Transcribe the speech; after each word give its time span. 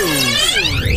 Quero 0.00 0.89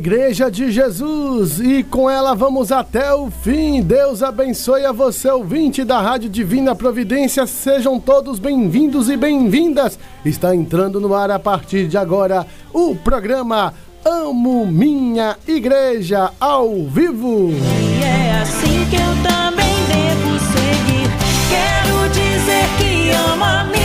Igreja 0.00 0.50
de 0.50 0.72
Jesus 0.72 1.60
e 1.60 1.82
com 1.82 2.08
ela 2.08 2.34
vamos 2.34 2.72
até 2.72 3.12
o 3.12 3.30
fim. 3.30 3.82
Deus 3.82 4.22
abençoe 4.22 4.86
a 4.86 4.92
você, 4.92 5.28
ouvinte 5.28 5.84
da 5.84 6.00
Rádio 6.00 6.30
Divina 6.30 6.74
Providência. 6.74 7.46
Sejam 7.46 8.00
todos 8.00 8.38
bem-vindos 8.38 9.10
e 9.10 9.16
bem-vindas. 9.18 9.98
Está 10.24 10.56
entrando 10.56 11.02
no 11.02 11.14
ar 11.14 11.30
a 11.30 11.38
partir 11.38 11.86
de 11.86 11.98
agora 11.98 12.46
o 12.72 12.96
programa 12.96 13.74
Amo 14.02 14.64
Minha 14.66 15.36
Igreja 15.46 16.32
ao 16.40 16.86
vivo. 16.86 17.50
E 17.50 18.02
é 18.02 18.40
assim 18.40 18.86
que 18.88 18.96
eu 18.96 19.12
também 19.22 19.74
devo 19.84 20.38
seguir. 20.48 21.10
Quero 21.50 22.08
dizer 22.08 22.64
que 22.78 23.10
amo 23.10 23.44
a 23.44 23.64
minha 23.64 23.79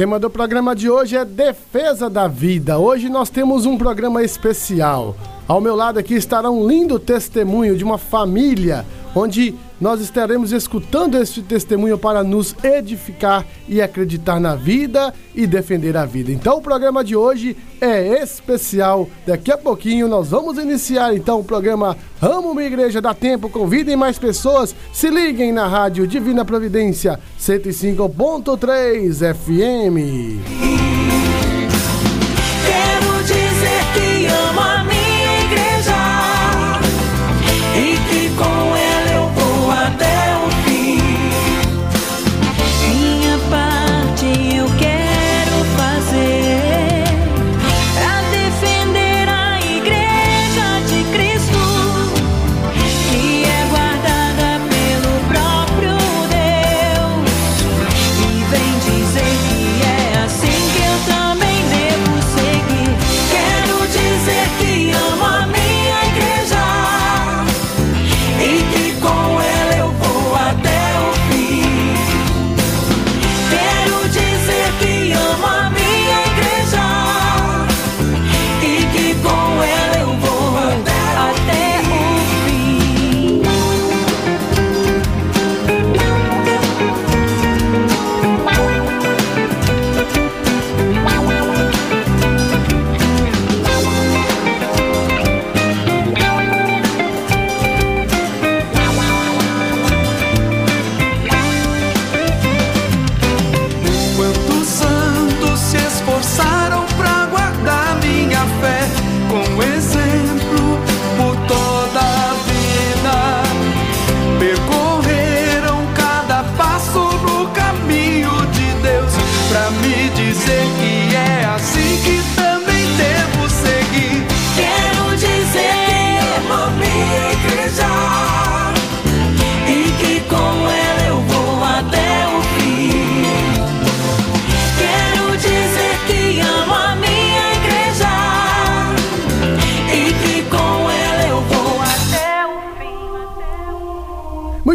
tema 0.00 0.18
do 0.18 0.30
programa 0.30 0.74
de 0.74 0.88
hoje 0.88 1.14
é 1.14 1.26
Defesa 1.26 2.08
da 2.08 2.26
Vida. 2.26 2.78
Hoje 2.78 3.10
nós 3.10 3.28
temos 3.28 3.66
um 3.66 3.76
programa 3.76 4.22
especial. 4.22 5.14
Ao 5.46 5.60
meu 5.60 5.76
lado 5.76 5.98
aqui 5.98 6.14
estará 6.14 6.50
um 6.50 6.66
lindo 6.66 6.98
testemunho 6.98 7.76
de 7.76 7.84
uma 7.84 7.98
família, 7.98 8.86
onde 9.14 9.54
nós 9.80 10.00
estaremos 10.00 10.52
escutando 10.52 11.16
este 11.16 11.42
testemunho 11.42 11.96
para 11.96 12.22
nos 12.22 12.54
edificar 12.62 13.46
e 13.68 13.80
acreditar 13.80 14.38
na 14.38 14.54
vida 14.54 15.14
e 15.34 15.46
defender 15.46 15.96
a 15.96 16.04
vida. 16.04 16.30
Então 16.30 16.58
o 16.58 16.62
programa 16.62 17.02
de 17.02 17.16
hoje 17.16 17.56
é 17.80 18.22
especial. 18.22 19.08
Daqui 19.26 19.50
a 19.50 19.56
pouquinho 19.56 20.06
nós 20.06 20.28
vamos 20.28 20.58
iniciar 20.58 21.14
então 21.14 21.40
o 21.40 21.44
programa 21.44 21.96
Amo 22.20 22.54
Minha 22.54 22.66
Igreja 22.66 23.00
dá 23.00 23.14
tempo, 23.14 23.48
convidem 23.48 23.96
mais 23.96 24.18
pessoas, 24.18 24.76
se 24.92 25.08
liguem 25.08 25.52
na 25.52 25.66
rádio 25.66 26.06
Divina 26.06 26.44
Providência 26.44 27.18
105.3 27.38 29.34
FM. 29.34 30.69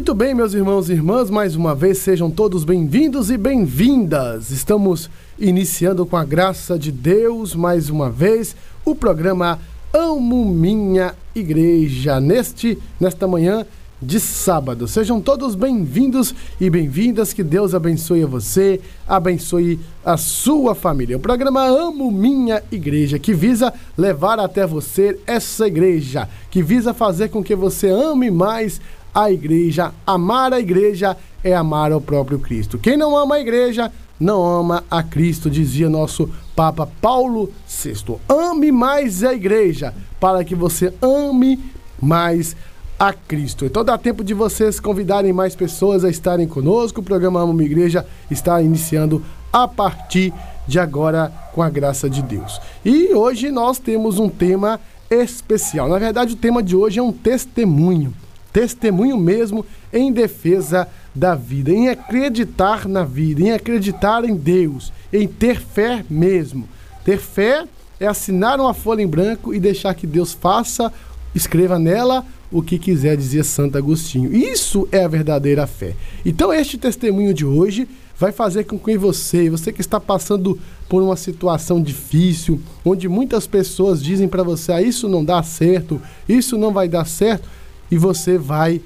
Muito 0.05 0.19
bem, 0.19 0.35
meus 0.35 0.53
irmãos 0.53 0.87
e 0.87 0.93
irmãs, 0.93 1.31
mais 1.31 1.55
uma 1.55 1.73
vez 1.73 1.97
sejam 1.97 2.29
todos 2.29 2.63
bem-vindos 2.63 3.31
e 3.31 3.37
bem-vindas. 3.39 4.51
Estamos 4.51 5.09
iniciando 5.39 6.05
com 6.05 6.15
a 6.15 6.23
graça 6.23 6.77
de 6.77 6.91
Deus, 6.91 7.55
mais 7.55 7.89
uma 7.89 8.07
vez, 8.07 8.55
o 8.85 8.93
programa 8.93 9.59
Amo 9.91 10.45
Minha 10.45 11.15
Igreja, 11.33 12.19
neste, 12.19 12.77
nesta 12.99 13.27
manhã 13.27 13.65
de 13.99 14.19
sábado. 14.19 14.87
Sejam 14.87 15.19
todos 15.19 15.55
bem-vindos 15.55 16.35
e 16.61 16.69
bem-vindas, 16.69 17.33
que 17.33 17.41
Deus 17.43 17.73
abençoe 17.73 18.25
você, 18.25 18.79
abençoe 19.07 19.79
a 20.05 20.17
sua 20.17 20.75
família. 20.75 21.17
O 21.17 21.19
programa 21.19 21.65
Amo 21.65 22.11
Minha 22.11 22.61
Igreja, 22.71 23.17
que 23.17 23.33
visa 23.33 23.73
levar 23.97 24.39
até 24.39 24.67
você 24.67 25.19
essa 25.25 25.65
igreja, 25.65 26.29
que 26.51 26.61
visa 26.61 26.93
fazer 26.93 27.29
com 27.29 27.43
que 27.43 27.55
você 27.55 27.89
ame 27.89 28.29
mais 28.29 28.79
a 29.15 29.31
igreja. 29.31 29.93
Amar 30.05 30.51
a 30.51 30.59
igreja 30.59 31.15
é 31.41 31.55
amar 31.55 31.93
ao 31.93 32.01
próprio 32.01 32.37
Cristo. 32.37 32.77
Quem 32.77 32.97
não 32.97 33.15
ama 33.15 33.35
a 33.35 33.39
igreja 33.39 33.89
não 34.19 34.45
ama 34.45 34.83
a 34.91 35.01
Cristo, 35.01 35.49
dizia 35.49 35.89
nosso 35.89 36.29
Papa 36.55 36.87
Paulo 37.01 37.51
VI. 37.67 38.17
Ame 38.27 38.71
mais 38.71 39.23
a 39.23 39.33
igreja, 39.33 39.93
para 40.19 40.43
que 40.43 40.55
você 40.55 40.93
ame 41.01 41.59
mais 42.01 42.55
a 42.97 43.13
Cristo. 43.13 43.65
Então 43.65 43.83
dá 43.83 43.97
tempo 43.97 44.23
de 44.23 44.33
vocês 44.33 44.79
convidarem 44.79 45.33
mais 45.33 45.55
pessoas 45.55 46.03
a 46.03 46.09
estarem 46.09 46.47
conosco. 46.47 47.01
O 47.01 47.03
programa 47.03 47.41
Amo 47.41 47.53
Minha 47.53 47.69
Igreja 47.69 48.05
está 48.29 48.61
iniciando 48.61 49.23
a 49.51 49.67
partir 49.67 50.33
de 50.67 50.79
agora 50.79 51.31
com 51.53 51.61
a 51.61 51.69
graça 51.69 52.09
de 52.09 52.21
Deus. 52.21 52.59
E 52.83 53.13
hoje 53.13 53.51
nós 53.51 53.79
temos 53.79 54.17
um 54.17 54.29
tema 54.29 54.79
especial. 55.09 55.87
Na 55.89 55.99
verdade, 55.99 56.33
o 56.33 56.37
tema 56.37 56.63
de 56.63 56.75
hoje 56.75 56.99
é 56.99 57.03
um 57.03 57.11
testemunho. 57.11 58.13
Testemunho 58.55 59.17
mesmo 59.17 59.65
em 59.91 60.13
defesa 60.13 60.87
da 61.13 61.35
vida, 61.35 61.73
em 61.73 61.89
acreditar 61.89 62.87
na 62.87 63.03
vida, 63.03 63.41
em 63.41 63.51
acreditar 63.51 64.23
em 64.23 64.33
Deus, 64.33 64.93
em 65.11 65.27
ter 65.27 65.59
fé 65.59 66.05
mesmo. 66.09 66.65
Ter 67.03 67.17
fé 67.17 67.65
é 67.99 68.07
assinar 68.07 68.57
uma 68.57 68.73
folha 68.73 69.01
em 69.01 69.07
branco 69.07 69.53
e 69.53 69.59
deixar 69.59 69.93
que 69.93 70.07
Deus 70.07 70.31
faça, 70.31 70.89
escreva 71.35 71.77
nela 71.77 72.25
o 72.49 72.61
que 72.61 72.79
quiser, 72.79 73.17
dizia 73.17 73.43
Santo 73.43 73.77
Agostinho. 73.77 74.33
Isso 74.33 74.87
é 74.89 75.03
a 75.03 75.09
verdadeira 75.09 75.67
fé. 75.67 75.93
Então, 76.25 76.53
este 76.53 76.77
testemunho 76.77 77.33
de 77.33 77.45
hoje 77.45 77.85
vai 78.17 78.31
fazer 78.31 78.63
com 78.63 78.79
que 78.79 78.97
você, 78.97 79.49
você 79.49 79.73
que 79.73 79.81
está 79.81 79.99
passando 79.99 80.57
por 80.87 81.03
uma 81.03 81.17
situação 81.17 81.81
difícil, 81.81 82.61
onde 82.85 83.09
muitas 83.09 83.47
pessoas 83.47 84.01
dizem 84.01 84.29
para 84.29 84.43
você: 84.43 84.71
ah, 84.71 84.81
isso 84.81 85.09
não 85.09 85.25
dá 85.25 85.43
certo, 85.43 86.01
isso 86.29 86.57
não 86.57 86.71
vai 86.71 86.87
dar 86.87 87.05
certo, 87.05 87.49
e 87.89 87.97
você 87.97 88.37
vai 88.37 88.81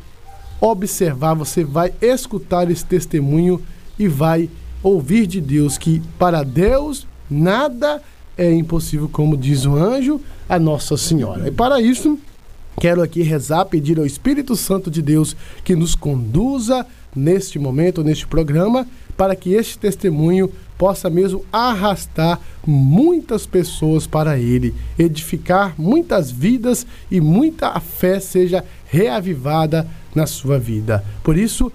observar, 0.61 1.33
você 1.33 1.63
vai 1.63 1.93
escutar 2.01 2.69
esse 2.69 2.85
testemunho 2.85 3.61
e 3.97 4.07
vai 4.07 4.49
ouvir 4.83 5.27
de 5.27 5.39
Deus 5.41 5.77
que 5.77 6.01
para 6.17 6.43
Deus 6.43 7.07
nada 7.29 8.01
é 8.37 8.51
impossível, 8.53 9.09
como 9.11 9.35
diz 9.35 9.65
o 9.65 9.75
anjo, 9.75 10.21
a 10.47 10.57
Nossa 10.57 10.95
Senhora. 10.95 11.49
E 11.49 11.51
para 11.51 11.81
isso, 11.81 12.17
quero 12.79 13.01
aqui 13.01 13.21
rezar, 13.21 13.65
pedir 13.65 13.99
ao 13.99 14.05
Espírito 14.05 14.55
Santo 14.55 14.89
de 14.89 15.01
Deus 15.01 15.35
que 15.63 15.75
nos 15.75 15.93
conduza 15.93 16.85
neste 17.15 17.59
momento, 17.59 18.03
neste 18.03 18.25
programa, 18.25 18.87
para 19.17 19.35
que 19.35 19.53
este 19.53 19.77
testemunho 19.77 20.49
possa 20.77 21.09
mesmo 21.09 21.43
arrastar 21.51 22.39
muitas 22.65 23.45
pessoas 23.45 24.07
para 24.07 24.39
ele, 24.39 24.73
edificar 24.97 25.75
muitas 25.77 26.31
vidas 26.31 26.87
e 27.11 27.19
muita 27.19 27.77
fé 27.81 28.21
seja 28.21 28.63
reavivada 28.89 29.87
na 30.13 30.25
sua 30.25 30.59
vida. 30.59 31.03
Por 31.23 31.37
isso, 31.37 31.71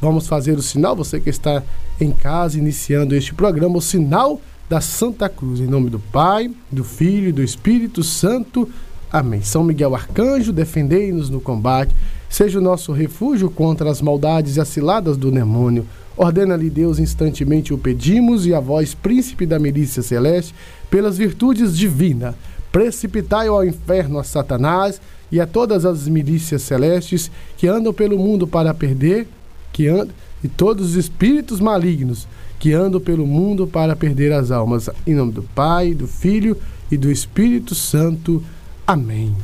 vamos 0.00 0.26
fazer 0.26 0.56
o 0.56 0.62
sinal, 0.62 0.96
você 0.96 1.20
que 1.20 1.30
está 1.30 1.62
em 2.00 2.10
casa 2.10 2.58
iniciando 2.58 3.14
este 3.14 3.34
programa, 3.34 3.78
o 3.78 3.82
sinal 3.82 4.40
da 4.68 4.80
Santa 4.80 5.28
Cruz, 5.28 5.60
em 5.60 5.66
nome 5.66 5.90
do 5.90 5.98
Pai, 5.98 6.50
do 6.70 6.84
Filho 6.84 7.28
e 7.28 7.32
do 7.32 7.42
Espírito 7.42 8.02
Santo. 8.02 8.68
Amém. 9.10 9.40
São 9.42 9.64
Miguel 9.64 9.94
Arcanjo, 9.94 10.52
defendei-nos 10.52 11.30
no 11.30 11.40
combate, 11.40 11.94
seja 12.28 12.58
o 12.58 12.62
nosso 12.62 12.92
refúgio 12.92 13.50
contra 13.50 13.90
as 13.90 14.02
maldades 14.02 14.56
e 14.56 14.60
as 14.60 14.68
ciladas 14.68 15.16
do 15.16 15.30
demônio. 15.30 15.86
Ordena-lhe 16.16 16.68
Deus, 16.68 16.98
instantemente 16.98 17.72
o 17.72 17.78
pedimos, 17.78 18.44
e 18.44 18.52
a 18.52 18.60
vós, 18.60 18.92
príncipe 18.92 19.46
da 19.46 19.58
milícia 19.58 20.02
celeste, 20.02 20.54
pelas 20.90 21.16
virtudes 21.16 21.76
divinas, 21.76 22.34
precipitai 22.72 23.48
ao 23.48 23.64
inferno 23.64 24.18
a 24.18 24.24
Satanás 24.24 25.00
e 25.30 25.40
a 25.40 25.46
todas 25.46 25.84
as 25.84 26.08
milícias 26.08 26.62
celestes 26.62 27.30
que 27.56 27.66
andam 27.66 27.92
pelo 27.92 28.18
mundo 28.18 28.46
para 28.46 28.72
perder, 28.72 29.28
que 29.72 29.86
andam, 29.88 30.14
e 30.42 30.48
todos 30.48 30.90
os 30.90 30.96
espíritos 30.96 31.60
malignos 31.60 32.26
que 32.58 32.72
andam 32.72 33.00
pelo 33.00 33.26
mundo 33.26 33.66
para 33.66 33.94
perder 33.94 34.32
as 34.32 34.50
almas. 34.50 34.88
Em 35.06 35.14
nome 35.14 35.32
do 35.32 35.42
Pai, 35.42 35.94
do 35.94 36.06
Filho 36.06 36.56
e 36.90 36.96
do 36.96 37.10
Espírito 37.10 37.74
Santo. 37.74 38.42
Amém. 38.86 39.34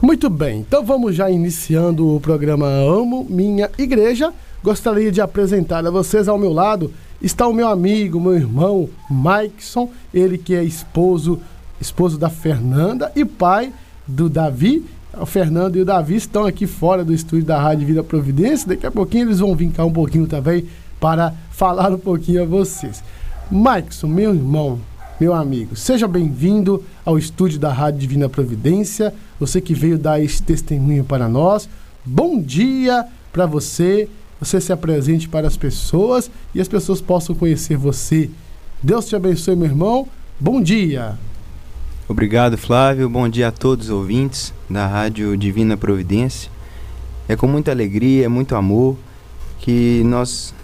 Muito 0.00 0.28
bem, 0.30 0.60
então 0.60 0.84
vamos 0.84 1.16
já 1.16 1.30
iniciando 1.30 2.14
o 2.14 2.20
programa 2.20 2.66
Amo 2.66 3.26
Minha 3.28 3.70
Igreja. 3.78 4.32
Gostaria 4.62 5.10
de 5.10 5.20
apresentar 5.20 5.86
a 5.86 5.90
vocês 5.90 6.28
ao 6.28 6.38
meu 6.38 6.52
lado 6.52 6.92
está 7.20 7.46
o 7.46 7.52
meu 7.52 7.68
amigo, 7.68 8.20
meu 8.20 8.34
irmão 8.34 8.88
Maikson, 9.10 9.90
ele 10.12 10.38
que 10.38 10.54
é 10.54 10.62
esposo, 10.62 11.40
esposo 11.80 12.18
da 12.18 12.30
Fernanda 12.30 13.12
e 13.14 13.24
pai 13.24 13.72
do 14.06 14.28
Davi 14.28 14.84
o 15.18 15.24
Fernando 15.24 15.76
e 15.76 15.80
o 15.80 15.84
Davi 15.84 16.16
estão 16.16 16.44
aqui 16.44 16.66
fora 16.66 17.02
do 17.04 17.12
estúdio 17.14 17.46
da 17.46 17.58
Rádio 17.58 17.86
Vida 17.86 18.04
Providência. 18.04 18.68
Daqui 18.68 18.86
a 18.86 18.90
pouquinho 18.90 19.28
eles 19.28 19.38
vão 19.38 19.56
vir 19.56 19.70
cá 19.70 19.84
um 19.84 19.92
pouquinho 19.92 20.26
também 20.26 20.66
para 21.00 21.32
falar 21.50 21.90
um 21.90 21.98
pouquinho 21.98 22.42
a 22.42 22.44
vocês. 22.44 23.02
Maikson, 23.50 24.08
meu 24.08 24.34
irmão, 24.34 24.78
meu 25.18 25.32
amigo, 25.32 25.74
seja 25.74 26.06
bem-vindo 26.06 26.84
ao 27.04 27.16
estúdio 27.16 27.58
da 27.58 27.72
Rádio 27.72 28.00
Divina 28.00 28.28
Providência. 28.28 29.14
Você 29.40 29.60
que 29.60 29.72
veio 29.72 29.98
dar 29.98 30.20
esse 30.20 30.42
testemunho 30.42 31.04
para 31.04 31.28
nós. 31.28 31.68
Bom 32.04 32.38
dia 32.40 33.06
para 33.32 33.46
você. 33.46 34.08
Você 34.38 34.60
se 34.60 34.70
apresente 34.70 35.30
para 35.30 35.46
as 35.46 35.56
pessoas 35.56 36.30
e 36.54 36.60
as 36.60 36.68
pessoas 36.68 37.00
possam 37.00 37.34
conhecer 37.34 37.78
você. 37.78 38.28
Deus 38.82 39.06
te 39.06 39.16
abençoe, 39.16 39.56
meu 39.56 39.66
irmão. 39.66 40.06
Bom 40.38 40.60
dia. 40.60 41.16
Obrigado, 42.08 42.56
Flávio. 42.56 43.10
Bom 43.10 43.28
dia 43.28 43.48
a 43.48 43.50
todos 43.50 43.86
os 43.86 43.90
ouvintes 43.90 44.54
da 44.70 44.86
Rádio 44.86 45.36
Divina 45.36 45.76
Providência. 45.76 46.48
É 47.28 47.34
com 47.34 47.48
muita 47.48 47.72
alegria, 47.72 48.30
muito 48.30 48.54
amor 48.54 48.96
que 49.58 50.02
nós 50.04 50.54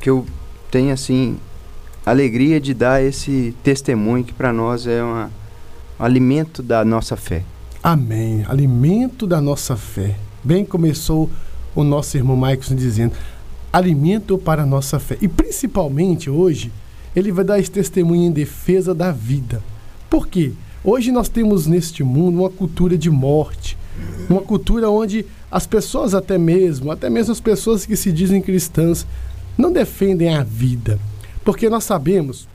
que 0.00 0.08
eu 0.08 0.24
tenho 0.70 0.94
assim 0.94 1.36
alegria 2.04 2.58
de 2.58 2.72
dar 2.72 3.04
esse 3.04 3.54
testemunho 3.62 4.24
que 4.24 4.32
para 4.32 4.54
nós 4.54 4.86
é 4.86 5.02
uma, 5.02 5.30
um 6.00 6.02
alimento 6.02 6.62
da 6.62 6.82
nossa 6.82 7.14
fé. 7.14 7.44
Amém. 7.82 8.46
Alimento 8.48 9.26
da 9.26 9.38
nossa 9.38 9.76
fé. 9.76 10.16
Bem 10.42 10.64
começou 10.64 11.30
o 11.74 11.84
nosso 11.84 12.16
irmão 12.16 12.36
Maicon 12.36 12.74
dizendo: 12.74 13.12
alimento 13.70 14.38
para 14.38 14.62
a 14.62 14.66
nossa 14.66 14.98
fé. 14.98 15.18
E 15.20 15.28
principalmente 15.28 16.30
hoje, 16.30 16.72
ele 17.14 17.30
vai 17.30 17.44
dar 17.44 17.58
esse 17.58 17.70
testemunho 17.70 18.22
em 18.22 18.32
defesa 18.32 18.94
da 18.94 19.12
vida. 19.12 19.62
Por 20.08 20.26
quê? 20.26 20.54
Hoje 20.88 21.10
nós 21.10 21.28
temos 21.28 21.66
neste 21.66 22.04
mundo 22.04 22.38
uma 22.38 22.48
cultura 22.48 22.96
de 22.96 23.10
morte, 23.10 23.76
uma 24.30 24.40
cultura 24.40 24.88
onde 24.88 25.26
as 25.50 25.66
pessoas 25.66 26.14
até 26.14 26.38
mesmo, 26.38 26.92
até 26.92 27.10
mesmo 27.10 27.32
as 27.32 27.40
pessoas 27.40 27.84
que 27.84 27.96
se 27.96 28.12
dizem 28.12 28.40
cristãs, 28.40 29.04
não 29.58 29.72
defendem 29.72 30.36
a 30.36 30.44
vida. 30.44 30.96
Porque 31.44 31.68
nós 31.68 31.82
sabemos, 31.82 32.46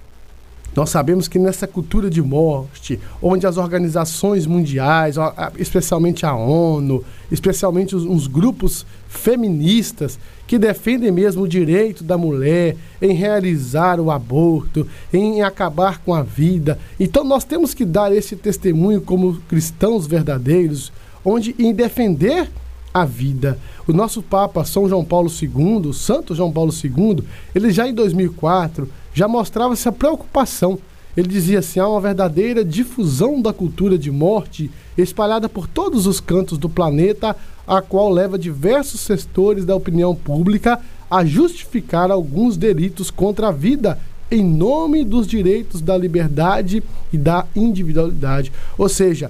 nós 0.76 0.90
sabemos 0.90 1.28
que 1.28 1.38
nessa 1.38 1.68
cultura 1.68 2.10
de 2.10 2.22
morte, 2.22 3.00
onde 3.22 3.46
as 3.46 3.58
organizações 3.58 4.48
mundiais, 4.48 5.16
especialmente 5.58 6.26
a 6.26 6.34
ONU, 6.34 7.04
especialmente 7.30 7.96
os, 7.96 8.04
os 8.04 8.28
grupos 8.28 8.86
feministas, 9.08 10.18
que 10.48 10.58
defendem 10.58 11.12
mesmo 11.12 11.44
o 11.44 11.48
direito 11.48 12.04
da 12.04 12.18
mulher 12.18 12.78
em 13.02 13.14
realizar 13.14 14.00
o 14.00 14.10
aborto, 14.10 14.88
em 15.14 15.42
acabar 15.42 16.00
com 16.00 16.14
a 16.14 16.24
vida. 16.24 16.80
Então 17.00 17.24
nós 17.24 17.44
temos 17.44 17.74
que 17.74 17.84
dar 17.84 18.14
esse 18.14 18.36
testemunho 18.36 19.02
como 19.02 19.42
cristãos 19.50 20.08
verdadeiros, 20.08 20.92
onde 21.24 21.54
em 21.60 21.74
defender 21.74 22.50
a 22.94 23.06
vida. 23.06 23.58
O 23.88 23.94
nosso 23.94 24.22
Papa 24.22 24.64
São 24.66 24.88
João 24.88 25.04
Paulo 25.04 25.30
II, 25.30 25.94
Santo 25.94 26.36
João 26.36 26.52
Paulo 26.52 26.72
II, 26.72 27.24
ele 27.56 27.72
já 27.72 27.88
em 27.88 27.94
2004 27.94 28.90
já 29.14 29.28
mostrava 29.28 29.74
essa 29.74 29.92
preocupação. 29.92 30.80
Ele 31.16 31.28
dizia 31.28 31.60
assim: 31.60 31.80
há 31.80 31.88
uma 31.88 32.02
verdadeira 32.02 32.64
difusão 32.64 33.42
da 33.42 33.52
cultura 33.52 33.98
de 33.98 34.12
morte 34.12 34.72
espalhada 34.98 35.50
por 35.50 35.68
todos 35.68 36.06
os 36.08 36.20
cantos 36.20 36.58
do 36.58 36.70
planeta 36.70 37.36
a 37.68 37.82
qual 37.82 38.10
leva 38.10 38.38
diversos 38.38 39.02
setores 39.02 39.66
da 39.66 39.76
opinião 39.76 40.16
pública 40.16 40.80
a 41.10 41.26
justificar 41.26 42.12
alguns 42.12 42.58
delitos 42.58 43.12
contra 43.12 43.50
a 43.50 43.52
vida 43.52 44.00
em 44.30 44.44
nome 44.44 45.04
dos 45.04 45.28
direitos 45.28 45.82
da 45.82 45.98
liberdade 45.98 46.82
e 47.12 47.18
da 47.18 47.46
individualidade. 47.54 48.52
Ou 48.78 48.88
seja, 48.88 49.30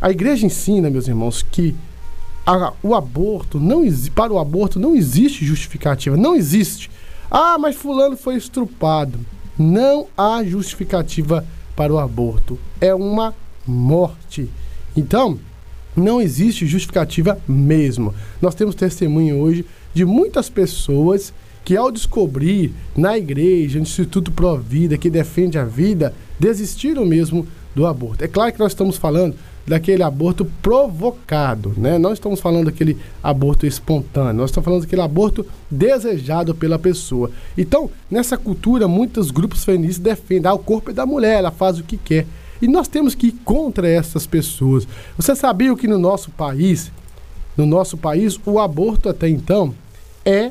a 0.00 0.10
igreja 0.10 0.46
ensina, 0.46 0.88
meus 0.88 1.06
irmãos, 1.06 1.42
que 1.42 1.76
a, 2.46 2.72
o 2.82 2.94
aborto 2.94 3.60
não 3.60 3.82
para 4.14 4.32
o 4.32 4.38
aborto 4.38 4.80
não 4.80 4.94
existe 4.94 5.44
justificativa, 5.44 6.16
não 6.16 6.34
existe. 6.34 6.90
Ah, 7.30 7.58
mas 7.58 7.76
fulano 7.76 8.16
foi 8.16 8.36
estrupado. 8.36 9.18
Não 9.58 10.06
há 10.16 10.42
justificativa 10.44 11.44
para 11.76 11.92
o 11.92 11.98
aborto. 11.98 12.58
É 12.80 12.94
uma 12.94 13.34
morte. 13.66 14.48
Então, 14.96 15.38
não 15.96 16.20
existe 16.20 16.66
justificativa 16.66 17.38
mesmo. 17.46 18.14
Nós 18.40 18.54
temos 18.54 18.74
testemunho 18.74 19.36
hoje 19.38 19.64
de 19.92 20.04
muitas 20.04 20.48
pessoas 20.48 21.32
que, 21.64 21.76
ao 21.76 21.90
descobrir 21.90 22.72
na 22.96 23.18
igreja, 23.18 23.78
no 23.78 23.82
Instituto 23.82 24.32
Pro 24.32 24.56
Vida, 24.56 24.96
que 24.96 25.10
defende 25.10 25.58
a 25.58 25.64
vida, 25.64 26.14
desistiram 26.38 27.04
mesmo 27.04 27.46
do 27.74 27.86
aborto. 27.86 28.24
É 28.24 28.28
claro 28.28 28.52
que 28.52 28.58
nós 28.58 28.72
estamos 28.72 28.96
falando 28.96 29.36
daquele 29.68 30.02
aborto 30.02 30.44
provocado, 30.62 31.74
né? 31.76 31.98
Não 31.98 32.12
estamos 32.12 32.40
falando 32.40 32.66
daquele 32.66 32.96
aborto 33.22 33.66
espontâneo, 33.66 34.34
nós 34.34 34.50
estamos 34.50 34.64
falando 34.64 34.82
daquele 34.82 35.02
aborto 35.02 35.46
desejado 35.70 36.54
pela 36.54 36.78
pessoa. 36.78 37.30
Então, 37.56 37.90
nessa 38.10 38.38
cultura, 38.38 38.88
muitos 38.88 39.30
grupos 39.30 39.64
feministas 39.64 40.02
defendem 40.02 40.50
ah, 40.50 40.54
o 40.54 40.58
corpo 40.58 40.90
é 40.90 40.94
da 40.94 41.04
mulher, 41.04 41.38
ela 41.38 41.50
faz 41.50 41.78
o 41.78 41.84
que 41.84 41.96
quer. 41.96 42.26
E 42.60 42.66
nós 42.66 42.88
temos 42.88 43.14
que 43.14 43.28
ir 43.28 43.36
contra 43.44 43.88
essas 43.88 44.26
pessoas. 44.26 44.88
Você 45.16 45.36
sabia 45.36 45.74
que 45.76 45.86
no 45.86 45.98
nosso 45.98 46.30
país, 46.30 46.90
no 47.56 47.66
nosso 47.66 47.96
país, 47.96 48.40
o 48.44 48.58
aborto 48.58 49.08
até 49.08 49.28
então 49.28 49.74
é 50.24 50.50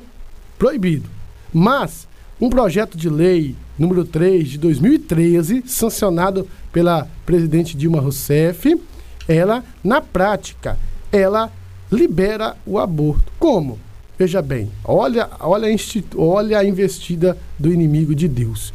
proibido. 0.57 1.09
Mas 1.51 2.07
um 2.39 2.49
projeto 2.49 2.97
de 2.97 3.09
lei 3.09 3.55
número 3.77 4.05
3 4.05 4.47
de 4.47 4.57
2013, 4.57 5.63
sancionado 5.65 6.47
pela 6.71 7.07
presidente 7.25 7.75
Dilma 7.75 7.99
Rousseff, 7.99 8.79
ela, 9.27 9.63
na 9.83 10.01
prática, 10.01 10.77
ela 11.11 11.51
libera 11.91 12.55
o 12.65 12.79
aborto. 12.79 13.31
Como? 13.39 13.79
Veja 14.17 14.41
bem, 14.41 14.71
olha, 14.83 15.29
olha, 15.39 15.67
a, 15.67 16.17
olha 16.17 16.59
a 16.59 16.65
investida 16.65 17.37
do 17.57 17.71
inimigo 17.71 18.15
de 18.15 18.27
Deus. 18.27 18.73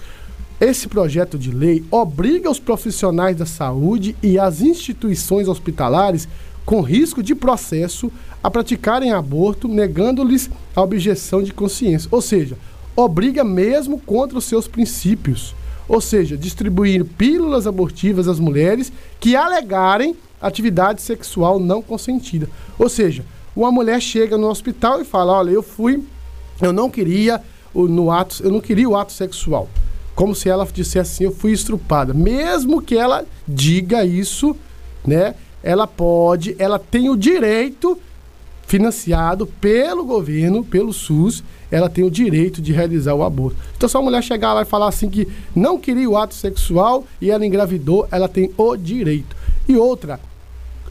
Esse 0.61 0.87
projeto 0.87 1.37
de 1.37 1.51
lei 1.51 1.85
obriga 1.91 2.49
os 2.49 2.61
profissionais 2.61 3.37
da 3.37 3.45
saúde 3.45 4.15
e 4.23 4.39
as 4.39 4.61
instituições 4.61 5.49
hospitalares 5.49 6.29
com 6.65 6.81
risco 6.81 7.21
de 7.21 7.35
processo 7.35 8.13
a 8.41 8.49
praticarem 8.49 9.11
aborto, 9.11 9.67
negando-lhes 9.67 10.49
a 10.77 10.81
objeção 10.81 11.43
de 11.43 11.53
consciência. 11.53 12.09
Ou 12.13 12.23
seja, 12.23 12.57
obriga 12.95 13.43
mesmo 13.43 13.99
contra 13.99 14.39
os 14.39 14.45
seus 14.45 14.69
princípios. 14.69 15.55
Ou 15.89 16.01
seja, 16.01 16.37
distribuir 16.37 17.05
pílulas 17.05 17.67
abortivas 17.67 18.29
às 18.29 18.39
mulheres 18.39 18.93
que 19.19 19.35
alegarem 19.35 20.17
atividade 20.43 21.01
sexual 21.01 21.59
não 21.59 21.81
consentida. 21.81 22.49
Ou 22.79 22.89
seja, 22.89 23.25
uma 23.55 23.71
mulher 23.71 24.01
chega 24.01 24.37
no 24.37 24.49
hospital 24.49 25.01
e 25.01 25.05
fala: 25.05 25.33
"Olha, 25.33 25.51
eu 25.51 25.63
fui, 25.63 26.03
eu 26.61 26.73
não 26.73 26.91
queria 26.91 27.41
o, 27.73 27.87
no 27.87 28.11
ato, 28.11 28.43
eu 28.43 28.51
não 28.51 28.61
queria 28.61 28.89
o 28.89 28.97
ato 28.97 29.13
sexual". 29.13 29.69
Como 30.15 30.35
se 30.35 30.49
ela 30.49 30.67
dissesse 30.67 30.99
assim: 30.99 31.25
"Eu 31.25 31.33
fui 31.33 31.53
estrupada". 31.53 32.13
Mesmo 32.13 32.83
que 32.83 32.97
ela 32.97 33.25
diga 33.47 34.05
isso, 34.05 34.57
né? 35.07 35.35
Ela 35.63 35.87
pode, 35.87 36.57
ela 36.59 36.79
tem 36.79 37.09
o 37.09 37.17
direito 37.17 37.99
financiado 38.67 39.47
pelo 39.47 40.05
governo, 40.05 40.65
pelo 40.65 40.93
SUS, 40.93 41.45
ela 41.71 41.89
tem 41.89 42.05
o 42.05 42.11
direito 42.11 42.61
de 42.61 42.73
realizar 42.73 43.15
o 43.15 43.23
aborto. 43.23 43.57
Então, 43.77 43.89
se 43.89 43.97
a 43.97 44.01
mulher 44.01 44.23
chegar 44.23 44.53
lá 44.53 44.63
e 44.63 44.67
falar 44.67 44.89
assim 44.89 45.09
que 45.09 45.29
não 45.55 45.79
queria 45.79 46.09
o 46.09 46.17
ato 46.17 46.35
sexual 46.35 47.05
e 47.21 47.31
ela 47.31 47.45
engravidou, 47.45 48.07
ela 48.11 48.29
tem 48.29 48.51
o 48.57 48.77
direito. 48.77 49.37
E 49.69 49.77
outra, 49.77 50.21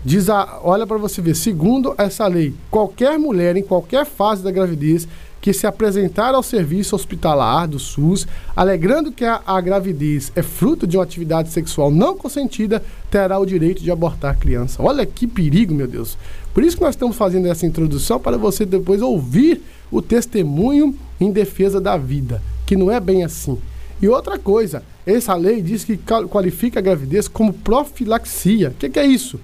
diz 0.03 0.29
a, 0.29 0.59
olha 0.63 0.85
para 0.87 0.97
você 0.97 1.21
ver, 1.21 1.35
segundo 1.35 1.93
essa 1.97 2.27
lei, 2.27 2.53
qualquer 2.69 3.17
mulher 3.17 3.55
em 3.55 3.63
qualquer 3.63 4.05
fase 4.05 4.43
da 4.43 4.51
gravidez 4.51 5.07
que 5.41 5.53
se 5.53 5.65
apresentar 5.65 6.35
ao 6.35 6.43
serviço 6.43 6.95
hospitalar 6.95 7.67
do 7.67 7.79
SUS, 7.79 8.27
alegando 8.55 9.11
que 9.11 9.25
a, 9.25 9.41
a, 9.45 9.59
gravidez 9.59 10.31
é 10.35 10.43
fruto 10.43 10.85
de 10.85 10.95
uma 10.95 11.03
atividade 11.03 11.49
sexual 11.49 11.89
não 11.89 12.15
consentida, 12.15 12.83
terá 13.09 13.39
o 13.39 13.45
direito 13.45 13.81
de 13.81 13.89
abortar 13.89 14.31
a 14.31 14.35
criança. 14.35 14.81
Olha 14.83 15.03
que 15.05 15.25
perigo, 15.25 15.73
meu 15.73 15.87
Deus. 15.87 16.15
Por 16.53 16.63
isso 16.63 16.77
que 16.77 16.83
nós 16.83 16.93
estamos 16.93 17.17
fazendo 17.17 17.47
essa 17.47 17.65
introdução 17.65 18.19
para 18.19 18.37
você 18.37 18.65
depois 18.65 19.01
ouvir 19.01 19.61
o 19.89 20.01
testemunho 20.01 20.95
em 21.19 21.31
defesa 21.31 21.81
da 21.81 21.97
vida, 21.97 22.41
que 22.65 22.75
não 22.75 22.91
é 22.91 22.99
bem 22.99 23.23
assim. 23.23 23.57
E 23.99 24.07
outra 24.07 24.37
coisa, 24.37 24.83
essa 25.05 25.35
lei 25.35 25.61
diz 25.61 25.83
que 25.83 25.99
qualifica 26.29 26.79
a 26.79 26.83
gravidez 26.83 27.27
como 27.27 27.53
profilaxia. 27.53 28.69
O 28.69 28.73
que, 28.73 28.89
que 28.89 28.99
é 28.99 29.05
isso? 29.05 29.39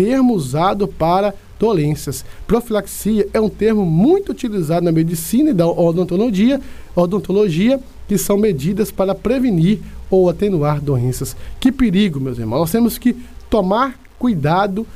Termo 0.00 0.32
usado 0.32 0.88
para 0.88 1.34
dolências. 1.58 2.24
Profilaxia 2.46 3.28
é 3.34 3.38
um 3.38 3.50
termo 3.50 3.84
muito 3.84 4.32
utilizado 4.32 4.82
na 4.82 4.90
medicina 4.90 5.50
e 5.50 5.52
da 5.52 5.68
odontologia, 5.68 6.58
odontologia 6.96 7.78
que 8.08 8.16
são 8.16 8.38
medidas 8.38 8.90
para 8.90 9.14
prevenir 9.14 9.78
ou 10.08 10.30
atenuar 10.30 10.80
doenças. 10.80 11.36
Que 11.60 11.70
perigo, 11.70 12.18
meus 12.18 12.38
irmãos. 12.38 12.60
Nós 12.60 12.72
temos 12.72 12.96
que 12.96 13.14
tomar 13.50 14.00
cuidado 14.18 14.86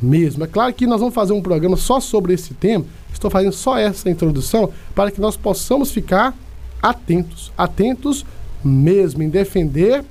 mesmo. 0.00 0.44
É 0.44 0.46
claro 0.46 0.72
que 0.72 0.86
nós 0.86 1.00
vamos 1.00 1.12
fazer 1.12 1.32
um 1.32 1.42
programa 1.42 1.76
só 1.76 1.98
sobre 1.98 2.32
esse 2.32 2.54
tema. 2.54 2.84
Estou 3.12 3.32
fazendo 3.32 3.54
só 3.54 3.76
essa 3.76 4.08
introdução 4.08 4.70
para 4.94 5.10
que 5.10 5.20
nós 5.20 5.36
possamos 5.36 5.90
ficar 5.90 6.38
atentos, 6.80 7.50
atentos 7.58 8.24
mesmo 8.64 9.24
em 9.24 9.28
defender 9.28 10.04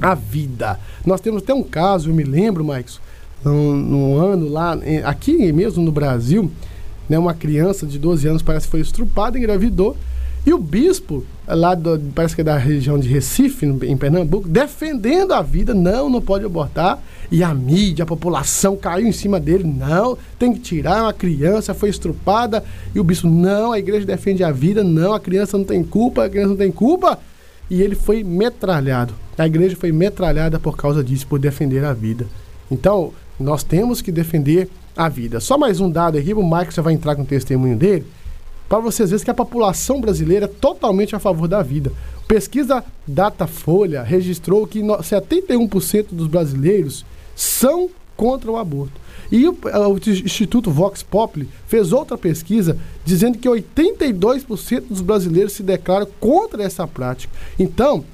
a 0.00 0.14
vida. 0.14 0.78
Nós 1.04 1.20
temos 1.20 1.42
até 1.42 1.52
um 1.52 1.64
caso, 1.64 2.08
eu 2.08 2.14
me 2.14 2.22
lembro, 2.22 2.64
Maicon, 2.64 3.00
num, 3.44 3.74
num 3.74 4.16
ano 4.16 4.48
lá, 4.48 4.78
aqui 5.04 5.52
mesmo 5.52 5.82
no 5.82 5.92
Brasil, 5.92 6.50
né, 7.08 7.18
uma 7.18 7.34
criança 7.34 7.86
de 7.86 7.98
12 7.98 8.28
anos 8.28 8.42
parece 8.42 8.66
que 8.66 8.70
foi 8.70 8.80
estrupada, 8.80 9.38
engravidou, 9.38 9.96
e 10.46 10.54
o 10.54 10.58
bispo, 10.58 11.24
lá 11.46 11.74
do, 11.74 12.00
parece 12.14 12.34
que 12.34 12.40
é 12.40 12.44
da 12.44 12.56
região 12.56 12.98
de 12.98 13.06
Recife, 13.06 13.66
em 13.66 13.96
Pernambuco, 13.96 14.48
defendendo 14.48 15.34
a 15.34 15.42
vida, 15.42 15.74
não, 15.74 16.08
não 16.08 16.20
pode 16.20 16.46
abortar. 16.46 16.98
E 17.30 17.42
a 17.44 17.54
mídia, 17.54 18.04
a 18.04 18.06
população 18.06 18.74
caiu 18.74 19.06
em 19.06 19.12
cima 19.12 19.38
dele, 19.38 19.64
não, 19.64 20.16
tem 20.38 20.52
que 20.52 20.60
tirar 20.60 21.02
uma 21.02 21.12
criança, 21.12 21.74
foi 21.74 21.90
estrupada. 21.90 22.64
E 22.94 22.98
o 22.98 23.04
bispo, 23.04 23.28
não, 23.28 23.72
a 23.72 23.78
igreja 23.78 24.06
defende 24.06 24.42
a 24.42 24.50
vida, 24.50 24.82
não, 24.82 25.12
a 25.12 25.20
criança 25.20 25.58
não 25.58 25.64
tem 25.64 25.84
culpa, 25.84 26.24
a 26.24 26.30
criança 26.30 26.48
não 26.48 26.56
tem 26.56 26.72
culpa. 26.72 27.18
E 27.68 27.82
ele 27.82 27.94
foi 27.94 28.24
metralhado. 28.24 29.14
A 29.36 29.46
igreja 29.46 29.76
foi 29.76 29.92
metralhada 29.92 30.58
por 30.58 30.76
causa 30.76 31.04
disso, 31.04 31.26
por 31.26 31.38
defender 31.38 31.84
a 31.84 31.92
vida. 31.92 32.26
Então, 32.70 33.12
nós 33.40 33.64
temos 33.64 34.02
que 34.02 34.12
defender 34.12 34.68
a 34.96 35.08
vida. 35.08 35.40
Só 35.40 35.56
mais 35.56 35.80
um 35.80 35.90
dado 35.90 36.18
aqui, 36.18 36.34
o 36.34 36.42
Marcos 36.42 36.74
já 36.74 36.82
vai 36.82 36.92
entrar 36.92 37.16
com 37.16 37.22
o 37.22 37.26
testemunho 37.26 37.76
dele, 37.76 38.06
para 38.68 38.78
vocês 38.78 39.10
verem 39.10 39.24
que 39.24 39.30
a 39.30 39.34
população 39.34 40.00
brasileira 40.00 40.44
é 40.44 40.48
totalmente 40.48 41.16
a 41.16 41.18
favor 41.18 41.48
da 41.48 41.62
vida. 41.62 41.90
Pesquisa 42.28 42.84
Datafolha 43.06 44.02
registrou 44.02 44.64
que 44.66 44.80
71% 44.80 46.08
dos 46.12 46.28
brasileiros 46.28 47.04
são 47.34 47.90
contra 48.16 48.50
o 48.50 48.56
aborto. 48.56 49.00
E 49.32 49.48
o, 49.48 49.52
o, 49.52 49.96
Instituto 49.96 50.70
Vox 50.70 51.02
Populi 51.02 51.48
fez 51.66 51.92
outra 51.92 52.18
pesquisa 52.18 52.76
dizendo 53.04 53.38
que 53.38 53.48
82% 53.48 54.84
dos 54.88 55.00
brasileiros 55.00 55.54
se 55.54 55.62
declaram 55.62 56.06
contra 56.20 56.62
essa 56.62 56.86
prática. 56.86 57.32
Então, 57.58 58.04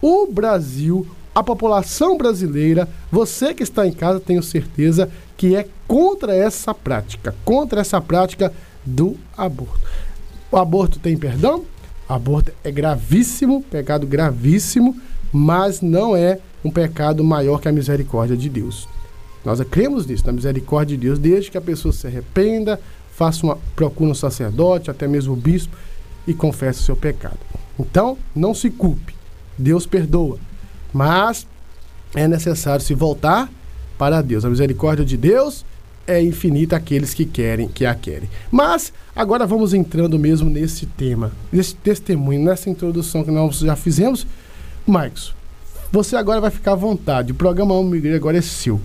o 0.00 0.26
Brasil 0.26 1.06
a 1.34 1.42
população 1.42 2.18
brasileira, 2.18 2.88
você 3.10 3.54
que 3.54 3.62
está 3.62 3.86
em 3.86 3.92
casa, 3.92 4.20
tenho 4.20 4.42
certeza 4.42 5.10
que 5.36 5.54
é 5.54 5.66
contra 5.86 6.34
essa 6.34 6.74
prática, 6.74 7.34
contra 7.44 7.80
essa 7.80 8.00
prática 8.00 8.52
do 8.84 9.16
aborto. 9.36 9.80
O 10.50 10.56
aborto 10.56 10.98
tem 10.98 11.16
perdão? 11.16 11.64
O 12.08 12.12
aborto 12.12 12.52
é 12.64 12.70
gravíssimo, 12.70 13.62
pecado 13.62 14.06
gravíssimo, 14.06 14.96
mas 15.32 15.80
não 15.80 16.16
é 16.16 16.38
um 16.64 16.70
pecado 16.70 17.22
maior 17.22 17.60
que 17.60 17.68
a 17.68 17.72
misericórdia 17.72 18.36
de 18.36 18.48
Deus. 18.48 18.88
Nós 19.44 19.60
cremos 19.62 20.06
nisso, 20.06 20.26
na 20.26 20.32
misericórdia 20.32 20.96
de 20.96 21.06
Deus, 21.06 21.18
desde 21.18 21.50
que 21.50 21.56
a 21.56 21.62
pessoa 21.62 21.92
se 21.92 22.06
arrependa, 22.06 22.80
faça 23.12 23.46
uma 23.46 23.56
procura 23.76 24.10
um 24.10 24.14
sacerdote, 24.14 24.90
até 24.90 25.06
mesmo 25.06 25.32
o 25.32 25.36
bispo 25.36 25.74
e 26.26 26.34
confesse 26.34 26.80
o 26.80 26.84
seu 26.84 26.96
pecado. 26.96 27.38
Então, 27.78 28.18
não 28.34 28.52
se 28.52 28.68
culpe. 28.68 29.14
Deus 29.56 29.86
perdoa. 29.86 30.38
Mas 30.92 31.46
é 32.14 32.26
necessário 32.26 32.84
se 32.84 32.94
voltar 32.94 33.50
para 33.96 34.22
Deus. 34.22 34.44
A 34.44 34.50
misericórdia 34.50 35.04
de 35.04 35.16
Deus 35.16 35.64
é 36.06 36.20
infinita 36.20 36.76
aqueles 36.76 37.14
que 37.14 37.24
querem, 37.24 37.68
que 37.68 37.86
a 37.86 37.94
querem. 37.94 38.28
Mas 38.50 38.92
agora 39.14 39.46
vamos 39.46 39.72
entrando 39.72 40.18
mesmo 40.18 40.50
nesse 40.50 40.86
tema, 40.86 41.30
nesse 41.52 41.74
testemunho, 41.74 42.42
nessa 42.42 42.68
introdução 42.68 43.22
que 43.22 43.30
nós 43.30 43.58
já 43.58 43.76
fizemos. 43.76 44.26
Marcos, 44.86 45.34
você 45.92 46.16
agora 46.16 46.40
vai 46.40 46.50
ficar 46.50 46.72
à 46.72 46.76
vontade. 46.76 47.32
O 47.32 47.34
programa 47.34 47.74
Homem 47.74 47.98
Igreja 47.98 48.16
agora 48.16 48.38
é 48.38 48.42
seu. 48.42 48.80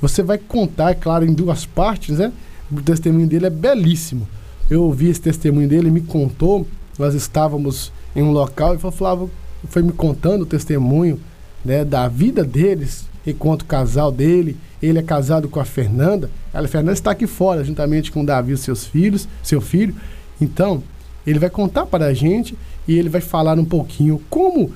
Você 0.00 0.22
vai 0.22 0.36
contar, 0.36 0.90
é 0.90 0.94
claro, 0.94 1.24
em 1.24 1.32
duas 1.32 1.64
partes, 1.64 2.18
né? 2.18 2.32
O 2.70 2.82
testemunho 2.82 3.26
dele 3.26 3.46
é 3.46 3.50
belíssimo. 3.50 4.28
Eu 4.68 4.82
ouvi 4.82 5.08
esse 5.08 5.20
testemunho 5.20 5.68
dele, 5.68 5.90
me 5.90 6.02
contou. 6.02 6.66
Nós 6.98 7.14
estávamos 7.14 7.92
em 8.14 8.22
um 8.22 8.32
local 8.32 8.74
e 8.74 8.78
falou, 8.78 9.30
foi 9.68 9.82
me 9.82 9.92
contando 9.92 10.42
o 10.42 10.46
testemunho 10.46 11.20
né, 11.66 11.84
da 11.84 12.08
vida 12.08 12.44
deles 12.44 13.04
enquanto 13.26 13.64
casal 13.64 14.12
dele. 14.12 14.56
Ele 14.80 14.98
é 14.98 15.02
casado 15.02 15.48
com 15.48 15.58
a 15.58 15.64
Fernanda. 15.64 16.30
A 16.54 16.66
Fernanda 16.68 16.92
está 16.92 17.10
aqui 17.10 17.26
fora, 17.26 17.64
juntamente 17.64 18.12
com 18.12 18.22
o 18.22 18.26
Davi 18.26 18.52
e 18.52 18.56
seus 18.56 18.86
filhos, 18.86 19.28
seu 19.42 19.60
filho. 19.60 19.94
Então, 20.40 20.82
ele 21.26 21.38
vai 21.38 21.50
contar 21.50 21.86
para 21.86 22.06
a 22.06 22.14
gente 22.14 22.56
e 22.86 22.96
ele 22.96 23.08
vai 23.08 23.20
falar 23.20 23.58
um 23.58 23.64
pouquinho 23.64 24.22
como, 24.30 24.72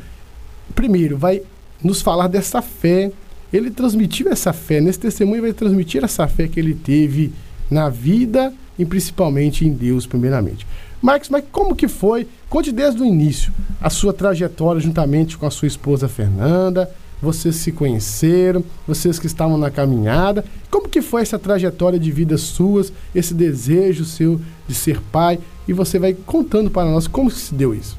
primeiro, 0.75 1.17
vai 1.17 1.43
nos 1.83 2.03
falar 2.03 2.27
dessa 2.27 2.61
fé. 2.61 3.13
Ele 3.53 3.71
transmitiu 3.71 4.31
essa 4.31 4.53
fé, 4.53 4.81
nesse 4.81 4.99
testemunho 4.99 5.43
vai 5.43 5.53
transmitir 5.53 6.03
essa 6.03 6.27
fé 6.27 6.49
que 6.49 6.59
ele 6.59 6.75
teve 6.75 7.33
na 7.71 7.89
vida 7.89 8.53
e 8.79 8.85
principalmente 8.85 9.67
em 9.67 9.73
Deus, 9.73 10.07
primeiramente. 10.07 10.67
Marcos, 11.03 11.31
mas 11.31 11.45
como 11.51 11.75
que 11.75 11.89
foi? 11.89 12.27
Conte 12.49 12.71
desde 12.71 13.01
o 13.01 13.07
início 13.07 13.53
a 13.81 13.89
sua 13.89 14.13
trajetória 14.13 14.81
juntamente 14.81 15.39
com 15.39 15.47
a 15.47 15.51
sua 15.51 15.67
esposa 15.67 16.09
Fernanda. 16.09 16.91
Vocês 17.23 17.57
se 17.57 17.71
conheceram, 17.71 18.65
vocês 18.87 19.19
que 19.19 19.27
estavam 19.27 19.59
na 19.59 19.71
caminhada. 19.71 20.45
Como 20.71 20.89
que 20.89 21.03
foi 21.03 21.23
essa 21.23 21.39
trajetória 21.39 21.99
de 21.99 22.11
vida 22.11 22.37
suas, 22.39 22.93
esse 23.15 23.35
desejo 23.35 24.05
seu 24.05 24.41
de 24.67 24.75
ser 24.75 25.01
pai? 25.13 25.39
E 25.69 25.73
você 25.73 25.99
vai 25.99 26.15
contando 26.15 26.71
para 26.71 26.91
nós 26.91 27.07
como 27.07 27.31
se 27.31 27.55
deu 27.55 27.75
isso. 27.75 27.99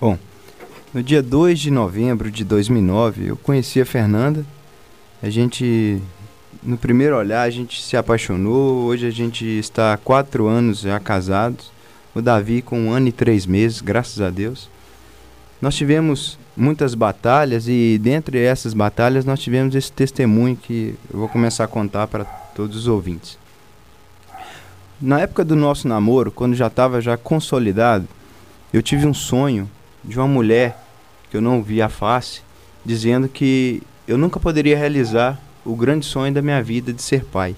Bom, 0.00 0.16
no 0.94 1.02
dia 1.02 1.22
2 1.22 1.58
de 1.58 1.70
novembro 1.70 2.30
de 2.30 2.44
2009, 2.44 3.26
eu 3.26 3.36
conheci 3.36 3.80
a 3.80 3.86
Fernanda. 3.86 4.44
A 5.20 5.28
gente, 5.28 6.00
no 6.62 6.78
primeiro 6.78 7.16
olhar, 7.16 7.42
a 7.42 7.50
gente 7.50 7.82
se 7.82 7.96
apaixonou. 7.96 8.84
Hoje 8.84 9.06
a 9.06 9.10
gente 9.10 9.44
está 9.44 9.92
há 9.92 9.96
quatro 9.96 10.46
anos 10.46 10.80
já 10.80 10.98
casados 11.00 11.70
o 12.14 12.20
Davi 12.20 12.62
com 12.62 12.78
um 12.78 12.92
ano 12.92 13.08
e 13.08 13.12
três 13.12 13.46
meses, 13.46 13.80
graças 13.80 14.20
a 14.20 14.30
Deus. 14.30 14.68
Nós 15.60 15.74
tivemos 15.74 16.38
muitas 16.56 16.94
batalhas 16.94 17.68
e 17.68 17.98
dentre 17.98 18.38
essas 18.38 18.74
batalhas 18.74 19.24
nós 19.24 19.40
tivemos 19.40 19.74
esse 19.74 19.92
testemunho 19.92 20.56
que 20.56 20.94
eu 21.12 21.20
vou 21.20 21.28
começar 21.28 21.64
a 21.64 21.68
contar 21.68 22.06
para 22.06 22.24
todos 22.24 22.76
os 22.76 22.86
ouvintes. 22.86 23.38
Na 25.00 25.20
época 25.20 25.44
do 25.44 25.56
nosso 25.56 25.88
namoro, 25.88 26.30
quando 26.30 26.54
já 26.54 26.66
estava 26.66 27.00
já 27.00 27.16
consolidado, 27.16 28.06
eu 28.72 28.82
tive 28.82 29.06
um 29.06 29.14
sonho 29.14 29.70
de 30.04 30.18
uma 30.18 30.28
mulher 30.28 30.78
que 31.30 31.36
eu 31.36 31.40
não 31.40 31.62
via 31.62 31.86
a 31.86 31.88
face, 31.88 32.42
dizendo 32.84 33.28
que 33.28 33.82
eu 34.06 34.18
nunca 34.18 34.40
poderia 34.40 34.76
realizar 34.76 35.40
o 35.64 35.74
grande 35.74 36.04
sonho 36.04 36.32
da 36.32 36.42
minha 36.42 36.62
vida 36.62 36.92
de 36.92 37.02
ser 37.02 37.24
pai. 37.24 37.54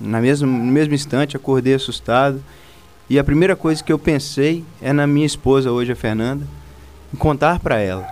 Na 0.00 0.20
mesmo, 0.20 0.46
no 0.46 0.72
mesmo 0.72 0.94
instante, 0.94 1.36
acordei 1.36 1.74
assustado 1.74 2.42
e 3.10 3.18
a 3.18 3.24
primeira 3.24 3.56
coisa 3.56 3.82
que 3.82 3.92
eu 3.92 3.98
pensei 3.98 4.64
é 4.82 4.92
na 4.92 5.06
minha 5.06 5.26
esposa 5.26 5.72
hoje, 5.72 5.92
a 5.92 5.96
Fernanda, 5.96 6.46
em 7.12 7.16
contar 7.16 7.58
para 7.58 7.78
ela. 7.78 8.06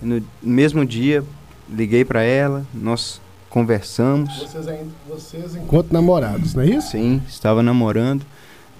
No 0.00 0.22
mesmo 0.42 0.86
dia, 0.86 1.22
liguei 1.68 2.04
para 2.04 2.22
ela, 2.22 2.64
nós 2.72 3.20
conversamos. 3.50 4.38
Vocês, 4.38 4.68
ainda, 4.68 4.90
vocês 5.06 5.56
enquanto 5.56 5.92
namorados, 5.92 6.54
não 6.54 6.62
é 6.62 6.66
isso? 6.66 6.92
Sim, 6.92 7.22
estava 7.28 7.62
namorando, 7.62 8.24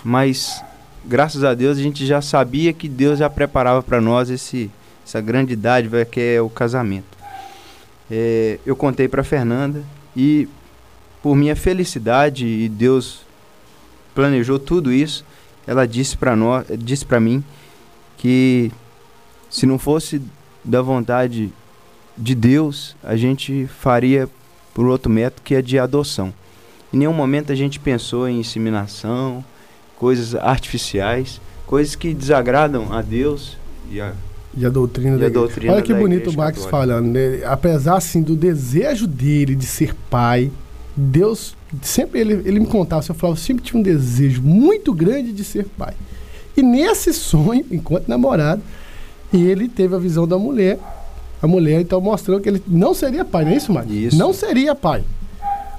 mas 0.02 0.62
graças 1.04 1.44
a 1.44 1.54
Deus 1.54 1.76
a 1.76 1.82
gente 1.82 2.06
já 2.06 2.22
sabia 2.22 2.72
que 2.72 2.88
Deus 2.88 3.18
já 3.18 3.28
preparava 3.28 3.82
para 3.82 4.00
nós 4.00 4.30
esse, 4.30 4.70
essa 5.04 5.20
grande 5.20 5.54
dádiva 5.54 6.04
que 6.04 6.20
é 6.20 6.40
o 6.40 6.48
casamento. 6.48 7.16
É, 8.10 8.58
eu 8.64 8.74
contei 8.74 9.08
para 9.08 9.22
Fernanda 9.22 9.82
e 10.16 10.48
por 11.22 11.36
minha 11.36 11.56
felicidade 11.56 12.46
e 12.46 12.68
Deus 12.68 13.25
planejou 14.16 14.58
tudo 14.58 14.90
isso, 14.90 15.24
ela 15.66 15.86
disse 15.86 16.16
para 16.16 16.34
nós, 16.34 16.66
disse 16.78 17.04
para 17.04 17.20
mim 17.20 17.44
que 18.16 18.72
se 19.50 19.66
não 19.66 19.78
fosse 19.78 20.22
da 20.64 20.80
vontade 20.80 21.52
de 22.16 22.34
Deus, 22.34 22.96
a 23.04 23.14
gente 23.14 23.68
faria 23.78 24.28
por 24.72 24.86
outro 24.86 25.12
método 25.12 25.42
que 25.44 25.54
é 25.54 25.60
de 25.60 25.78
adoção. 25.78 26.32
Em 26.92 26.98
nenhum 26.98 27.12
momento 27.12 27.52
a 27.52 27.54
gente 27.54 27.78
pensou 27.78 28.26
em 28.26 28.40
inseminação, 28.40 29.44
coisas 29.96 30.34
artificiais, 30.34 31.40
coisas 31.66 31.94
que 31.94 32.14
desagradam 32.14 32.92
a 32.92 33.02
Deus 33.02 33.58
e 33.90 34.00
a, 34.00 34.14
e 34.56 34.64
a 34.64 34.70
doutrina, 34.70 35.16
e 35.16 35.20
da 35.20 35.26
a 35.26 35.30
doutrina 35.30 35.72
Olha 35.74 35.82
que 35.82 35.92
bonito 35.92 36.30
o 36.30 36.36
Max 36.36 36.64
Católica. 36.64 36.70
falando, 36.70 37.06
né? 37.08 37.42
Apesar 37.44 37.96
assim 37.96 38.22
do 38.22 38.34
desejo 38.34 39.06
dele 39.06 39.54
de 39.54 39.66
ser 39.66 39.94
pai, 40.08 40.50
Deus 40.96 41.54
sempre 41.82 42.20
ele, 42.20 42.32
ele 42.48 42.60
me 42.60 42.66
contava, 42.66 43.04
eu 43.06 43.14
falava, 43.14 43.38
eu 43.38 43.42
sempre 43.42 43.62
tinha 43.62 43.78
um 43.78 43.82
desejo 43.82 44.40
muito 44.42 44.94
grande 44.94 45.32
de 45.32 45.44
ser 45.44 45.66
pai. 45.76 45.94
E 46.56 46.62
nesse 46.62 47.12
sonho, 47.12 47.64
enquanto 47.70 48.08
namorado, 48.08 48.62
ele 49.32 49.68
teve 49.68 49.94
a 49.94 49.98
visão 49.98 50.26
da 50.26 50.38
mulher. 50.38 50.78
A 51.42 51.46
mulher 51.46 51.80
então 51.80 52.00
mostrou 52.00 52.40
que 52.40 52.48
ele 52.48 52.62
não 52.66 52.94
seria 52.94 53.24
pai, 53.24 53.44
não 53.44 53.52
é 53.52 53.56
isso, 53.56 53.72
Max? 53.72 53.90
Isso. 53.90 54.16
Não 54.16 54.32
seria 54.32 54.74
pai. 54.74 55.04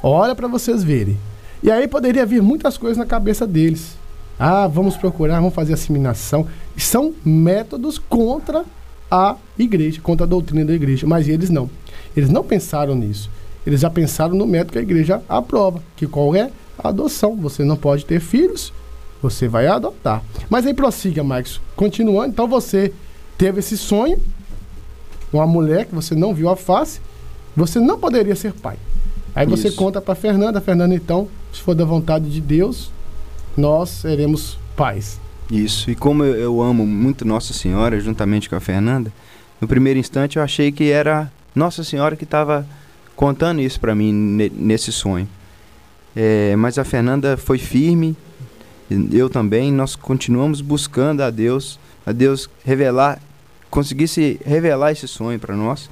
Olha 0.03 0.35
para 0.35 0.47
vocês 0.47 0.83
verem. 0.83 1.17
E 1.63 1.71
aí 1.71 1.87
poderia 1.87 2.25
vir 2.25 2.41
muitas 2.41 2.77
coisas 2.77 2.97
na 2.97 3.05
cabeça 3.05 3.47
deles. 3.47 3.97
Ah, 4.39 4.67
vamos 4.67 4.95
procurar, 4.95 5.37
vamos 5.37 5.55
fazer 5.55 5.73
assimilação. 5.73 6.45
São 6.77 7.13
métodos 7.25 7.97
contra 7.97 8.63
a 9.09 9.35
igreja, 9.57 9.99
contra 9.99 10.25
a 10.25 10.29
doutrina 10.29 10.63
da 10.63 10.73
igreja. 10.73 11.07
Mas 11.07 11.27
eles 11.27 11.49
não. 11.49 11.67
Eles 12.15 12.29
não 12.29 12.43
pensaram 12.43 12.93
nisso. 12.93 13.31
Eles 13.67 13.81
já 13.81 13.89
pensaram 13.89 14.33
no 14.33 14.47
método 14.47 14.71
que 14.71 14.79
a 14.79 14.81
igreja 14.81 15.21
aprova, 15.27 15.83
que 15.97 16.07
qual 16.07 16.33
é 16.33 16.49
a 16.79 16.87
adoção. 16.87 17.35
Você 17.35 17.65
não 17.65 17.75
pode 17.75 18.05
ter 18.05 18.21
filhos, 18.21 18.71
você 19.21 19.45
vai 19.45 19.67
adotar. 19.67 20.23
Mas 20.49 20.65
aí 20.65 20.73
prossiga, 20.73 21.21
Marcos. 21.21 21.59
Continuando, 21.75 22.29
então 22.29 22.47
você 22.47 22.93
teve 23.37 23.59
esse 23.59 23.77
sonho, 23.77 24.17
uma 25.33 25.45
mulher 25.45 25.85
que 25.85 25.93
você 25.93 26.15
não 26.15 26.33
viu 26.33 26.47
a 26.47 26.55
face, 26.55 27.01
você 27.53 27.77
não 27.77 27.99
poderia 27.99 28.37
ser 28.37 28.53
pai. 28.53 28.77
Aí 29.35 29.45
você 29.45 29.67
Isso. 29.67 29.75
conta 29.75 29.99
para 29.99 30.15
Fernanda, 30.15 30.61
Fernanda, 30.61 30.95
então, 30.95 31.27
se 31.51 31.59
for 31.61 31.75
da 31.75 31.83
vontade 31.83 32.29
de 32.29 32.39
Deus, 32.39 32.89
nós 33.57 33.89
seremos 33.89 34.57
pais. 34.77 35.19
Isso, 35.51 35.91
e 35.91 35.95
como 35.95 36.23
eu, 36.23 36.35
eu 36.35 36.61
amo 36.61 36.87
muito 36.87 37.25
Nossa 37.25 37.51
Senhora, 37.53 37.99
juntamente 37.99 38.49
com 38.49 38.55
a 38.55 38.61
Fernanda, 38.61 39.11
no 39.59 39.67
primeiro 39.67 39.99
instante 39.99 40.37
eu 40.37 40.43
achei 40.43 40.71
que 40.71 40.89
era 40.89 41.29
Nossa 41.53 41.83
Senhora 41.83 42.15
que 42.15 42.23
estava 42.23 42.65
contando 43.17 43.59
isso 43.59 43.79
para 43.81 43.93
mim 43.93 44.13
ne- 44.13 44.49
nesse 44.55 44.91
sonho. 44.93 45.27
É, 46.15 46.55
mas 46.55 46.77
a 46.77 46.85
Fernanda 46.85 47.35
foi 47.35 47.57
firme, 47.57 48.15
eu 49.11 49.29
também, 49.29 49.73
nós 49.73 49.95
continuamos 49.95 50.61
buscando 50.61 51.21
a 51.21 51.29
Deus, 51.29 51.77
a 52.05 52.11
Deus 52.13 52.49
revelar, 52.63 53.19
conseguisse 53.69 54.39
revelar 54.45 54.93
esse 54.93 55.07
sonho 55.07 55.37
para 55.39 55.55
nós. 55.55 55.89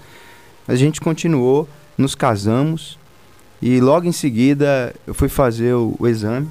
A 0.68 0.76
gente 0.76 1.02
continuou, 1.02 1.68
nos 1.98 2.16
casamos 2.16 2.98
e 3.62 3.80
logo 3.82 4.06
em 4.08 4.12
seguida 4.12 4.96
eu 5.06 5.14
fui 5.14 5.28
fazer 5.30 5.74
o- 5.74 5.96
o 6.00 6.08
exame 6.08 6.48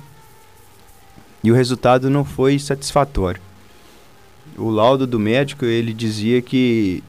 e 1.42 1.50
o 1.50 1.54
resultado 1.54 2.10
não 2.10 2.24
foi 2.24 2.58
satisfatório. 2.58 3.40
O 4.56 4.70
laudo 4.70 5.06
do 5.06 5.18
médico 5.18 5.64
ele 5.64 5.92
dizia 5.92 6.40
que 6.42 7.02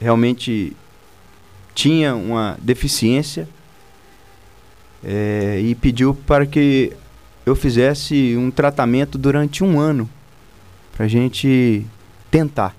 realmente 0.00 0.74
tinha 1.78 2.12
uma 2.16 2.58
deficiência 2.60 3.48
eh, 5.04 5.60
e 5.62 5.76
pediu 5.76 6.12
para 6.12 6.44
que 6.44 6.92
eu 7.46 7.54
fizesse 7.54 8.34
um 8.36 8.50
tratamento 8.50 9.16
durante 9.16 9.62
um 9.62 9.78
ano 9.78 10.10
para 10.92 11.04
a 11.04 11.08
gente 11.08 11.86
tentar. 12.32 12.74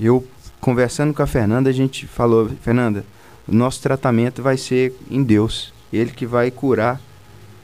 Eu 0.00 0.26
conversando 0.60 1.14
com 1.14 1.22
a 1.22 1.26
Fernanda 1.28 1.70
a 1.70 1.72
gente 1.72 2.08
falou, 2.08 2.50
Fernanda, 2.60 3.04
o 3.46 3.54
nosso 3.54 3.80
tratamento 3.80 4.42
vai 4.42 4.56
ser 4.56 4.92
em 5.08 5.22
Deus, 5.22 5.72
Ele 5.92 6.10
que 6.10 6.26
vai 6.26 6.50
curar 6.50 7.00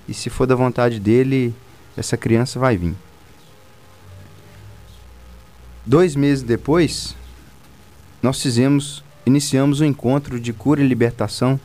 e 0.09 0.15
se 0.15 0.31
for 0.31 0.47
da 0.47 0.55
vontade 0.55 1.01
dele, 1.01 1.53
essa 1.97 2.17
criança 2.17 2.61
vai 2.61 2.77
vir. 2.77 2.95
Dois 5.85 6.15
meses 6.15 6.45
depois, 6.45 7.17
nós 8.23 8.41
fizemos, 8.41 9.03
iniciamos 9.29 9.81
o 9.81 9.85
encontro 9.85 10.41
de 10.41 10.53
cura 10.53 10.83
e 10.83 10.87
libertação 10.87 11.59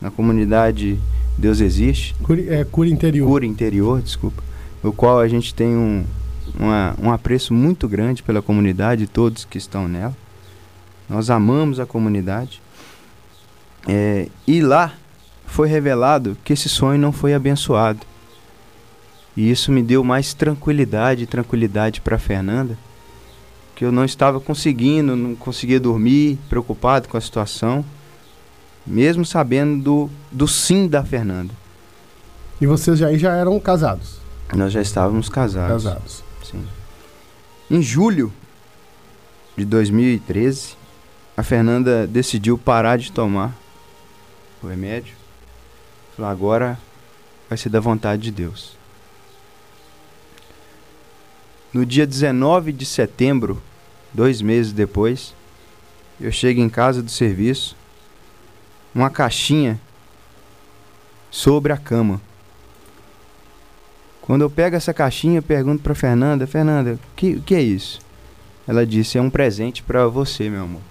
na 0.00 0.10
comunidade 0.10 0.98
Deus 1.38 1.60
Existe, 1.60 2.14
Cura, 2.22 2.40
é, 2.54 2.64
cura 2.64 2.88
interior. 2.88 3.28
cura 3.28 3.46
interior, 3.46 4.02
desculpa, 4.02 4.42
o 4.82 4.92
qual 4.92 5.20
a 5.20 5.28
gente 5.28 5.54
tem 5.54 5.68
um, 5.68 6.04
uma- 6.58 6.94
um 7.00 7.10
apreço 7.12 7.54
muito 7.54 7.86
grande 7.88 8.22
pela 8.22 8.42
comunidade 8.42 9.04
e 9.04 9.06
todos 9.06 9.44
que 9.44 9.56
estão 9.58 9.86
nela. 9.88 10.16
Nós 11.08 11.30
amamos 11.30 11.78
a 11.80 11.86
comunidade. 11.86 12.60
É, 13.88 14.28
e 14.46 14.60
lá 14.60 14.94
foi 15.46 15.68
revelado 15.68 16.36
que 16.44 16.52
esse 16.52 16.68
sonho 16.68 16.98
não 17.00 17.12
foi 17.12 17.34
abençoado. 17.34 18.00
E 19.36 19.50
isso 19.50 19.72
me 19.72 19.82
deu 19.82 20.02
mais 20.04 20.34
tranquilidade, 20.34 21.26
tranquilidade 21.26 22.00
para 22.00 22.18
Fernanda, 22.18 22.76
que 23.80 23.84
eu 23.86 23.90
não 23.90 24.04
estava 24.04 24.38
conseguindo, 24.38 25.16
não 25.16 25.34
conseguia 25.34 25.80
dormir, 25.80 26.38
preocupado 26.50 27.08
com 27.08 27.16
a 27.16 27.20
situação, 27.20 27.82
mesmo 28.86 29.24
sabendo 29.24 29.82
do, 29.82 30.10
do 30.30 30.46
sim 30.46 30.86
da 30.86 31.02
Fernanda. 31.02 31.54
E 32.60 32.66
vocês 32.66 32.98
já, 32.98 33.06
aí 33.06 33.18
já 33.18 33.34
eram 33.34 33.58
casados. 33.58 34.18
Nós 34.54 34.70
já 34.70 34.82
estávamos 34.82 35.30
casados. 35.30 35.84
Casados. 35.84 36.22
Sim. 36.44 36.62
Em 37.70 37.80
julho 37.80 38.30
de 39.56 39.64
2013, 39.64 40.76
a 41.34 41.42
Fernanda 41.42 42.06
decidiu 42.06 42.58
parar 42.58 42.98
de 42.98 43.10
tomar 43.10 43.56
o 44.62 44.66
remédio. 44.66 45.14
Falou, 46.14 46.30
agora 46.30 46.78
vai 47.48 47.56
ser 47.56 47.70
da 47.70 47.80
vontade 47.80 48.24
de 48.24 48.30
Deus. 48.30 48.76
No 51.72 51.86
dia 51.86 52.06
19 52.06 52.72
de 52.72 52.84
setembro, 52.84 53.62
dois 54.12 54.42
meses 54.42 54.72
depois, 54.72 55.34
eu 56.20 56.30
chego 56.30 56.60
em 56.60 56.68
casa 56.68 57.02
do 57.02 57.10
serviço, 57.10 57.76
uma 58.94 59.08
caixinha 59.08 59.80
sobre 61.30 61.72
a 61.72 61.76
cama. 61.76 62.20
Quando 64.20 64.42
eu 64.42 64.50
pego 64.50 64.76
essa 64.76 64.92
caixinha, 64.92 65.38
eu 65.38 65.42
pergunto 65.42 65.82
para 65.82 65.94
Fernanda, 65.94 66.46
Fernanda, 66.46 66.94
o 66.94 67.16
que, 67.16 67.34
o 67.34 67.42
que 67.42 67.54
é 67.54 67.62
isso? 67.62 68.00
Ela 68.66 68.86
disse, 68.86 69.18
é 69.18 69.20
um 69.22 69.30
presente 69.30 69.82
para 69.82 70.06
você, 70.06 70.48
meu 70.48 70.64
amor. 70.64 70.82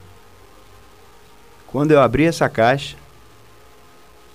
Quando 1.67 1.91
eu 1.91 2.01
abri 2.01 2.25
essa 2.25 2.49
caixa, 2.49 2.97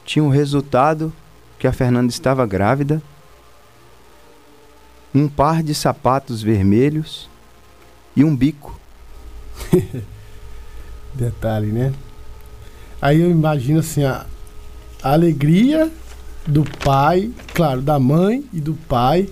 tinha 0.05 0.23
um 0.23 0.29
resultado 0.29 1.13
que 1.59 1.67
a 1.67 1.73
Fernanda 1.73 2.11
estava 2.11 2.47
grávida, 2.47 3.03
um 5.15 5.29
par 5.29 5.63
de 5.63 5.75
sapatos 5.75 6.43
vermelhos 6.43 7.29
e 8.17 8.25
um 8.25 8.35
bico. 8.35 8.79
Detalhe, 11.15 11.69
né? 11.69 11.93
Aí 13.01 13.21
eu 13.21 13.31
imagino 13.31 13.81
assim, 13.81 14.03
a, 14.05 14.27
alegria 15.03 15.91
do 16.47 16.65
pai, 16.65 17.31
claro, 17.53 17.83
da 17.83 17.99
mãe 17.99 18.45
e 18.53 18.61
do 18.61 18.75
pai, 18.75 19.29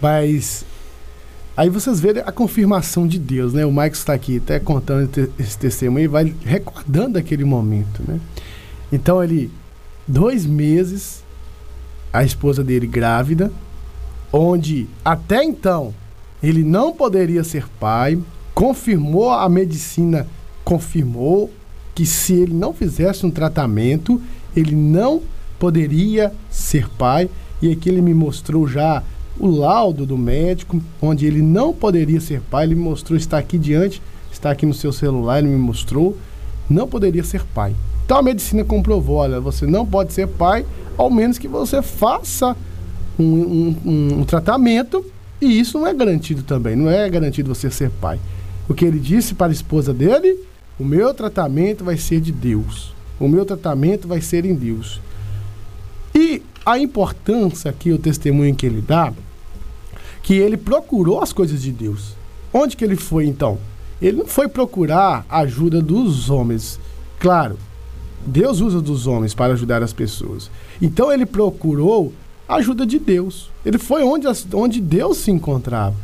mas 0.00 0.64
aí 1.56 1.68
vocês 1.68 2.00
verem 2.00 2.22
a 2.24 2.32
confirmação 2.32 3.06
de 3.06 3.18
Deus, 3.18 3.52
né? 3.52 3.66
O 3.66 3.72
Mike 3.72 3.96
está 3.96 4.14
aqui 4.14 4.38
até 4.38 4.58
contando 4.60 5.10
esse 5.38 5.58
testemunho 5.58 6.04
e 6.04 6.08
vai 6.08 6.34
recordando 6.44 7.18
aquele 7.18 7.44
momento, 7.44 8.02
né? 8.06 8.20
Então 8.92 9.22
ele, 9.22 9.50
dois 10.06 10.46
meses, 10.46 11.22
a 12.12 12.24
esposa 12.24 12.62
dele 12.62 12.86
grávida, 12.86 13.52
onde 14.32 14.88
até 15.04 15.42
então 15.44 15.94
ele 16.42 16.62
não 16.62 16.92
poderia 16.92 17.44
ser 17.44 17.66
pai, 17.78 18.18
confirmou 18.54 19.30
a 19.30 19.48
medicina, 19.48 20.26
confirmou 20.64 21.50
que 21.94 22.06
se 22.06 22.34
ele 22.34 22.54
não 22.54 22.72
fizesse 22.72 23.26
um 23.26 23.30
tratamento, 23.30 24.20
ele 24.56 24.74
não 24.74 25.22
poderia 25.58 26.32
ser 26.50 26.88
pai. 26.90 27.28
E 27.60 27.70
aqui 27.70 27.88
ele 27.88 28.00
me 28.00 28.14
mostrou 28.14 28.66
já 28.66 29.02
o 29.38 29.46
laudo 29.46 30.06
do 30.06 30.16
médico, 30.16 30.80
onde 31.00 31.26
ele 31.26 31.42
não 31.42 31.72
poderia 31.72 32.20
ser 32.20 32.40
pai. 32.40 32.64
Ele 32.64 32.74
me 32.74 32.82
mostrou, 32.82 33.16
está 33.16 33.38
aqui 33.38 33.58
diante, 33.58 34.00
está 34.32 34.50
aqui 34.50 34.64
no 34.64 34.74
seu 34.74 34.92
celular, 34.92 35.38
ele 35.38 35.48
me 35.48 35.58
mostrou, 35.58 36.16
não 36.68 36.88
poderia 36.88 37.24
ser 37.24 37.44
pai. 37.54 37.74
Então 38.04 38.18
a 38.18 38.22
medicina 38.22 38.64
comprovou, 38.64 39.16
olha, 39.16 39.40
você 39.40 39.66
não 39.66 39.86
pode 39.86 40.12
ser 40.12 40.26
pai, 40.26 40.66
ao 40.96 41.10
menos 41.10 41.38
que 41.38 41.46
você 41.46 41.80
faça 41.80 42.56
um, 43.18 43.76
um, 43.84 44.20
um, 44.20 44.24
tratamento, 44.24 45.04
e 45.40 45.58
isso 45.58 45.78
não 45.78 45.86
é 45.86 45.94
garantido 45.94 46.42
também, 46.42 46.76
não 46.76 46.90
é 46.90 47.08
garantido 47.08 47.54
você 47.54 47.70
ser 47.70 47.90
pai. 47.90 48.20
O 48.68 48.74
que 48.74 48.84
ele 48.84 48.98
disse 48.98 49.34
para 49.34 49.48
a 49.48 49.52
esposa 49.52 49.92
dele, 49.92 50.38
o 50.78 50.84
meu 50.84 51.12
tratamento 51.14 51.84
vai 51.84 51.96
ser 51.96 52.20
de 52.20 52.30
Deus. 52.30 52.94
O 53.18 53.28
meu 53.28 53.44
tratamento 53.44 54.06
vai 54.06 54.20
ser 54.20 54.44
em 54.44 54.54
Deus. 54.54 55.00
E 56.14 56.42
a 56.64 56.78
importância 56.78 57.72
que 57.72 57.92
o 57.92 57.98
testemunho 57.98 58.54
que 58.54 58.66
ele 58.66 58.80
dá, 58.80 59.12
que 60.22 60.34
ele 60.34 60.56
procurou 60.56 61.22
as 61.22 61.32
coisas 61.32 61.62
de 61.62 61.72
Deus. 61.72 62.14
Onde 62.52 62.76
que 62.76 62.84
ele 62.84 62.96
foi 62.96 63.26
então? 63.26 63.58
Ele 64.00 64.18
não 64.18 64.26
foi 64.26 64.48
procurar 64.48 65.24
a 65.28 65.40
ajuda 65.40 65.80
dos 65.80 66.30
homens. 66.30 66.78
Claro, 67.18 67.58
Deus 68.24 68.60
usa 68.60 68.80
dos 68.80 69.06
homens 69.06 69.34
para 69.34 69.52
ajudar 69.54 69.82
as 69.82 69.92
pessoas. 69.92 70.50
Então 70.80 71.12
ele 71.12 71.26
procurou 71.26 72.12
a 72.50 72.56
ajuda 72.56 72.84
de 72.84 72.98
Deus. 72.98 73.48
Ele 73.64 73.78
foi 73.78 74.02
onde, 74.02 74.26
onde 74.54 74.80
Deus 74.80 75.18
se 75.18 75.30
encontrava. 75.30 75.94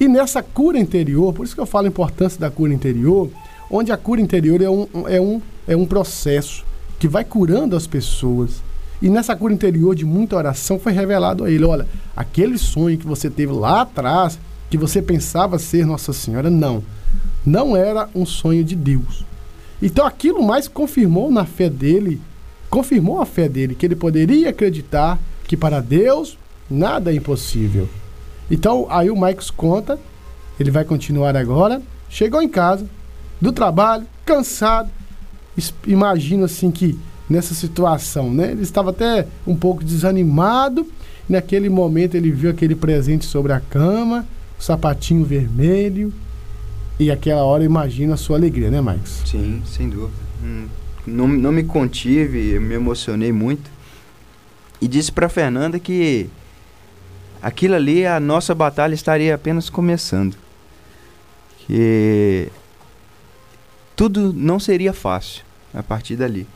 E 0.00 0.08
nessa 0.08 0.42
cura 0.42 0.78
interior, 0.78 1.30
por 1.34 1.44
isso 1.44 1.54
que 1.54 1.60
eu 1.60 1.66
falo 1.66 1.84
a 1.84 1.88
importância 1.88 2.40
da 2.40 2.50
cura 2.50 2.72
interior, 2.72 3.28
onde 3.70 3.92
a 3.92 3.98
cura 3.98 4.18
interior 4.18 4.62
é 4.62 4.70
um, 4.70 4.86
é 5.06 5.20
um, 5.20 5.42
é 5.68 5.76
um 5.76 5.84
processo 5.84 6.64
que 6.98 7.06
vai 7.06 7.22
curando 7.22 7.76
as 7.76 7.86
pessoas. 7.86 8.62
E 9.02 9.10
nessa 9.10 9.36
cura 9.36 9.52
interior 9.52 9.94
de 9.94 10.06
muita 10.06 10.36
oração 10.36 10.78
foi 10.78 10.92
revelado 10.92 11.44
a 11.44 11.50
ele: 11.50 11.64
olha, 11.64 11.86
aquele 12.16 12.56
sonho 12.56 12.96
que 12.96 13.06
você 13.06 13.28
teve 13.28 13.52
lá 13.52 13.82
atrás, 13.82 14.38
que 14.70 14.78
você 14.78 15.02
pensava 15.02 15.58
ser 15.58 15.84
Nossa 15.84 16.14
Senhora, 16.14 16.48
não. 16.48 16.82
Não 17.44 17.76
era 17.76 18.08
um 18.14 18.24
sonho 18.24 18.64
de 18.64 18.74
Deus. 18.74 19.22
Então 19.82 20.06
aquilo 20.06 20.42
mais 20.42 20.66
confirmou 20.66 21.30
na 21.30 21.44
fé 21.44 21.68
dele, 21.68 22.18
confirmou 22.70 23.20
a 23.20 23.26
fé 23.26 23.50
dele, 23.50 23.74
que 23.74 23.84
ele 23.84 23.96
poderia 23.96 24.48
acreditar 24.48 25.18
que 25.50 25.56
para 25.56 25.80
Deus 25.80 26.38
nada 26.70 27.10
é 27.10 27.16
impossível. 27.16 27.88
Então 28.48 28.86
aí 28.88 29.10
o 29.10 29.16
Marcos 29.16 29.50
conta, 29.50 29.98
ele 30.60 30.70
vai 30.70 30.84
continuar 30.84 31.36
agora. 31.36 31.82
Chegou 32.08 32.40
em 32.40 32.48
casa, 32.48 32.86
do 33.40 33.50
trabalho, 33.50 34.06
cansado. 34.24 34.88
Imagino 35.84 36.44
assim 36.44 36.70
que 36.70 36.96
nessa 37.28 37.52
situação, 37.52 38.32
né? 38.32 38.52
Ele 38.52 38.62
estava 38.62 38.90
até 38.90 39.26
um 39.44 39.56
pouco 39.56 39.82
desanimado. 39.82 40.86
Naquele 41.28 41.68
momento 41.68 42.14
ele 42.14 42.30
viu 42.30 42.48
aquele 42.48 42.76
presente 42.76 43.24
sobre 43.24 43.52
a 43.52 43.58
cama, 43.58 44.24
o 44.56 44.62
sapatinho 44.62 45.24
vermelho, 45.24 46.12
e 46.96 47.10
aquela 47.10 47.42
hora 47.42 47.64
imagina 47.64 48.14
a 48.14 48.16
sua 48.16 48.36
alegria, 48.36 48.70
né, 48.70 48.80
Marcos? 48.80 49.20
Sim, 49.26 49.60
sem 49.66 49.88
dúvida. 49.88 50.12
Hum, 50.44 50.66
não, 51.04 51.26
não 51.26 51.50
me 51.50 51.64
contive, 51.64 52.50
eu 52.50 52.60
me 52.60 52.76
emocionei 52.76 53.32
muito. 53.32 53.79
E 54.80 54.88
disse 54.88 55.12
para 55.12 55.28
Fernanda 55.28 55.78
que 55.78 56.28
aquilo 57.42 57.74
ali, 57.74 58.06
a 58.06 58.18
nossa 58.18 58.54
batalha 58.54 58.94
estaria 58.94 59.34
apenas 59.34 59.68
começando. 59.68 60.36
Que 61.66 62.48
tudo 63.94 64.32
não 64.32 64.58
seria 64.58 64.92
fácil 64.92 65.44
a 65.74 65.82
partir 65.82 66.16
dali. 66.16 66.46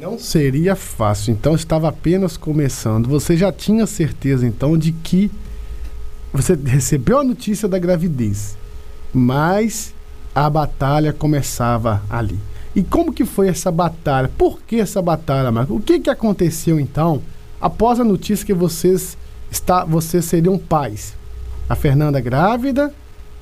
Não 0.00 0.18
seria 0.18 0.74
fácil, 0.74 1.32
então 1.32 1.54
estava 1.54 1.88
apenas 1.88 2.36
começando. 2.36 3.08
Você 3.08 3.36
já 3.36 3.52
tinha 3.52 3.86
certeza 3.86 4.46
então 4.46 4.76
de 4.76 4.90
que 4.90 5.30
você 6.32 6.54
recebeu 6.54 7.20
a 7.20 7.24
notícia 7.24 7.68
da 7.68 7.78
gravidez, 7.78 8.56
mas 9.12 9.94
a 10.34 10.50
batalha 10.50 11.12
começava 11.12 12.02
ali. 12.10 12.38
E 12.74 12.82
como 12.82 13.12
que 13.12 13.24
foi 13.24 13.48
essa 13.48 13.70
batalha? 13.70 14.28
Por 14.36 14.60
que 14.62 14.76
essa 14.76 15.00
batalha, 15.00 15.52
Marco? 15.52 15.74
O 15.74 15.80
que 15.80 16.00
que 16.00 16.10
aconteceu 16.10 16.80
então 16.80 17.22
após 17.60 18.00
a 18.00 18.04
notícia 18.04 18.44
que 18.44 18.54
vocês 18.54 19.16
está, 19.50 19.84
vocês 19.84 20.24
seriam 20.24 20.58
pais? 20.58 21.14
A 21.68 21.76
Fernanda 21.76 22.20
grávida, 22.20 22.92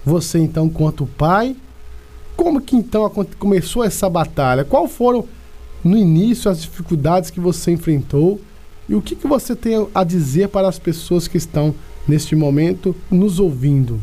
você 0.05 0.39
então 0.39 0.69
quanto 0.69 1.07
pai, 1.07 1.57
como 2.37 2.61
que 2.61 2.77
então 2.77 3.09
começou 3.39 3.83
essa 3.83 4.09
batalha? 4.09 4.65
Qual 4.65 4.87
foram 4.87 5.27
no 5.83 5.97
início 5.97 6.51
as 6.51 6.61
dificuldades 6.61 7.31
que 7.31 7.41
você 7.41 7.73
enfrentou 7.73 8.41
e 8.89 8.95
o 8.95 9.03
que 9.03 9.17
que 9.17 9.27
você 9.27 9.57
tem 9.57 9.89
a 9.95 10.05
dizer 10.05 10.49
para 10.49 10.69
as 10.69 10.79
pessoas 10.79 11.27
que 11.27 11.39
estão 11.39 11.75
neste 12.07 12.37
momento 12.37 12.95
nos 13.11 13.39
ouvindo? 13.39 14.01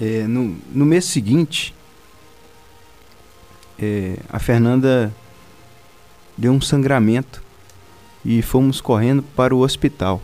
É, 0.00 0.26
no, 0.26 0.56
no 0.72 0.86
mês 0.86 1.04
seguinte, 1.04 1.74
é, 3.78 4.16
a 4.28 4.38
Fernanda 4.38 5.12
deu 6.36 6.52
um 6.52 6.60
sangramento 6.60 7.42
e 8.24 8.42
fomos 8.42 8.80
correndo 8.80 9.22
para 9.22 9.54
o 9.54 9.60
hospital. 9.60 10.20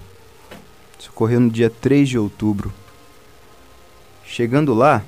Isso 0.98 1.10
ocorreu 1.10 1.40
no 1.40 1.50
dia 1.50 1.70
3 1.70 2.08
de 2.08 2.18
outubro. 2.18 2.72
Chegando 4.24 4.74
lá, 4.74 5.04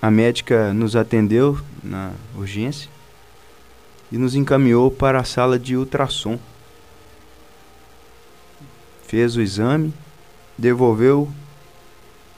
a 0.00 0.10
médica 0.10 0.72
nos 0.72 0.96
atendeu 0.96 1.58
na 1.82 2.12
urgência 2.36 2.90
e 4.10 4.18
nos 4.18 4.34
encaminhou 4.34 4.90
para 4.90 5.20
a 5.20 5.24
sala 5.24 5.58
de 5.58 5.76
ultrassom. 5.76 6.38
Fez 9.06 9.36
o 9.36 9.40
exame 9.40 9.92
devolveu 10.56 11.28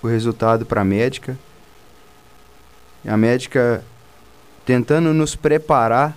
o 0.02 0.06
resultado 0.06 0.64
para 0.64 0.80
a 0.80 0.84
médica. 0.84 1.38
A 3.06 3.16
médica 3.16 3.84
tentando 4.64 5.12
nos 5.12 5.36
preparar 5.36 6.16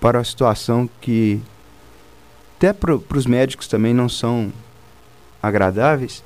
para 0.00 0.20
a 0.20 0.24
situação 0.24 0.88
que 1.00 1.40
até 2.56 2.72
para 2.72 2.94
os 2.94 3.26
médicos 3.26 3.68
também 3.68 3.94
não 3.94 4.08
são 4.08 4.52
agradáveis 5.42 6.24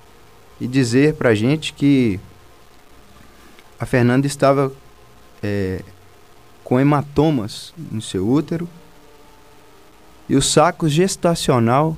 e 0.61 0.67
dizer 0.67 1.15
para 1.15 1.31
a 1.31 1.35
gente 1.35 1.73
que 1.73 2.19
a 3.79 3.85
Fernanda 3.85 4.27
estava 4.27 4.73
é, 5.43 5.83
com 6.63 6.79
hematomas 6.79 7.75
no 7.91 8.01
seu 8.01 8.27
útero 8.27 8.69
e 10.29 10.37
o 10.37 10.41
saco 10.41 10.89
gestacional 10.89 11.97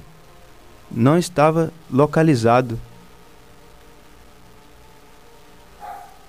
não 0.90 1.18
estava 1.18 1.72
localizado. 1.90 2.80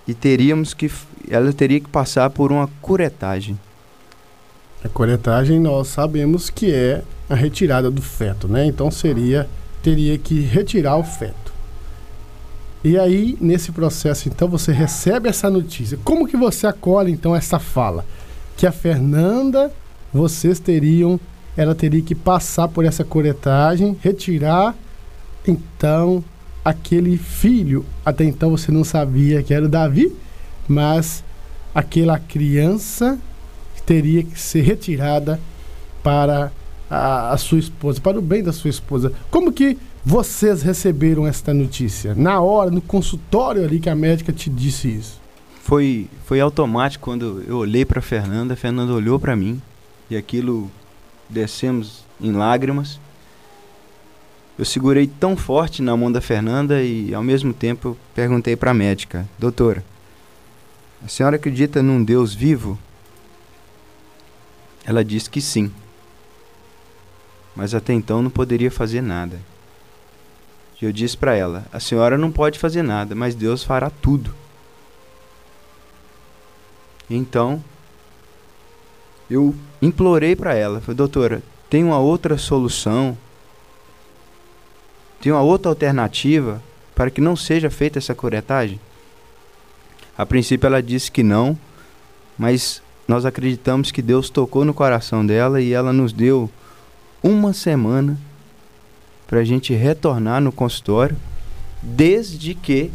E 0.08 0.14
teríamos 0.14 0.74
que 0.74 0.92
ela 1.30 1.52
teria 1.54 1.80
que 1.80 1.90
passar 1.90 2.30
por 2.30 2.52
uma 2.52 2.70
curetagem. 2.82 3.60
A 4.84 4.90
curetagem 4.90 5.60
nós 5.60 5.88
sabemos 5.88 6.50
que 6.50 6.72
é 6.72 7.04
a 7.30 7.36
retirada 7.36 7.90
do 7.90 8.02
feto, 8.02 8.48
né? 8.48 8.66
Então 8.66 8.92
seria 8.92 9.48
teria 9.82 10.18
que 10.18 10.42
retirar 10.42 10.98
o 10.98 11.04
feto. 11.04 11.54
E 12.84 12.98
aí, 12.98 13.38
nesse 13.40 13.72
processo, 13.72 14.28
então, 14.28 14.48
você 14.48 14.72
recebe 14.72 15.30
essa 15.30 15.50
notícia. 15.50 15.98
Como 16.04 16.28
que 16.28 16.38
você 16.38 16.68
acolhe, 16.68 17.12
então, 17.12 17.36
essa 17.36 17.60
fala? 17.60 18.06
Que 18.58 18.66
a 18.66 18.72
Fernanda, 18.72 19.72
vocês 20.12 20.60
teriam 20.60 21.20
ela 21.58 21.74
teria 21.74 22.02
que 22.02 22.14
passar 22.14 22.68
por 22.68 22.86
essa 22.86 23.04
coletagem, 23.04 23.98
retirar 24.02 24.76
então 25.48 26.24
aquele 26.64 27.18
filho. 27.18 27.86
Até 28.06 28.26
então 28.26 28.52
você 28.52 28.72
não 28.72 28.84
sabia 28.84 29.42
que 29.42 29.54
era 29.54 29.66
o 29.66 29.70
Davi, 29.70 30.14
mas 30.68 31.24
aquela 31.74 32.18
criança 32.20 33.20
teria 33.86 34.24
que 34.24 34.40
ser 34.40 34.62
retirada 34.62 35.40
para 36.02 36.52
a, 36.90 37.32
a, 37.32 37.38
sua 37.38 37.60
esposa, 37.60 38.02
para 38.02 38.18
o 38.18 38.22
bem 38.22 38.44
da 38.44 38.54
sua 38.54 38.70
esposa. 38.70 39.12
Como 39.30 39.52
que 39.52 39.78
vocês 40.04 40.62
receberam 40.62 41.26
esta 41.28 41.54
notícia? 41.54 42.14
Na 42.16 42.40
hora, 42.42 42.72
no 42.72 42.82
consultório 42.82 43.64
ali 43.64 43.80
que 43.80 43.90
a 43.90 43.96
médica 43.96 44.32
te 44.32 44.50
disse 44.50 44.88
isso? 44.88 45.20
Foi, 45.62 46.08
foi 46.26 46.40
automático 46.40 47.04
quando 47.04 47.44
eu 47.48 47.58
olhei 47.58 47.84
para 47.84 48.02
Fernanda, 48.02 48.54
a 48.54 48.58
Fernanda 48.58 48.94
olhou 48.94 49.20
para 49.20 49.36
mim 49.36 49.60
e 50.10 50.16
aquilo 50.16 50.70
descemos 51.30 52.06
em 52.22 52.32
lágrimas. 52.32 53.00
Eu 54.58 54.64
segurei 54.64 55.08
tão 55.08 55.36
forte 55.36 55.82
na 55.82 55.98
mão 55.98 56.12
da 56.12 56.22
Fernanda 56.22 56.82
e, 56.82 57.14
ao 57.14 57.24
mesmo 57.24 57.52
tempo, 57.52 57.98
perguntei 58.14 58.56
para 58.56 58.72
a 58.72 58.74
médica: 58.74 59.28
Doutora, 59.38 59.84
a 61.06 61.08
senhora 61.08 61.36
acredita 61.36 61.84
num 61.84 62.04
Deus 62.04 62.34
vivo? 62.34 62.80
Ela 64.84 65.06
disse 65.06 65.30
que 65.30 65.40
sim, 65.40 65.72
mas 67.56 67.76
até 67.76 67.94
então 67.94 68.24
não 68.24 68.32
poderia 68.32 68.72
fazer 68.72 69.02
nada. 69.02 69.40
Eu 70.82 70.92
disse 70.92 71.16
para 71.16 71.36
ela: 71.36 71.66
a 71.72 71.80
senhora 71.80 72.18
não 72.18 72.32
pode 72.32 72.58
fazer 72.58 72.82
nada, 72.82 73.14
mas 73.14 73.36
Deus 73.36 73.64
fará 73.64 73.92
tudo. 73.92 74.34
Então, 77.08 77.64
eu 79.30 79.54
implorei 79.80 80.36
para 80.36 80.56
ela: 80.56 80.82
falei, 80.82 80.96
doutora, 80.96 81.44
tem 81.70 81.84
uma 81.84 82.00
outra 82.00 82.36
solução? 82.36 83.16
Tem 85.22 85.32
uma 85.32 85.42
outra 85.42 85.70
alternativa 85.70 86.64
para 86.96 87.12
que 87.12 87.22
não 87.22 87.36
seja 87.36 87.70
feita 87.70 88.00
essa 88.00 88.16
curetagem? 88.16 88.80
A 90.18 90.26
princípio 90.26 90.68
ela 90.68 90.82
disse 90.82 91.12
que 91.12 91.24
não, 91.24 91.58
mas 92.38 92.82
nós 93.08 93.26
acreditamos 93.26 93.92
que 93.92 94.02
Deus 94.02 94.30
tocou 94.30 94.66
no 94.66 94.74
coração 94.74 95.26
dela 95.26 95.62
e 95.62 95.74
ela 95.74 95.94
nos 95.94 96.14
deu 96.14 96.50
uma 97.22 97.54
semana 97.54 98.18
para 99.28 99.40
a 99.40 99.44
gente 99.44 99.74
retornar 99.74 100.42
no 100.42 100.52
consultório, 100.52 101.16
desde 101.82 102.54
que 102.54 102.92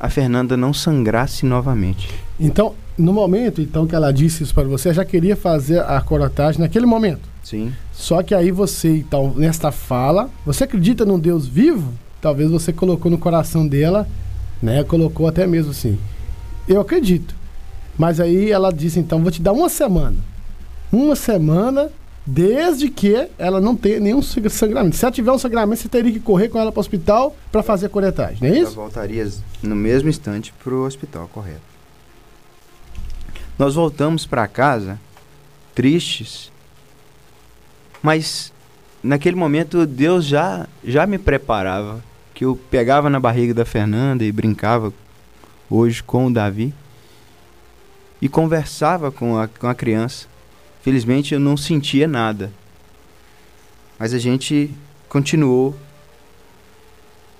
a 0.00 0.10
Fernanda 0.10 0.56
não 0.56 0.72
sangrasse 0.72 1.46
novamente. 1.46 2.08
Então, 2.38 2.74
no 2.96 3.12
momento 3.12 3.60
então 3.60 3.86
que 3.86 3.94
ela 3.94 4.12
disse 4.12 4.42
isso 4.42 4.54
para 4.54 4.64
você, 4.64 4.92
já 4.92 5.04
queria 5.04 5.36
fazer 5.36 5.80
a 5.80 6.00
corotagem 6.00 6.60
naquele 6.60 6.86
momento. 6.86 7.28
Sim. 7.42 7.72
Só 7.92 8.22
que 8.22 8.34
aí 8.34 8.50
você, 8.50 8.96
então, 8.96 9.34
nesta 9.36 9.70
fala, 9.70 10.30
você 10.44 10.64
acredita 10.64 11.04
num 11.04 11.18
Deus 11.18 11.46
vivo? 11.46 11.92
Talvez 12.20 12.50
você 12.50 12.72
colocou 12.72 13.10
no 13.10 13.18
coração 13.18 13.66
dela, 13.66 14.08
né? 14.62 14.82
Colocou 14.84 15.26
até 15.26 15.46
mesmo 15.46 15.70
assim. 15.70 15.98
Eu 16.68 16.80
acredito. 16.80 17.34
Mas 17.98 18.18
aí 18.20 18.50
ela 18.50 18.72
disse, 18.72 18.98
então, 18.98 19.22
vou 19.22 19.30
te 19.30 19.40
dar 19.40 19.52
uma 19.52 19.68
semana. 19.68 20.16
Uma 20.90 21.14
semana, 21.14 21.90
desde 22.26 22.88
que 22.88 23.28
ela 23.38 23.60
não 23.60 23.76
tenha 23.76 24.00
nenhum 24.00 24.22
sangramento. 24.22 24.96
Se 24.96 25.04
ela 25.04 25.12
tiver 25.12 25.30
um 25.32 25.38
sangramento, 25.38 25.82
você 25.82 25.88
teria 25.88 26.12
que 26.12 26.20
correr 26.20 26.48
com 26.48 26.58
ela 26.58 26.72
para 26.72 26.78
o 26.78 26.80
hospital 26.80 27.36
para 27.52 27.62
fazer 27.62 27.86
a 27.86 27.88
coletagem, 27.88 28.38
não 28.40 28.48
é 28.48 28.58
isso? 28.58 28.72
Ela 28.72 28.82
voltaria 28.86 29.30
no 29.62 29.76
mesmo 29.76 30.08
instante 30.08 30.52
para 30.62 30.74
o 30.74 30.84
hospital, 30.84 31.28
correto. 31.32 31.60
Nós 33.58 33.74
voltamos 33.74 34.26
para 34.26 34.48
casa 34.48 34.98
tristes, 35.74 36.50
mas 38.02 38.52
naquele 39.02 39.36
momento 39.36 39.86
Deus 39.86 40.24
já, 40.24 40.66
já 40.84 41.06
me 41.06 41.18
preparava, 41.18 42.02
que 42.32 42.44
eu 42.44 42.58
pegava 42.70 43.08
na 43.08 43.20
barriga 43.20 43.54
da 43.54 43.64
Fernanda 43.64 44.24
e 44.24 44.32
brincava 44.32 44.92
hoje 45.74 46.02
com 46.02 46.26
o 46.26 46.32
Davi 46.32 46.72
e 48.22 48.28
conversava 48.28 49.10
com 49.10 49.36
a, 49.36 49.48
com 49.48 49.66
a 49.66 49.74
criança. 49.74 50.26
Felizmente 50.82 51.34
eu 51.34 51.40
não 51.40 51.56
sentia 51.56 52.06
nada. 52.06 52.52
Mas 53.98 54.14
a 54.14 54.18
gente 54.18 54.70
continuou. 55.08 55.76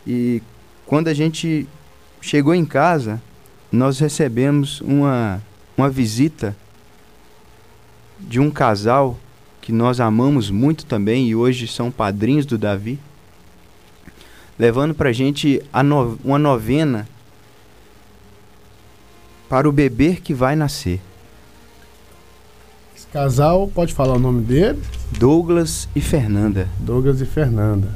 E 0.07 0.43
quando 0.85 1.09
a 1.09 1.15
gente 1.15 1.67
chegou 2.21 2.55
em 2.55 2.65
casa, 2.65 3.23
nós 3.71 3.99
recebemos 3.99 4.81
uma, 4.81 5.43
uma 5.77 5.89
visita 5.89 6.57
de 8.19 8.41
um 8.41 8.51
casal 8.51 9.19
que 9.61 9.73
nós 9.73 10.01
amamos 10.01 10.51
muito 10.51 10.85
também 10.85 11.29
e 11.29 11.35
hoje 11.35 11.67
são 11.67 11.91
padrinhos 11.91 12.45
do 12.45 12.59
Davi, 12.59 12.99
levando 14.59 14.95
para 14.95 15.09
a 15.09 15.13
gente 15.13 15.63
no, 15.83 16.19
uma 16.23 16.39
novena 16.39 17.09
para 19.55 19.69
o 19.69 19.73
bebê 19.73 20.17
que 20.17 20.35
vai 20.35 20.57
nascer. 20.57 21.01
Esse 22.97 23.07
casal, 23.07 23.69
pode 23.69 23.95
falar 23.95 24.15
o 24.15 24.19
nome 24.19 24.43
dele? 24.43 24.83
Douglas 25.17 25.89
e 25.95 26.01
Fernanda. 26.01 26.69
Douglas 26.81 27.21
e 27.21 27.25
Fernanda. 27.25 27.87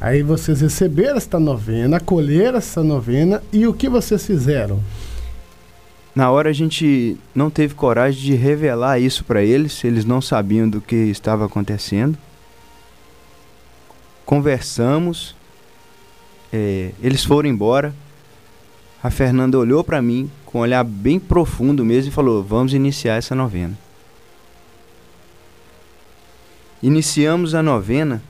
Aí 0.00 0.22
vocês 0.22 0.62
receberam 0.62 1.18
esta 1.18 1.38
novena, 1.38 1.98
acolheram 1.98 2.56
essa 2.56 2.82
novena 2.82 3.42
e 3.52 3.66
o 3.66 3.74
que 3.74 3.90
vocês 3.90 4.24
fizeram? 4.24 4.80
Na 6.14 6.30
hora 6.30 6.48
a 6.48 6.54
gente 6.54 7.18
não 7.34 7.50
teve 7.50 7.74
coragem 7.74 8.22
de 8.22 8.34
revelar 8.34 8.98
isso 8.98 9.22
para 9.22 9.42
eles, 9.42 9.84
eles 9.84 10.06
não 10.06 10.22
sabiam 10.22 10.66
do 10.66 10.80
que 10.80 10.96
estava 10.96 11.44
acontecendo. 11.44 12.16
Conversamos, 14.24 15.36
é, 16.50 16.92
eles 17.02 17.22
foram 17.22 17.50
embora. 17.50 17.94
A 19.02 19.10
Fernanda 19.10 19.58
olhou 19.58 19.84
para 19.84 20.00
mim 20.00 20.30
com 20.50 20.58
um 20.58 20.62
olhar 20.62 20.82
bem 20.82 21.20
profundo 21.20 21.84
mesmo 21.84 22.10
e 22.10 22.14
falou: 22.14 22.42
Vamos 22.42 22.74
iniciar 22.74 23.16
essa 23.16 23.34
novena. 23.34 23.78
Iniciamos 26.82 27.54
a 27.54 27.62
novena 27.62 28.22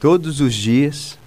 todos 0.00 0.40
os 0.40 0.54
dias, 0.54 1.18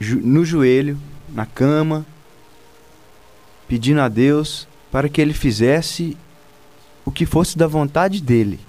no 0.00 0.44
joelho, 0.44 0.98
na 1.28 1.44
cama, 1.44 2.06
pedindo 3.68 4.00
a 4.00 4.08
Deus 4.08 4.68
para 4.90 5.08
que 5.08 5.20
ele 5.20 5.34
fizesse 5.34 6.16
o 7.04 7.10
que 7.10 7.26
fosse 7.26 7.58
da 7.58 7.66
vontade 7.66 8.22
dele. 8.22 8.60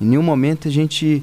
Em 0.00 0.04
nenhum 0.04 0.22
momento 0.22 0.68
a 0.68 0.70
gente 0.70 1.22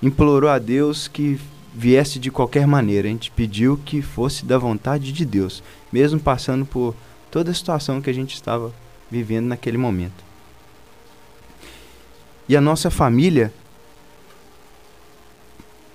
implorou 0.00 0.48
a 0.48 0.58
Deus 0.58 1.08
que 1.08 1.40
viesse 1.74 2.18
de 2.18 2.30
qualquer 2.30 2.66
maneira. 2.66 3.08
A 3.08 3.10
gente 3.10 3.30
pediu 3.30 3.76
que 3.76 4.00
fosse 4.00 4.44
da 4.44 4.56
vontade 4.56 5.12
de 5.12 5.24
Deus, 5.24 5.62
mesmo 5.92 6.20
passando 6.20 6.64
por 6.64 6.94
toda 7.30 7.50
a 7.50 7.54
situação 7.54 8.00
que 8.00 8.08
a 8.08 8.14
gente 8.14 8.34
estava 8.34 8.72
vivendo 9.10 9.46
naquele 9.46 9.76
momento. 9.76 10.24
E 12.48 12.56
a 12.56 12.60
nossa 12.60 12.90
família, 12.90 13.52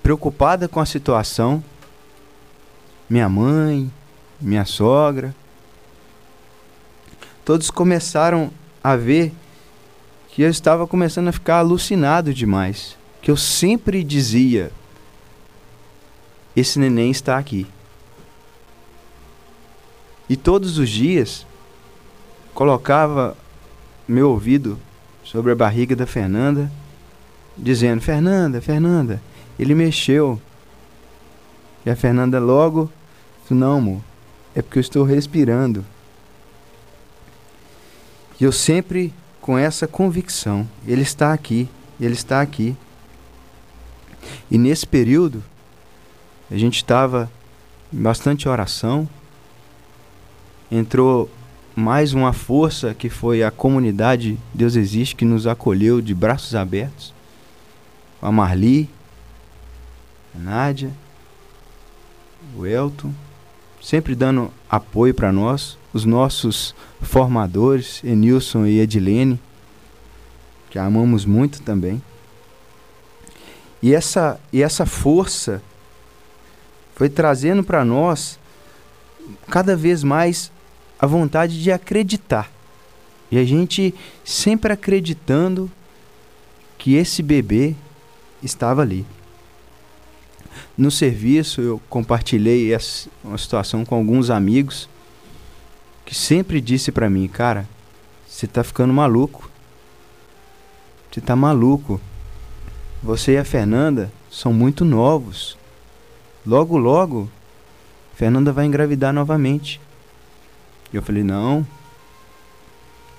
preocupada 0.03 0.67
com 0.67 0.79
a 0.79 0.85
situação, 0.85 1.63
minha 3.09 3.29
mãe, 3.29 3.91
minha 4.41 4.65
sogra, 4.65 5.33
todos 7.45 7.69
começaram 7.69 8.51
a 8.83 8.95
ver 8.95 9.31
que 10.29 10.41
eu 10.41 10.49
estava 10.49 10.87
começando 10.87 11.27
a 11.27 11.31
ficar 11.31 11.57
alucinado 11.57 12.33
demais. 12.33 12.97
Que 13.21 13.29
eu 13.29 13.37
sempre 13.37 14.03
dizia: 14.03 14.71
esse 16.55 16.79
neném 16.79 17.12
está 17.12 17.38
aqui. 17.38 17.67
E 20.29 20.35
todos 20.35 20.77
os 20.77 20.89
dias 20.89 21.45
colocava 22.53 23.35
meu 24.07 24.29
ouvido 24.29 24.77
sobre 25.23 25.51
a 25.51 25.55
barriga 25.55 25.95
da 25.95 26.05
Fernanda, 26.05 26.71
dizendo: 27.57 28.01
Fernanda, 28.01 28.62
Fernanda, 28.62 29.21
ele 29.57 29.73
mexeu. 29.73 30.39
E 31.85 31.89
a 31.89 31.95
Fernanda 31.95 32.39
logo 32.39 32.91
Não, 33.49 33.77
amor, 33.77 34.01
é 34.53 34.62
porque 34.62 34.77
eu 34.77 34.81
estou 34.81 35.03
respirando. 35.03 35.83
E 38.39 38.43
eu 38.43 38.51
sempre 38.51 39.13
com 39.41 39.57
essa 39.57 39.88
convicção: 39.88 40.67
Ele 40.88 41.01
está 41.01 41.33
aqui, 41.33 41.67
Ele 41.99 42.13
está 42.13 42.41
aqui. 42.41 42.75
E 44.51 44.57
nesse 44.57 44.85
período, 44.85 45.43
a 46.51 46.57
gente 46.57 46.77
estava 46.77 47.29
em 47.93 48.01
bastante 48.01 48.49
oração. 48.49 49.07
Entrou 50.71 51.29
mais 51.75 52.13
uma 52.13 52.33
força 52.33 52.93
que 52.93 53.09
foi 53.09 53.43
a 53.43 53.51
comunidade 53.51 54.38
Deus 54.53 54.75
Existe, 54.75 55.15
que 55.15 55.25
nos 55.25 55.45
acolheu 55.45 56.01
de 56.01 56.13
braços 56.13 56.55
abertos. 56.55 57.13
A 58.21 58.31
Marli, 58.31 58.89
a 60.35 60.39
Nádia, 60.39 60.91
o 62.57 62.65
Elton, 62.65 63.13
sempre 63.81 64.15
dando 64.15 64.51
apoio 64.69 65.13
para 65.13 65.31
nós. 65.31 65.77
Os 65.91 66.05
nossos 66.05 66.75
formadores, 67.01 68.03
Enilson 68.03 68.65
e 68.65 68.79
Edilene, 68.79 69.39
que 70.69 70.77
amamos 70.77 71.25
muito 71.25 71.62
também. 71.62 72.01
E 73.81 73.93
essa, 73.93 74.39
e 74.51 74.62
essa 74.62 74.85
força 74.85 75.63
foi 76.99 77.07
trazendo 77.07 77.63
para 77.63 77.85
nós 77.85 78.38
cada 79.47 79.73
vez 79.73 80.03
mais 80.03 80.51
a 80.99 81.07
vontade 81.07 81.63
de 81.63 81.71
acreditar. 81.71 82.51
E 83.31 83.38
a 83.38 83.45
gente 83.45 83.95
sempre 84.25 84.73
acreditando 84.73 85.71
que 86.77 86.95
esse 86.95 87.23
bebê 87.23 87.73
estava 88.43 88.81
ali. 88.81 89.05
No 90.77 90.91
serviço, 90.91 91.62
eu 91.62 91.81
compartilhei 91.89 92.73
essa, 92.73 93.09
uma 93.23 93.38
situação 93.38 93.85
com 93.85 93.95
alguns 93.95 94.29
amigos 94.29 94.89
que 96.05 96.13
sempre 96.13 96.59
disse 96.59 96.91
para 96.91 97.09
mim, 97.09 97.29
cara, 97.29 97.65
você 98.27 98.45
tá 98.45 98.62
ficando 98.62 98.93
maluco. 98.93 99.49
Você 101.09 101.21
tá 101.21 101.33
maluco. 101.33 102.01
Você 103.01 103.35
e 103.35 103.38
a 103.38 103.45
Fernanda 103.45 104.12
são 104.29 104.51
muito 104.51 104.83
novos. 104.83 105.57
Logo, 106.49 106.77
logo, 106.77 107.29
Fernanda 108.15 108.51
vai 108.51 108.65
engravidar 108.65 109.13
novamente. 109.13 109.79
E 110.91 110.95
eu 110.95 111.01
falei: 111.03 111.23
Não, 111.23 111.65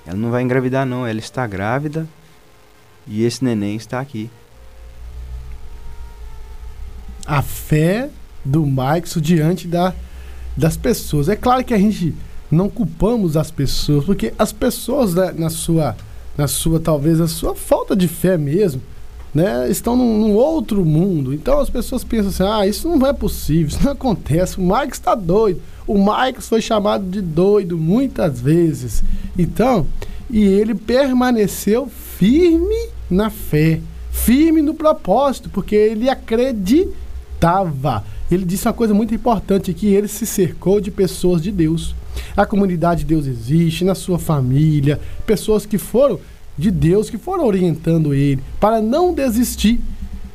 ela 0.04 0.16
não 0.16 0.30
vai 0.30 0.42
engravidar, 0.42 0.84
não. 0.84 1.06
Ela 1.06 1.20
está 1.20 1.46
grávida 1.46 2.08
e 3.06 3.24
esse 3.24 3.44
neném 3.44 3.76
está 3.76 4.00
aqui. 4.00 4.28
a 7.30 7.42
fé 7.42 8.10
do 8.44 8.66
Maicon 8.66 9.20
diante 9.20 9.68
da, 9.68 9.94
das 10.56 10.76
pessoas. 10.76 11.28
É 11.28 11.36
claro 11.36 11.64
que 11.64 11.72
a 11.72 11.78
gente 11.78 12.12
não 12.50 12.68
culpamos 12.68 13.36
as 13.36 13.52
pessoas, 13.52 14.04
porque 14.04 14.34
as 14.36 14.52
pessoas 14.52 15.14
né, 15.14 15.32
na 15.38 15.48
sua, 15.48 15.96
na 16.36 16.48
sua 16.48 16.80
talvez 16.80 17.20
a 17.20 17.28
sua 17.28 17.54
falta 17.54 17.94
de 17.94 18.08
fé 18.08 18.36
mesmo, 18.36 18.82
né, 19.34 19.68
estão 19.70 19.96
num, 19.96 20.18
num, 20.18 20.34
outro 20.34 20.84
mundo. 20.84 21.32
Então 21.32 21.60
as 21.60 21.70
pessoas 21.70 22.04
pensam 22.04 22.28
assim: 22.28 22.42
ah, 22.42 22.66
isso 22.66 22.88
não 22.88 23.06
é 23.06 23.12
possível, 23.12 23.68
isso 23.74 23.84
não 23.84 23.92
acontece. 23.92 24.58
O 24.58 24.62
Marx 24.62 24.98
está 24.98 25.14
doido. 25.14 25.60
O 25.86 25.98
Marx 25.98 26.48
foi 26.48 26.60
chamado 26.60 27.04
de 27.08 27.20
doido 27.20 27.76
muitas 27.76 28.40
vezes. 28.40 29.02
Então, 29.36 29.86
e 30.28 30.42
ele 30.42 30.74
permaneceu 30.74 31.88
firme 31.88 32.88
na 33.10 33.30
fé, 33.30 33.80
firme 34.10 34.62
no 34.62 34.74
propósito, 34.74 35.50
porque 35.50 35.74
ele 35.74 36.08
acreditava. 36.08 38.04
Ele 38.30 38.44
disse 38.44 38.68
uma 38.68 38.74
coisa 38.74 38.94
muito 38.94 39.12
importante 39.12 39.74
que 39.74 39.88
ele 39.88 40.06
se 40.06 40.24
cercou 40.24 40.80
de 40.80 40.90
pessoas 40.90 41.42
de 41.42 41.50
Deus. 41.50 41.96
A 42.36 42.46
comunidade 42.46 43.00
de 43.00 43.06
Deus 43.06 43.26
existe, 43.26 43.84
na 43.84 43.94
sua 43.94 44.18
família, 44.18 45.00
pessoas 45.26 45.66
que 45.66 45.78
foram 45.78 46.20
de 46.60 46.70
Deus 46.70 47.08
que 47.08 47.18
foram 47.18 47.46
orientando 47.46 48.14
ele 48.14 48.42
para 48.60 48.80
não 48.80 49.14
desistir. 49.14 49.80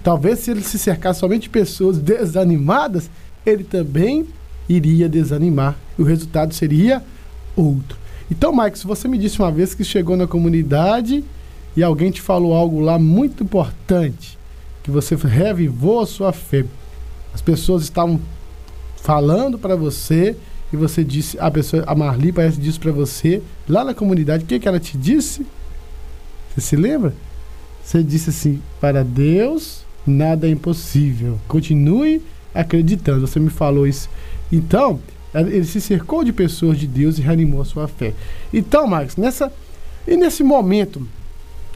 Talvez 0.03 0.39
se 0.39 0.51
ele 0.51 0.61
se 0.61 0.77
cercar 0.77 1.13
somente 1.15 1.43
de 1.43 1.49
pessoas 1.49 1.97
desanimadas, 1.97 3.09
ele 3.45 3.63
também 3.63 4.25
iria 4.67 5.07
desanimar. 5.07 5.77
E 5.97 6.01
o 6.01 6.05
resultado 6.05 6.53
seria 6.53 7.03
outro. 7.55 7.97
Então, 8.29 8.55
Mike, 8.55 8.79
se 8.79 8.88
você 8.88 9.07
me 9.07 9.17
disse 9.17 9.39
uma 9.39 9.51
vez 9.51 9.75
que 9.75 9.83
chegou 9.83 10.17
na 10.17 10.27
comunidade 10.27 11.23
e 11.77 11.83
alguém 11.83 12.09
te 12.09 12.21
falou 12.21 12.53
algo 12.53 12.79
lá 12.79 12.97
muito 12.97 13.43
importante, 13.43 14.38
que 14.81 14.89
você 14.89 15.15
revivou 15.15 15.99
a 15.99 16.05
sua 16.05 16.31
fé. 16.31 16.65
As 17.33 17.41
pessoas 17.41 17.83
estavam 17.83 18.19
falando 18.97 19.57
para 19.57 19.75
você 19.75 20.35
e 20.71 20.77
você 20.77 21.03
disse, 21.03 21.38
a 21.39 21.51
pessoa, 21.51 21.83
a 21.85 21.95
Marli 21.95 22.31
parece 22.31 22.59
disse 22.59 22.79
para 22.79 22.91
você 22.91 23.41
lá 23.67 23.83
na 23.83 23.93
comunidade, 23.93 24.43
o 24.43 24.47
que 24.47 24.59
que 24.59 24.67
ela 24.67 24.79
te 24.79 24.97
disse? 24.97 25.45
Você 26.55 26.61
se 26.61 26.75
lembra? 26.77 27.13
Você 27.83 28.01
disse 28.01 28.29
assim: 28.29 28.61
para 28.79 29.03
Deus 29.03 29.83
nada 30.07 30.47
é 30.47 30.51
impossível. 30.51 31.39
Continue 31.47 32.21
acreditando. 32.53 33.27
Você 33.27 33.39
me 33.39 33.49
falou 33.49 33.85
isso. 33.85 34.09
Então, 34.51 34.99
ele 35.33 35.65
se 35.65 35.81
cercou 35.81 36.23
de 36.23 36.31
pessoas 36.31 36.79
de 36.79 36.87
Deus 36.87 37.17
e 37.17 37.21
reanimou 37.21 37.61
a 37.61 37.65
sua 37.65 37.87
fé. 37.87 38.13
Então, 38.53 38.87
Marcos, 38.87 39.17
nessa 39.17 39.51
e 40.07 40.15
nesse 40.15 40.43
momento 40.43 41.05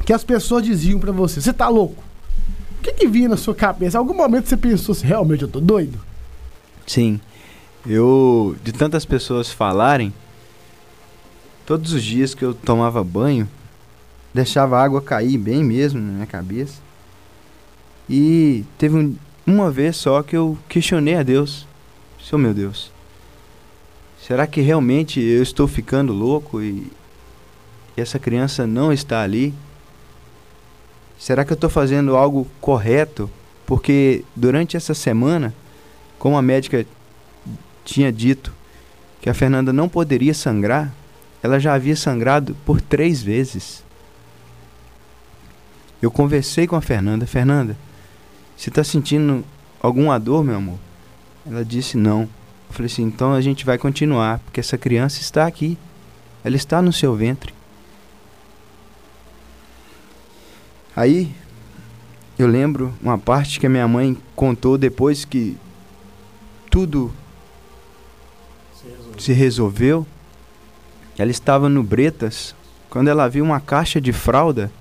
que 0.06 0.14
as 0.14 0.24
pessoas 0.24 0.64
diziam 0.64 1.00
para 1.00 1.12
você: 1.12 1.42
você 1.42 1.52
tá 1.52 1.68
louco? 1.68 2.04
O 2.80 2.82
que, 2.82 2.94
que 2.94 3.08
vinha 3.08 3.28
na 3.28 3.38
sua 3.38 3.54
cabeça? 3.54 3.98
Algum 3.98 4.14
momento 4.14 4.48
você 4.48 4.58
pensou 4.58 4.94
assim: 4.94 5.08
realmente 5.08 5.44
eu 5.44 5.50
tô 5.50 5.60
doido? 5.60 6.00
Sim. 6.88 7.20
Eu, 7.86 8.56
de 8.64 8.72
tantas 8.72 9.06
pessoas 9.06 9.52
falarem, 9.52 10.14
todos 11.66 11.94
os 11.94 12.04
dias 12.04 12.34
que 12.34 12.44
eu 12.44 12.54
tomava 12.54 13.04
banho, 13.04 13.48
deixava 14.34 14.78
a 14.78 14.84
água 14.84 15.02
cair 15.02 15.38
bem 15.38 15.64
mesmo 15.64 16.00
na 16.00 16.12
minha 16.12 16.26
cabeça. 16.26 16.82
E 18.10 18.64
teve 18.78 18.98
um, 18.98 19.16
uma 19.46 19.70
vez 19.72 19.98
só 19.98 20.24
que 20.24 20.36
eu 20.36 20.58
questionei 20.68 21.16
a 21.16 21.24
Deus. 21.24 21.68
Seu 22.22 22.38
meu 22.38 22.54
Deus, 22.54 22.92
será 24.22 24.46
que 24.46 24.62
realmente 24.62 25.20
eu 25.20 25.42
estou 25.42 25.68
ficando 25.68 26.14
louco 26.14 26.62
e, 26.62 26.92
e 27.96 28.02
essa 28.02 28.20
criança 28.20 28.68
não 28.68 28.92
está 28.92 29.24
ali? 29.24 29.54
Será 31.18 31.44
que 31.44 31.52
eu 31.52 31.56
estou 31.56 31.70
fazendo 31.70 32.16
algo 32.16 32.48
correto? 32.62 33.30
Porque 33.66 34.24
durante 34.36 34.76
essa 34.76 34.94
semana, 34.94 35.54
como 36.18 36.38
a 36.38 36.42
médica 36.42 36.86
tinha 37.86 38.12
dito 38.12 38.54
que 39.22 39.30
a 39.30 39.34
Fernanda 39.34 39.74
não 39.74 39.90
poderia 39.90 40.34
sangrar, 40.34 40.94
ela 41.42 41.60
já 41.60 41.74
havia 41.74 41.96
sangrado 41.96 42.56
por 42.66 42.82
três 42.82 43.22
vezes. 43.22 43.84
Eu 46.02 46.10
conversei 46.10 46.66
com 46.66 46.76
a 46.76 46.82
Fernanda. 46.82 47.26
Fernanda, 47.28 47.76
você 48.56 48.70
está 48.70 48.84
sentindo 48.84 49.44
alguma 49.82 50.20
dor, 50.20 50.44
meu 50.44 50.56
amor? 50.56 50.80
Ela 51.46 51.64
disse 51.64 51.98
não. 51.98 52.22
Eu 52.22 52.74
falei 52.74 52.86
assim, 52.92 53.04
então 53.04 53.34
a 53.34 53.42
gente 53.42 53.66
vai 53.66 53.78
continuar, 53.78 54.40
porque 54.40 54.60
essa 54.60 54.78
criança 54.78 55.20
está 55.22 55.46
aqui. 55.46 55.78
Ela 56.44 56.56
está 56.56 56.82
no 56.82 56.94
seu 56.94 57.16
ventre. 57.16 57.54
Aí 60.96 61.34
eu 62.38 62.48
lembro 62.48 62.94
uma 63.02 63.18
parte 63.18 63.60
que 63.60 63.66
a 63.66 63.70
minha 63.70 63.88
mãe 63.88 64.18
contou 64.36 64.78
depois 64.78 65.26
que 65.26 65.58
tudo 66.70 67.14
se 68.74 68.88
resolveu. 68.88 69.20
se 69.20 69.34
resolveu. 69.34 70.08
Ela 71.18 71.32
estava 71.32 71.68
no 71.68 71.84
Bretas 71.84 72.56
quando 72.90 73.10
ela 73.10 73.28
viu 73.28 73.44
uma 73.44 73.60
caixa 73.60 74.00
de 74.00 74.14
fralda 74.14 74.72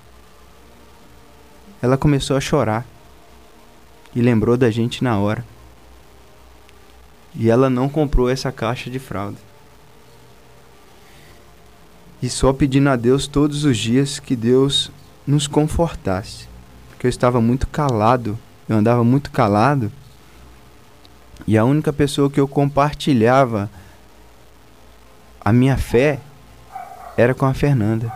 ela 1.80 1.96
começou 1.96 2.36
a 2.36 2.40
chorar 2.40 2.84
e 4.14 4.20
lembrou 4.20 4.56
da 4.56 4.70
gente 4.70 5.02
na 5.04 5.18
hora. 5.18 5.44
E 7.34 7.48
ela 7.48 7.70
não 7.70 7.88
comprou 7.88 8.28
essa 8.28 8.50
caixa 8.50 8.90
de 8.90 8.98
fralda. 8.98 9.38
E 12.20 12.28
só 12.28 12.52
pedindo 12.52 12.88
a 12.88 12.96
Deus 12.96 13.26
todos 13.26 13.64
os 13.64 13.78
dias 13.78 14.18
que 14.18 14.34
Deus 14.34 14.90
nos 15.26 15.46
confortasse. 15.46 16.48
Porque 16.88 17.06
eu 17.06 17.10
estava 17.10 17.40
muito 17.40 17.68
calado, 17.68 18.36
eu 18.68 18.76
andava 18.76 19.04
muito 19.04 19.30
calado. 19.30 19.92
E 21.46 21.56
a 21.56 21.64
única 21.64 21.92
pessoa 21.92 22.28
que 22.28 22.40
eu 22.40 22.48
compartilhava 22.48 23.70
a 25.40 25.52
minha 25.52 25.76
fé 25.76 26.18
era 27.16 27.34
com 27.34 27.46
a 27.46 27.54
Fernanda. 27.54 28.12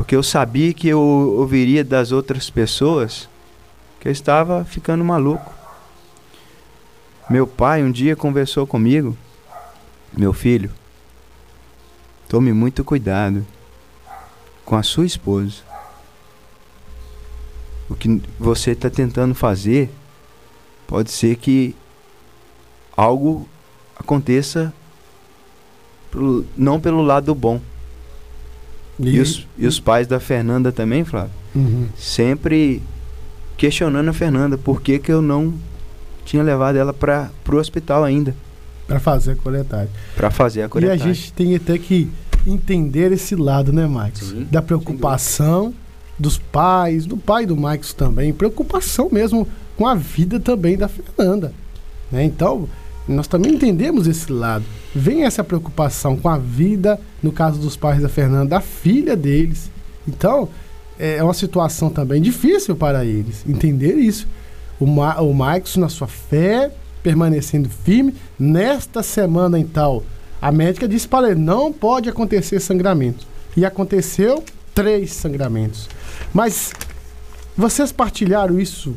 Porque 0.00 0.16
eu 0.16 0.22
sabia 0.22 0.72
que 0.72 0.88
eu 0.88 0.98
ouviria 0.98 1.84
das 1.84 2.10
outras 2.10 2.48
pessoas 2.48 3.28
que 4.00 4.08
eu 4.08 4.12
estava 4.12 4.64
ficando 4.64 5.04
maluco. 5.04 5.52
Meu 7.28 7.46
pai 7.46 7.82
um 7.84 7.92
dia 7.92 8.16
conversou 8.16 8.66
comigo, 8.66 9.14
meu 10.16 10.32
filho, 10.32 10.70
tome 12.26 12.50
muito 12.50 12.82
cuidado 12.82 13.46
com 14.64 14.74
a 14.74 14.82
sua 14.82 15.04
esposa. 15.04 15.56
O 17.86 17.94
que 17.94 18.22
você 18.38 18.70
está 18.70 18.88
tentando 18.88 19.34
fazer 19.34 19.90
pode 20.86 21.10
ser 21.10 21.36
que 21.36 21.76
algo 22.96 23.46
aconteça 23.94 24.72
não 26.56 26.80
pelo 26.80 27.02
lado 27.02 27.34
bom, 27.34 27.60
e, 29.02 29.16
e, 29.16 29.20
os, 29.20 29.46
e 29.58 29.66
os 29.66 29.80
pais 29.80 30.06
da 30.06 30.20
Fernanda 30.20 30.70
também, 30.72 31.04
Flávio, 31.04 31.32
uhum. 31.54 31.86
sempre 31.96 32.82
questionando 33.56 34.08
a 34.08 34.12
Fernanda 34.12 34.56
por 34.56 34.80
que, 34.80 34.98
que 34.98 35.12
eu 35.12 35.20
não 35.20 35.54
tinha 36.24 36.42
levado 36.42 36.76
ela 36.76 36.92
para 36.92 37.30
o 37.50 37.56
hospital 37.56 38.04
ainda. 38.04 38.34
Para 38.86 39.00
fazer 39.00 39.32
a 39.32 39.36
coletagem. 39.36 39.90
Para 40.16 40.30
fazer 40.30 40.62
a 40.62 40.68
coletagem. 40.68 41.06
E 41.06 41.10
a 41.10 41.12
gente 41.12 41.32
tem 41.32 41.54
até 41.54 41.78
que 41.78 42.08
entender 42.46 43.12
esse 43.12 43.36
lado, 43.36 43.72
né, 43.72 43.86
Marcos? 43.86 44.30
Sim, 44.30 44.46
da 44.50 44.62
preocupação 44.62 45.74
dos 46.18 46.38
pais, 46.38 47.06
do 47.06 47.16
pai 47.16 47.46
do 47.46 47.56
Marcos 47.56 47.94
também, 47.94 48.32
preocupação 48.32 49.08
mesmo 49.10 49.48
com 49.76 49.86
a 49.86 49.94
vida 49.94 50.38
também 50.38 50.76
da 50.76 50.88
Fernanda. 50.88 51.52
Né? 52.10 52.24
Então, 52.24 52.68
nós 53.12 53.26
também 53.26 53.54
entendemos 53.54 54.06
esse 54.06 54.32
lado. 54.32 54.64
Vem 54.94 55.24
essa 55.24 55.42
preocupação 55.42 56.16
com 56.16 56.28
a 56.28 56.38
vida, 56.38 56.98
no 57.22 57.32
caso 57.32 57.58
dos 57.58 57.76
pais 57.76 58.00
da 58.00 58.08
Fernanda, 58.08 58.46
da 58.46 58.60
filha 58.60 59.16
deles. 59.16 59.70
Então, 60.06 60.48
é, 60.98 61.16
é 61.16 61.24
uma 61.24 61.34
situação 61.34 61.90
também 61.90 62.22
difícil 62.22 62.76
para 62.76 63.04
eles 63.04 63.44
entender 63.48 63.94
isso. 63.94 64.28
O, 64.78 64.86
Ma 64.86 65.20
o 65.20 65.34
Marcos, 65.34 65.76
na 65.76 65.88
sua 65.88 66.06
fé, 66.06 66.70
permanecendo 67.02 67.68
firme. 67.68 68.14
Nesta 68.38 69.02
semana, 69.02 69.58
então, 69.58 70.02
a 70.40 70.52
médica 70.52 70.88
disse 70.88 71.08
para 71.08 71.30
ele: 71.30 71.40
não 71.40 71.72
pode 71.72 72.08
acontecer 72.08 72.60
sangramento. 72.60 73.26
E 73.56 73.64
aconteceu 73.64 74.44
três 74.74 75.12
sangramentos. 75.12 75.88
Mas 76.32 76.72
vocês 77.56 77.90
partilharam 77.90 78.60
isso 78.60 78.96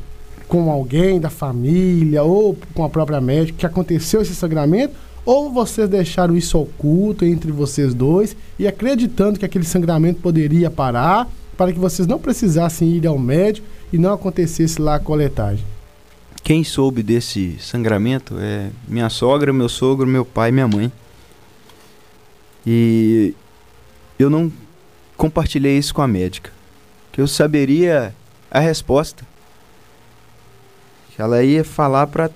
com 0.53 0.69
alguém 0.69 1.19
da 1.19 1.31
família 1.31 2.21
ou 2.21 2.55
com 2.75 2.83
a 2.83 2.89
própria 2.89 3.19
médica 3.19 3.57
que 3.57 3.65
aconteceu 3.65 4.21
esse 4.21 4.35
sangramento? 4.35 4.93
Ou 5.25 5.51
vocês 5.51 5.89
deixaram 5.89 6.37
isso 6.37 6.59
oculto 6.59 7.25
entre 7.25 7.51
vocês 7.51 7.91
dois 7.91 8.37
e 8.59 8.67
acreditando 8.67 9.39
que 9.39 9.45
aquele 9.45 9.65
sangramento 9.65 10.21
poderia 10.21 10.69
parar 10.69 11.27
para 11.57 11.73
que 11.73 11.79
vocês 11.79 12.07
não 12.07 12.19
precisassem 12.19 12.87
ir 12.87 13.07
ao 13.07 13.17
médico 13.17 13.65
e 13.91 13.97
não 13.97 14.13
acontecesse 14.13 14.79
lá 14.79 14.93
a 14.93 14.99
coletagem? 14.99 15.65
Quem 16.43 16.63
soube 16.63 17.01
desse 17.01 17.57
sangramento 17.59 18.35
é 18.37 18.69
minha 18.87 19.09
sogra, 19.09 19.51
meu 19.51 19.67
sogro, 19.67 20.05
meu 20.05 20.23
pai 20.23 20.49
e 20.49 20.51
minha 20.51 20.67
mãe. 20.67 20.91
E 22.63 23.33
eu 24.19 24.29
não 24.29 24.53
compartilhei 25.17 25.79
isso 25.79 25.95
com 25.95 26.03
a 26.03 26.07
médica, 26.07 26.51
que 27.11 27.19
eu 27.19 27.25
saberia 27.25 28.13
a 28.51 28.59
resposta 28.59 29.32
ela 31.18 31.43
ia 31.43 31.64
falar 31.64 32.07
para 32.07 32.30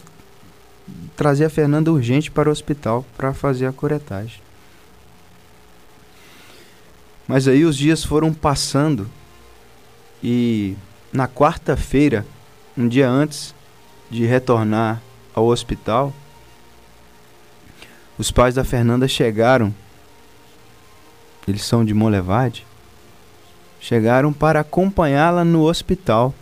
trazer 1.16 1.46
a 1.46 1.50
Fernanda 1.50 1.92
urgente 1.92 2.30
para 2.32 2.50
o 2.50 2.52
hospital 2.52 3.06
para 3.18 3.34
fazer 3.34 3.66
a 3.66 3.74
curetagem. 3.74 4.42
Mas 7.28 7.48
aí 7.48 7.66
os 7.66 7.76
dias 7.76 8.04
foram 8.04 8.34
passando 8.34 9.10
e 10.24 10.76
na 11.12 11.28
quarta-feira, 11.28 12.26
um 12.78 12.88
dia 12.88 13.10
antes 13.10 13.54
de 14.10 14.26
retornar 14.26 15.02
ao 15.34 15.46
hospital, 15.46 16.14
os 18.18 18.32
pais 18.32 18.56
da 18.56 18.64
Fernanda 18.64 19.08
chegaram. 19.08 19.74
Eles 21.48 21.64
são 21.64 21.86
de 21.86 21.94
Molevade. 21.94 22.66
Chegaram 23.80 24.34
para 24.34 24.62
acompanhá-la 24.62 25.46
no 25.46 25.64
hospital. 25.64 26.34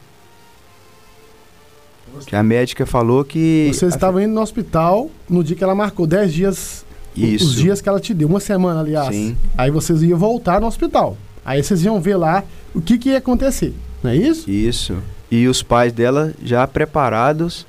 Que 2.25 2.35
a 2.35 2.43
médica 2.43 2.85
falou 2.85 3.23
que. 3.23 3.69
Vocês 3.73 3.93
estavam 3.93 4.21
indo 4.21 4.33
no 4.33 4.41
hospital 4.41 5.09
no 5.29 5.43
dia 5.43 5.55
que 5.55 5.63
ela 5.63 5.75
marcou 5.75 6.05
10 6.05 6.33
dias. 6.33 6.85
Isso. 7.15 7.45
Os 7.45 7.55
dias 7.55 7.81
que 7.81 7.87
ela 7.87 7.99
te 7.99 8.13
deu, 8.13 8.27
uma 8.27 8.39
semana, 8.39 8.81
aliás. 8.81 9.15
Sim. 9.15 9.37
Aí 9.57 9.71
vocês 9.71 10.01
iam 10.01 10.17
voltar 10.17 10.59
no 10.59 10.67
hospital. 10.67 11.17
Aí 11.45 11.63
vocês 11.63 11.83
iam 11.83 12.01
ver 12.01 12.17
lá 12.17 12.43
o 12.73 12.81
que, 12.81 12.97
que 12.97 13.09
ia 13.09 13.19
acontecer. 13.19 13.73
Não 14.03 14.11
é 14.11 14.15
isso? 14.15 14.49
Isso. 14.49 14.97
E 15.31 15.47
os 15.47 15.63
pais 15.63 15.93
dela 15.93 16.33
já 16.43 16.67
preparados 16.67 17.65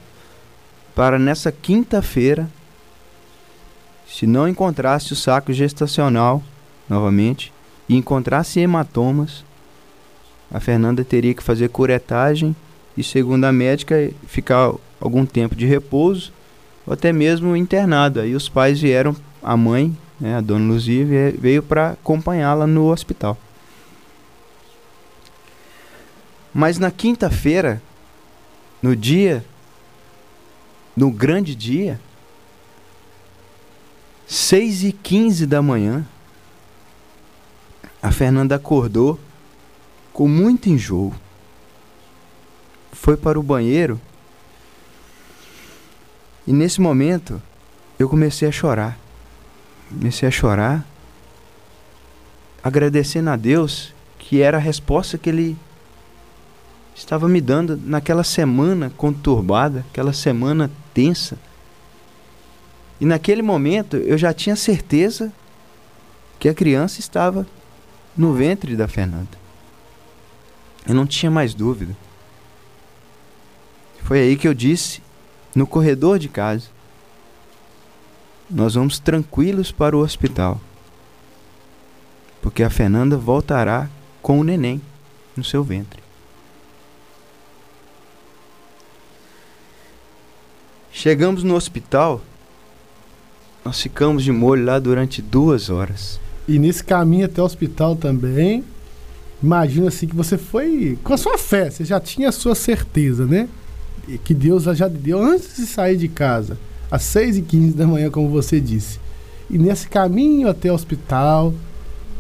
para 0.94 1.18
nessa 1.18 1.53
quinta-feira, 1.53 2.49
se 4.09 4.26
não 4.26 4.49
encontrasse 4.49 5.12
o 5.12 5.16
saco 5.16 5.53
gestacional 5.53 6.42
novamente 6.88 7.53
e 7.88 7.97
encontrasse 7.97 8.61
hematomas, 8.61 9.44
a 10.51 10.59
Fernanda 10.59 11.05
teria 11.05 11.34
que 11.34 11.42
fazer 11.42 11.68
curetagem 11.68 12.57
e, 12.97 13.03
segundo 13.03 13.44
a 13.44 13.53
médica, 13.53 14.11
ficar 14.26 14.72
algum 15.01 15.26
tempo 15.26 15.55
de 15.55 15.66
repouso 15.66 16.32
ou 16.86 16.94
até 16.94 17.12
mesmo 17.12 17.57
internado. 17.57 18.20
Aí 18.20 18.34
os 18.34 18.49
pais 18.49 18.80
vieram, 18.80 19.14
a 19.42 19.57
mãe, 19.57 19.97
né, 20.20 20.36
a 20.36 20.40
dona 20.40 20.72
Luzia, 20.72 21.05
veio 21.38 21.62
para 21.62 21.90
acompanhá-la 21.90 22.66
no 22.66 22.90
hospital. 22.90 23.36
Mas 26.55 26.78
na 26.78 26.90
quinta-feira, 26.90 27.82
no 28.80 28.97
dia, 28.97 29.44
no 30.97 31.11
grande 31.11 31.55
dia, 31.55 32.01
6 34.26 34.84
e 34.84 34.92
15 34.92 35.47
da 35.47 35.61
manhã, 35.61 36.07
a 38.03 38.11
Fernanda 38.11 38.55
acordou 38.55 39.20
com 40.12 40.26
muito 40.26 40.68
enjoo. 40.68 41.14
Foi 43.01 43.16
para 43.16 43.38
o 43.38 43.42
banheiro 43.42 44.01
e 46.47 46.53
nesse 46.53 46.80
momento 46.80 47.42
eu 47.99 48.09
comecei 48.09 48.49
a 48.49 48.53
chorar. 48.53 48.99
Comecei 49.88 50.28
a 50.28 50.32
chorar, 50.32 50.84
agradecendo 52.62 53.30
a 53.30 53.36
Deus 53.36 53.94
que 54.18 54.42
era 54.42 54.57
a 54.57 54.61
resposta 54.61 55.16
que 55.16 55.28
Ele 55.28 55.57
estava 56.94 57.28
me 57.28 57.40
dando 57.40 57.76
naquela 57.76 58.24
semana 58.24 58.90
conturbada, 58.97 59.84
aquela 59.90 60.12
semana 60.12 60.70
tensa. 60.92 61.38
E 63.01 63.05
naquele 63.05 63.42
momento 63.42 63.97
eu 63.97 64.16
já 64.16 64.32
tinha 64.32 64.57
certeza 64.57 65.32
que 66.38 66.49
a 66.49 66.55
criança 66.55 66.99
estava 67.01 67.47
no 68.16 68.32
ventre 68.32 68.74
da 68.74 68.88
Fernanda. 68.88 69.38
Eu 70.88 70.94
não 70.94 71.07
tinha 71.07 71.30
mais 71.30 71.55
dúvida. 71.55 71.97
Foi 74.07 74.20
aí 74.20 74.36
que 74.36 74.46
eu 74.46 74.54
disse, 74.54 75.02
no 75.52 75.66
corredor 75.66 76.16
de 76.16 76.28
casa: 76.28 76.66
Nós 78.48 78.76
vamos 78.76 79.00
tranquilos 79.00 79.72
para 79.72 79.96
o 79.96 80.00
hospital. 80.00 80.61
Porque 82.40 82.62
a 82.62 82.70
Fernanda 82.70 83.16
voltará 83.16 83.90
com 84.22 84.38
o 84.38 84.44
neném 84.44 84.80
no 85.36 85.42
seu 85.42 85.64
ventre. 85.64 86.00
Chegamos 90.92 91.42
no 91.42 91.57
hospital, 91.57 92.22
nós 93.64 93.82
ficamos 93.82 94.22
de 94.22 94.30
molho 94.30 94.64
lá 94.64 94.78
durante 94.78 95.20
duas 95.20 95.68
horas. 95.68 96.20
E 96.46 96.61
nesse 96.61 96.84
caminho 96.84 97.26
até 97.26 97.42
o 97.42 97.44
hospital 97.44 97.96
também, 97.96 98.64
imagina 99.42 99.88
assim 99.88 100.07
que 100.07 100.14
você 100.14 100.38
foi 100.38 100.96
com 101.02 101.12
a 101.12 101.18
sua 101.18 101.36
fé, 101.36 101.70
você 101.70 101.84
já 101.84 101.98
tinha 101.98 102.28
a 102.28 102.32
sua 102.32 102.54
certeza, 102.54 103.26
né? 103.26 103.48
Que 104.24 104.34
Deus 104.34 104.64
já 104.64 104.88
deu 104.88 105.22
antes 105.22 105.57
de 105.57 105.66
sair 105.66 105.96
de 105.96 106.09
casa, 106.09 106.57
às 106.90 107.02
6 107.02 107.38
e 107.38 107.42
15 107.42 107.76
da 107.76 107.86
manhã, 107.86 108.11
como 108.11 108.28
você 108.28 108.61
disse. 108.61 109.00
E 109.50 109.59
nesse 109.59 109.88
caminho 109.88 110.48
até 110.48 110.70
o 110.70 110.74
hospital, 110.74 111.52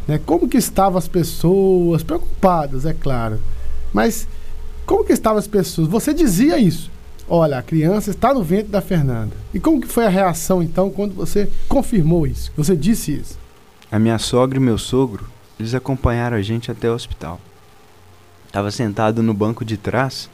né? 0.06 0.20
Como 0.24 0.48
que 0.48 0.56
estavam 0.56 0.98
as 0.98 1.08
pessoas, 1.08 2.02
preocupadas, 2.02 2.86
é 2.86 2.92
claro. 2.92 3.40
Mas 3.92 4.26
como 4.84 5.04
que 5.04 5.12
estavam 5.12 5.38
as 5.38 5.48
pessoas? 5.48 5.88
Você 5.88 6.14
dizia 6.14 6.58
isso. 6.58 6.90
Olha, 7.28 7.58
a 7.58 7.62
criança 7.62 8.10
está 8.10 8.32
no 8.32 8.42
ventre 8.42 8.68
da 8.68 8.80
Fernanda. 8.80 9.32
E 9.52 9.58
como 9.58 9.80
que 9.80 9.88
foi 9.88 10.06
a 10.06 10.10
reação 10.10 10.62
então 10.62 10.90
quando 10.90 11.12
você 11.12 11.50
confirmou 11.68 12.26
isso? 12.26 12.52
Você 12.56 12.76
disse 12.76 13.12
isso? 13.12 13.36
A 13.90 13.98
minha 13.98 14.18
sogra 14.18 14.58
e 14.58 14.62
meu 14.62 14.78
sogro, 14.78 15.26
eles 15.58 15.74
acompanharam 15.74 16.36
a 16.36 16.42
gente 16.42 16.70
até 16.70 16.88
o 16.88 16.94
hospital. 16.94 17.40
Estava 18.46 18.70
sentado 18.70 19.22
no 19.24 19.34
banco 19.34 19.64
de 19.64 19.76
trás 19.76 20.30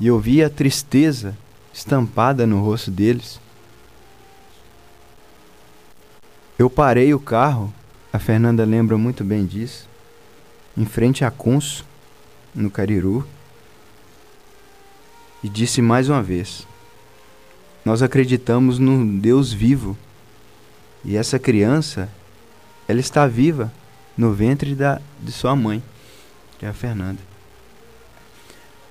e 0.00 0.06
eu 0.06 0.18
vi 0.18 0.42
a 0.42 0.50
tristeza 0.50 1.36
estampada 1.72 2.46
no 2.46 2.62
rosto 2.62 2.90
deles. 2.90 3.40
Eu 6.58 6.68
parei 6.68 7.14
o 7.14 7.20
carro, 7.20 7.72
a 8.12 8.18
Fernanda 8.18 8.64
lembra 8.64 8.96
muito 8.98 9.24
bem 9.24 9.46
disso, 9.46 9.88
em 10.76 10.84
frente 10.84 11.24
a 11.24 11.30
Conso, 11.30 11.84
no 12.54 12.70
Cariru, 12.70 13.26
e 15.42 15.48
disse 15.48 15.80
mais 15.80 16.08
uma 16.08 16.22
vez: 16.22 16.66
Nós 17.84 18.02
acreditamos 18.02 18.78
num 18.78 19.18
Deus 19.18 19.52
vivo 19.52 19.96
e 21.04 21.16
essa 21.16 21.38
criança 21.38 22.08
ela 22.86 23.00
está 23.00 23.26
viva 23.26 23.72
no 24.16 24.32
ventre 24.32 24.74
da, 24.74 25.00
de 25.20 25.30
sua 25.30 25.54
mãe, 25.54 25.82
que 26.58 26.66
é 26.66 26.68
a 26.68 26.72
Fernanda. 26.72 27.20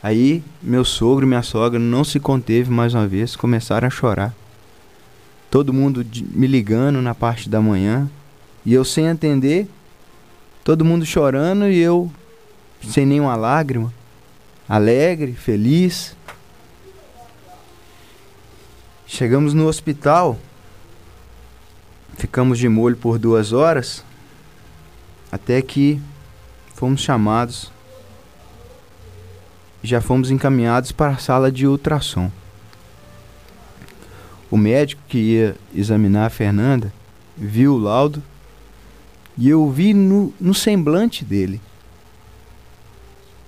Aí 0.07 0.41
meu 0.63 0.85
sogro 0.85 1.25
e 1.25 1.27
minha 1.27 1.43
sogra 1.43 1.77
não 1.77 2.01
se 2.01 2.17
conteve 2.17 2.71
mais 2.71 2.93
uma 2.93 3.05
vez, 3.05 3.35
começaram 3.35 3.85
a 3.85 3.91
chorar. 3.91 4.33
Todo 5.51 5.73
mundo 5.73 6.01
me 6.31 6.47
ligando 6.47 7.01
na 7.01 7.13
parte 7.13 7.49
da 7.49 7.59
manhã 7.59 8.09
e 8.65 8.73
eu 8.73 8.85
sem 8.85 9.05
entender, 9.07 9.67
todo 10.63 10.85
mundo 10.85 11.05
chorando 11.05 11.67
e 11.67 11.77
eu 11.77 12.09
sem 12.81 13.05
nenhuma 13.05 13.35
lágrima, 13.35 13.93
alegre, 14.69 15.33
feliz. 15.33 16.15
Chegamos 19.05 19.53
no 19.53 19.67
hospital, 19.67 20.39
ficamos 22.17 22.57
de 22.57 22.69
molho 22.69 22.95
por 22.95 23.19
duas 23.19 23.51
horas, 23.51 24.05
até 25.29 25.61
que 25.61 25.99
fomos 26.75 27.01
chamados 27.01 27.75
já 29.83 30.01
fomos 30.01 30.31
encaminhados 30.31 30.91
para 30.91 31.11
a 31.11 31.17
sala 31.17 31.51
de 31.51 31.67
ultrassom. 31.67 32.31
O 34.49 34.57
médico 34.57 35.01
que 35.07 35.17
ia 35.17 35.55
examinar 35.75 36.25
a 36.25 36.29
Fernanda 36.29 36.93
viu 37.35 37.73
o 37.73 37.77
laudo 37.77 38.23
e 39.37 39.49
eu 39.49 39.69
vi 39.69 39.93
no, 39.93 40.33
no 40.39 40.53
semblante 40.53 41.23
dele. 41.23 41.61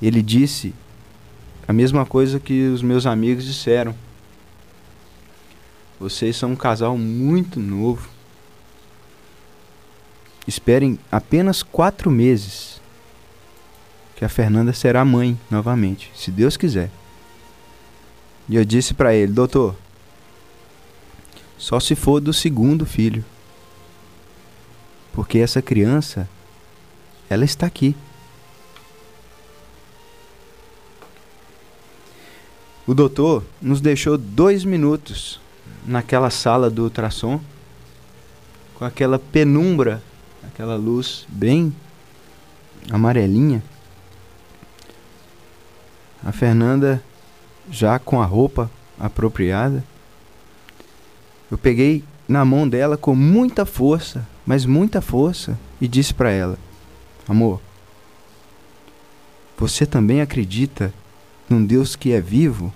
Ele 0.01 0.21
disse 0.21 0.73
a 1.67 1.73
mesma 1.73 2.05
coisa 2.05 2.39
que 2.39 2.67
os 2.67 2.81
meus 2.81 3.05
amigos 3.05 3.45
disseram. 3.45 3.95
Vocês 5.99 6.35
são 6.35 6.51
um 6.51 6.55
casal 6.55 6.97
muito 6.97 7.59
novo. 7.59 8.09
Esperem 10.47 10.97
apenas 11.11 11.61
quatro 11.61 12.09
meses 12.09 12.78
que 14.19 14.25
a 14.25 14.29
Fernanda 14.29 14.73
será 14.73 15.05
mãe 15.05 15.39
novamente, 15.49 16.11
se 16.13 16.29
Deus 16.29 16.57
quiser. 16.57 16.91
E 18.49 18.57
eu 18.57 18.65
disse 18.65 18.93
para 18.93 19.15
ele, 19.15 19.31
doutor, 19.31 19.77
só 21.57 21.79
se 21.79 21.95
for 21.95 22.19
do 22.19 22.33
segundo 22.33 22.85
filho, 22.85 23.23
porque 25.13 25.37
essa 25.39 25.61
criança, 25.61 26.27
ela 27.29 27.45
está 27.45 27.65
aqui. 27.65 27.95
O 32.85 32.93
doutor 32.93 33.45
nos 33.61 33.79
deixou 33.79 34.17
dois 34.17 34.65
minutos 34.65 35.39
naquela 35.85 36.29
sala 36.29 36.69
do 36.69 36.83
ultrassom, 36.83 37.39
com 38.75 38.83
aquela 38.83 39.17
penumbra, 39.17 40.03
aquela 40.43 40.75
luz 40.75 41.25
bem 41.29 41.73
amarelinha. 42.91 43.63
A 46.23 46.31
Fernanda 46.31 47.03
já 47.71 47.97
com 47.99 48.21
a 48.21 48.25
roupa 48.25 48.69
apropriada. 48.99 49.83
Eu 51.49 51.57
peguei 51.57 52.03
na 52.27 52.43
mão 52.45 52.67
dela 52.67 52.97
com 52.97 53.15
muita 53.15 53.65
força, 53.65 54.27
mas 54.45 54.65
muita 54.65 55.01
força, 55.01 55.57
e 55.79 55.87
disse 55.87 56.13
para 56.13 56.29
ela: 56.29 56.57
Amor, 57.27 57.61
você 59.57 59.85
também 59.85 60.21
acredita 60.21 60.93
num 61.49 61.65
Deus 61.65 61.95
que 61.95 62.11
é 62.11 62.21
vivo? 62.21 62.73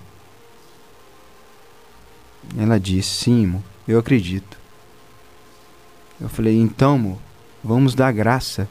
Ela 2.58 2.78
disse: 2.78 3.24
Sim, 3.24 3.44
amor, 3.46 3.62
eu 3.86 3.98
acredito. 3.98 4.58
Eu 6.20 6.28
falei: 6.28 6.58
Então, 6.58 6.94
amor, 6.94 7.18
vamos 7.62 7.94
dar 7.94 8.12
graça, 8.12 8.68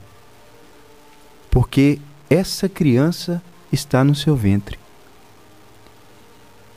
porque 1.49 1.99
essa 2.29 2.67
criança 2.67 3.41
está 3.73 4.03
no 4.03 4.13
seu 4.13 4.35
ventre. 4.35 4.79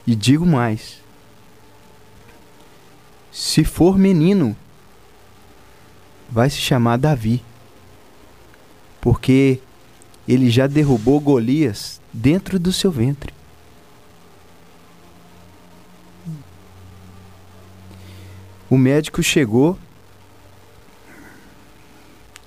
E 0.07 0.15
digo 0.15 0.47
mais: 0.47 1.01
se 3.31 3.63
for 3.65 3.99
menino, 3.99 4.57
vai 6.29 6.49
se 6.49 6.57
chamar 6.57 6.97
Davi, 6.97 7.45
porque 9.01 9.61
ele 10.27 10.51
já 10.51 10.67
derrubou 10.67 11.21
Golias 11.21 12.01
dentro 12.13 12.59
do 12.59 12.73
seu 12.73 12.91
ventre. 12.91 13.33
O 18.69 18.77
médico 18.77 19.23
chegou, 19.23 19.79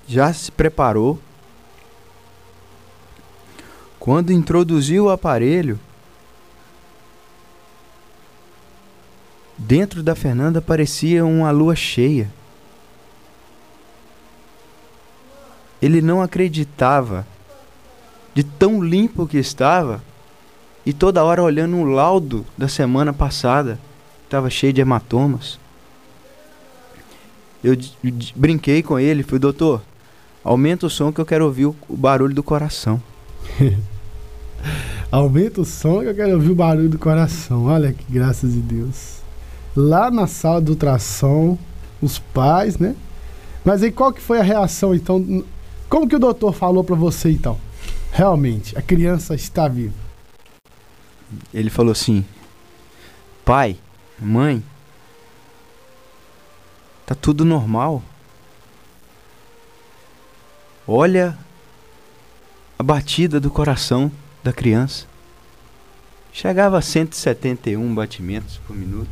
já 0.06 0.32
se 0.32 0.52
preparou. 0.52 1.18
Quando 4.00 4.32
introduziu 4.32 5.04
o 5.04 5.10
aparelho, 5.10 5.78
dentro 9.58 10.02
da 10.02 10.14
Fernanda 10.14 10.62
parecia 10.62 11.22
uma 11.22 11.50
lua 11.50 11.76
cheia. 11.76 12.32
Ele 15.82 16.00
não 16.00 16.22
acreditava 16.22 17.26
de 18.34 18.42
tão 18.42 18.82
limpo 18.82 19.26
que 19.26 19.36
estava 19.36 20.02
e 20.84 20.94
toda 20.94 21.22
hora 21.22 21.42
olhando 21.42 21.76
o 21.76 21.84
laudo 21.84 22.46
da 22.56 22.68
semana 22.68 23.12
passada, 23.12 23.78
estava 24.24 24.48
cheio 24.48 24.72
de 24.72 24.80
hematomas. 24.80 25.60
Eu 27.62 27.76
brinquei 28.34 28.82
com 28.82 28.98
ele, 28.98 29.22
fui, 29.22 29.38
doutor, 29.38 29.82
aumenta 30.42 30.86
o 30.86 30.90
som 30.90 31.12
que 31.12 31.20
eu 31.20 31.26
quero 31.26 31.44
ouvir 31.44 31.66
o, 31.66 31.76
o 31.86 31.96
barulho 31.98 32.34
do 32.34 32.42
coração. 32.42 33.09
aumenta 35.10 35.60
o 35.60 35.64
som 35.64 36.00
que 36.00 36.06
eu 36.06 36.14
quero 36.14 36.34
ouvir 36.34 36.50
o 36.50 36.54
barulho 36.54 36.88
do 36.88 36.98
coração. 36.98 37.66
Olha 37.66 37.92
que 37.92 38.04
graças 38.12 38.52
de 38.52 38.60
Deus. 38.60 39.20
Lá 39.74 40.10
na 40.10 40.26
sala 40.26 40.60
do 40.60 40.72
ultrassom, 40.72 41.58
os 42.00 42.18
pais, 42.18 42.78
né? 42.78 42.94
Mas 43.64 43.82
aí 43.82 43.90
qual 43.90 44.12
que 44.12 44.20
foi 44.20 44.38
a 44.38 44.42
reação 44.42 44.94
então? 44.94 45.44
Como 45.88 46.08
que 46.08 46.16
o 46.16 46.20
doutor 46.20 46.52
falou 46.52 46.84
para 46.84 46.96
você 46.96 47.30
então? 47.30 47.58
Realmente, 48.12 48.76
a 48.76 48.82
criança 48.82 49.34
está 49.34 49.68
viva. 49.68 49.94
Ele 51.52 51.70
falou 51.70 51.92
assim: 51.92 52.24
Pai, 53.44 53.76
mãe, 54.18 54.62
Tá 57.10 57.16
tudo 57.16 57.44
normal. 57.44 58.04
Olha 60.86 61.36
a 62.80 62.82
batida 62.82 63.38
do 63.38 63.50
coração 63.50 64.10
da 64.42 64.54
criança. 64.54 65.06
Chegava 66.32 66.78
a 66.78 66.80
171 66.80 67.94
batimentos 67.94 68.56
por 68.66 68.74
minuto. 68.74 69.10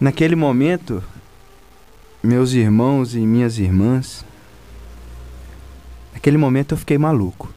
Naquele 0.00 0.34
momento, 0.34 1.00
meus 2.20 2.50
irmãos 2.50 3.14
e 3.14 3.20
minhas 3.20 3.60
irmãs, 3.60 4.24
naquele 6.12 6.36
momento 6.36 6.74
eu 6.74 6.78
fiquei 6.78 6.98
maluco. 6.98 7.48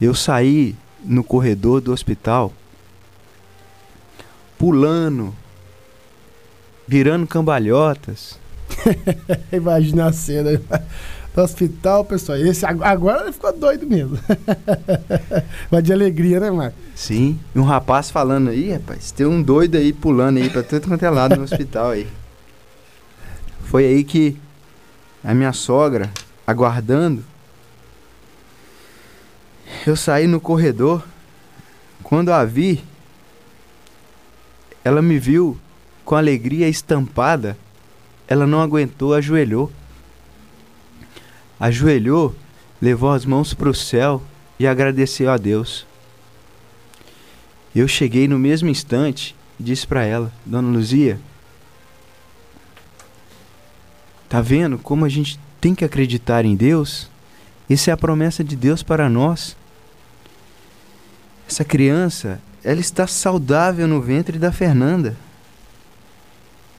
Eu 0.00 0.16
saí 0.16 0.74
no 1.04 1.22
corredor 1.22 1.80
do 1.80 1.92
hospital 1.92 2.52
pulando, 4.58 5.32
virando 6.88 7.24
cambalhotas. 7.24 8.36
Imagina 9.52 10.06
a 10.06 10.12
cena 10.12 10.60
do 11.34 11.42
hospital, 11.42 12.04
pessoal. 12.04 12.38
Esse 12.38 12.64
agora 12.64 13.22
ele 13.22 13.32
ficou 13.32 13.52
doido 13.52 13.86
mesmo. 13.86 14.18
Mas 15.70 15.82
de 15.82 15.92
alegria, 15.92 16.40
né, 16.40 16.50
Marcos? 16.50 16.78
Sim. 16.94 17.38
E 17.54 17.58
um 17.58 17.64
rapaz 17.64 18.10
falando 18.10 18.50
aí, 18.50 18.72
rapaz, 18.72 19.10
tem 19.10 19.26
um 19.26 19.42
doido 19.42 19.76
aí 19.76 19.92
pulando 19.92 20.38
aí 20.38 20.48
pra 20.48 20.62
tudo 20.62 20.88
quanto 20.88 21.04
é 21.04 21.10
lado 21.10 21.36
no 21.36 21.42
hospital 21.44 21.90
aí. 21.90 22.06
Foi 23.64 23.84
aí 23.84 24.04
que 24.04 24.38
a 25.22 25.34
minha 25.34 25.52
sogra, 25.52 26.10
aguardando, 26.46 27.24
eu 29.86 29.96
saí 29.96 30.26
no 30.26 30.40
corredor. 30.40 31.02
Quando 32.02 32.30
a 32.30 32.44
vi, 32.44 32.84
ela 34.84 35.00
me 35.00 35.18
viu 35.18 35.58
com 36.04 36.14
alegria 36.14 36.68
estampada. 36.68 37.56
Ela 38.26 38.46
não 38.46 38.60
aguentou, 38.60 39.14
ajoelhou. 39.14 39.70
Ajoelhou, 41.60 42.34
levou 42.80 43.10
as 43.10 43.24
mãos 43.24 43.54
para 43.54 43.68
o 43.68 43.74
céu 43.74 44.22
e 44.58 44.66
agradeceu 44.66 45.30
a 45.30 45.36
Deus. 45.36 45.86
Eu 47.74 47.88
cheguei 47.88 48.28
no 48.28 48.38
mesmo 48.38 48.68
instante 48.68 49.34
e 49.58 49.62
disse 49.62 49.86
para 49.86 50.04
ela: 50.04 50.32
Dona 50.44 50.68
Luzia, 50.68 51.18
tá 54.28 54.40
vendo 54.40 54.78
como 54.78 55.04
a 55.04 55.08
gente 55.08 55.38
tem 55.60 55.74
que 55.74 55.84
acreditar 55.84 56.44
em 56.44 56.54
Deus? 56.54 57.10
Essa 57.68 57.90
é 57.90 57.94
a 57.94 57.96
promessa 57.96 58.44
de 58.44 58.56
Deus 58.56 58.82
para 58.82 59.08
nós. 59.08 59.56
Essa 61.48 61.64
criança, 61.64 62.40
ela 62.62 62.80
está 62.80 63.06
saudável 63.06 63.86
no 63.86 64.00
ventre 64.00 64.38
da 64.38 64.52
Fernanda. 64.52 65.16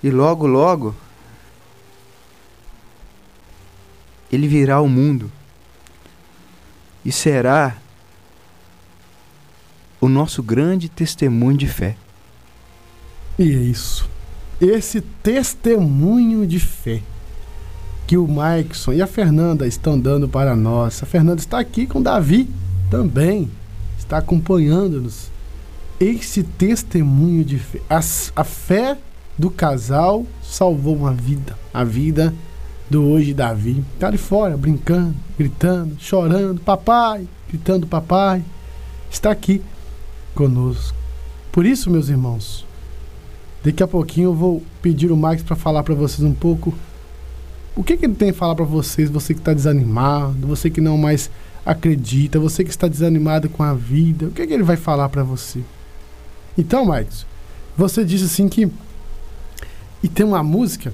E 0.03 0.09
logo, 0.09 0.45
logo, 0.45 0.95
ele 4.35 4.47
virá 4.47 4.75
ao 4.75 4.87
mundo 4.87 5.31
e 7.03 7.11
será 7.11 7.77
o 9.99 10.07
nosso 10.07 10.43
grande 10.43 10.89
testemunho 10.89 11.57
de 11.57 11.67
fé. 11.67 11.95
E 13.37 13.43
é 13.43 13.55
isso. 13.55 14.09
Esse 14.61 15.01
testemunho 15.01 16.45
de 16.45 16.59
fé 16.59 17.01
que 18.07 18.17
o 18.17 18.27
Maikson 18.27 18.93
e 18.93 19.01
a 19.01 19.07
Fernanda 19.07 19.67
estão 19.67 19.99
dando 19.99 20.29
para 20.29 20.55
nós. 20.55 21.01
A 21.01 21.05
Fernanda 21.05 21.41
está 21.41 21.59
aqui 21.59 21.87
com 21.87 22.01
Davi 22.01 22.49
também, 22.89 23.49
está 23.97 24.17
acompanhando-nos 24.17 25.31
esse 25.99 26.43
testemunho 26.43 27.43
de 27.43 27.57
fé. 27.57 27.81
A, 27.89 27.99
a 28.35 28.43
fé 28.43 28.97
do 29.37 29.49
casal 29.49 30.25
salvou 30.43 30.95
uma 30.95 31.13
vida. 31.13 31.57
A 31.73 31.83
vida 31.83 32.33
do 32.89 33.03
hoje 33.03 33.33
Davi. 33.33 33.83
Tá 33.99 34.07
ali 34.07 34.17
fora, 34.17 34.57
brincando, 34.57 35.15
gritando, 35.37 35.95
chorando, 35.99 36.61
papai, 36.61 37.27
gritando 37.47 37.87
papai. 37.87 38.43
Está 39.09 39.31
aqui 39.31 39.61
conosco. 40.33 40.97
Por 41.51 41.65
isso, 41.65 41.89
meus 41.89 42.09
irmãos, 42.09 42.65
daqui 43.63 43.81
a 43.81 43.87
pouquinho 43.87 44.29
eu 44.29 44.33
vou 44.33 44.63
pedir 44.81 45.11
o 45.11 45.17
Max 45.17 45.41
para 45.41 45.55
falar 45.55 45.83
para 45.83 45.95
vocês 45.95 46.21
um 46.21 46.33
pouco 46.33 46.73
o 47.75 47.83
que, 47.83 47.97
que 47.97 48.05
ele 48.05 48.15
tem 48.15 48.29
a 48.29 48.33
falar 48.33 48.55
para 48.55 48.63
vocês, 48.63 49.09
você 49.09 49.33
que 49.33 49.41
está 49.41 49.53
desanimado, 49.53 50.47
você 50.47 50.69
que 50.69 50.79
não 50.79 50.97
mais 50.97 51.29
acredita, 51.65 52.39
você 52.39 52.63
que 52.63 52.69
está 52.69 52.87
desanimado 52.87 53.49
com 53.49 53.63
a 53.63 53.73
vida, 53.73 54.27
o 54.27 54.31
que, 54.31 54.47
que 54.47 54.53
ele 54.53 54.63
vai 54.63 54.77
falar 54.77 55.09
para 55.09 55.23
você? 55.23 55.61
Então, 56.57 56.85
Marcos, 56.85 57.25
você 57.75 58.05
disse 58.05 58.25
assim 58.25 58.47
que. 58.47 58.71
E 60.01 60.07
tem 60.07 60.25
uma 60.25 60.41
música 60.41 60.93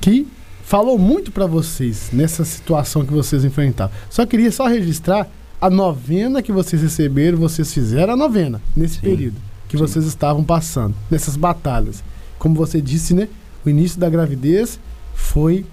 que 0.00 0.26
falou 0.72 0.98
muito 0.98 1.30
para 1.30 1.44
vocês 1.44 2.08
nessa 2.14 2.46
situação 2.46 3.04
que 3.04 3.12
vocês 3.12 3.44
enfrentaram. 3.44 3.92
Só 4.08 4.24
queria 4.24 4.50
só 4.50 4.66
registrar 4.66 5.28
a 5.60 5.68
novena 5.68 6.40
que 6.40 6.50
vocês 6.50 6.80
receberam, 6.80 7.36
vocês 7.36 7.70
fizeram 7.74 8.14
a 8.14 8.16
novena 8.16 8.58
nesse 8.74 8.94
Sim. 8.94 9.00
período 9.02 9.36
que 9.68 9.76
Sim. 9.76 9.82
vocês 9.82 10.06
estavam 10.06 10.42
passando, 10.42 10.94
nessas 11.10 11.36
batalhas. 11.36 12.02
Como 12.38 12.54
você 12.54 12.80
disse, 12.80 13.12
né? 13.12 13.28
O 13.66 13.68
início 13.68 14.00
da 14.00 14.08
gravidez 14.08 14.80
foi 15.14 15.66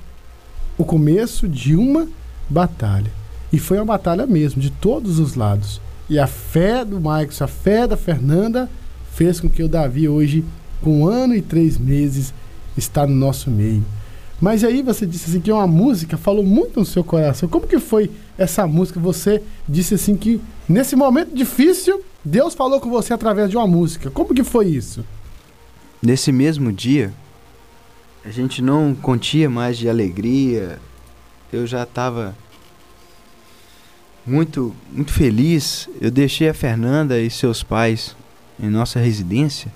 o 0.78 0.84
começo 0.84 1.48
de 1.48 1.78
uma 1.78 2.06
batalha. 2.50 3.10
E 3.54 3.58
foi 3.58 3.78
uma 3.78 3.86
batalha 3.86 4.28
mesmo, 4.28 4.62
de 4.62 4.70
todos 4.70 5.18
os 5.18 5.34
lados. 5.34 5.80
E 6.10 6.20
a 6.20 6.28
fé 6.28 6.84
do 6.84 7.00
Marcos, 7.00 7.42
a 7.42 7.48
fé 7.48 7.88
da 7.88 7.96
Fernanda 7.96 8.70
fez 9.14 9.40
com 9.40 9.50
que 9.50 9.64
o 9.64 9.70
Davi 9.70 10.10
hoje, 10.10 10.44
com 10.82 11.04
um 11.04 11.08
ano 11.08 11.34
e 11.34 11.42
três 11.42 11.78
meses, 11.78 12.34
está 12.76 13.08
no 13.08 13.16
nosso 13.16 13.50
meio. 13.50 13.86
Mas 14.42 14.64
aí 14.64 14.82
você 14.82 15.06
disse 15.06 15.30
assim 15.30 15.42
que 15.42 15.52
uma 15.52 15.68
música 15.68 16.18
falou 16.18 16.44
muito 16.44 16.80
no 16.80 16.86
seu 16.86 17.04
coração. 17.04 17.50
Como 17.50 17.68
que 17.68 17.80
foi 17.80 18.10
essa 18.38 18.66
música? 18.66 19.00
Você 19.00 19.44
disse 19.68 19.96
assim 19.96 20.16
que 20.16 20.40
nesse 20.68 20.96
momento 20.96 21.36
difícil, 21.36 22.02
Deus 22.24 22.54
falou 22.54 22.80
com 22.80 22.90
você 22.90 23.14
através 23.14 23.50
de 23.50 23.58
uma 23.58 23.68
música. 23.68 24.10
Como 24.10 24.34
que 24.34 24.44
foi 24.44 24.68
isso? 24.68 25.04
Nesse 26.02 26.32
mesmo 26.32 26.72
dia, 26.72 27.14
a 28.24 28.30
gente 28.30 28.62
não 28.62 28.96
contia 28.96 29.50
mais 29.50 29.78
de 29.78 29.90
alegria. 29.90 30.80
Eu 31.52 31.68
já 31.68 31.84
estava 31.84 32.34
muito, 34.26 34.74
muito 34.92 35.12
feliz. 35.12 35.90
Eu 36.00 36.12
deixei 36.12 36.48
a 36.48 36.54
Fernanda 36.54 37.20
e 37.20 37.30
seus 37.30 37.62
pais 37.62 38.16
em 38.58 38.70
nossa 38.70 39.00
residência 39.00 39.72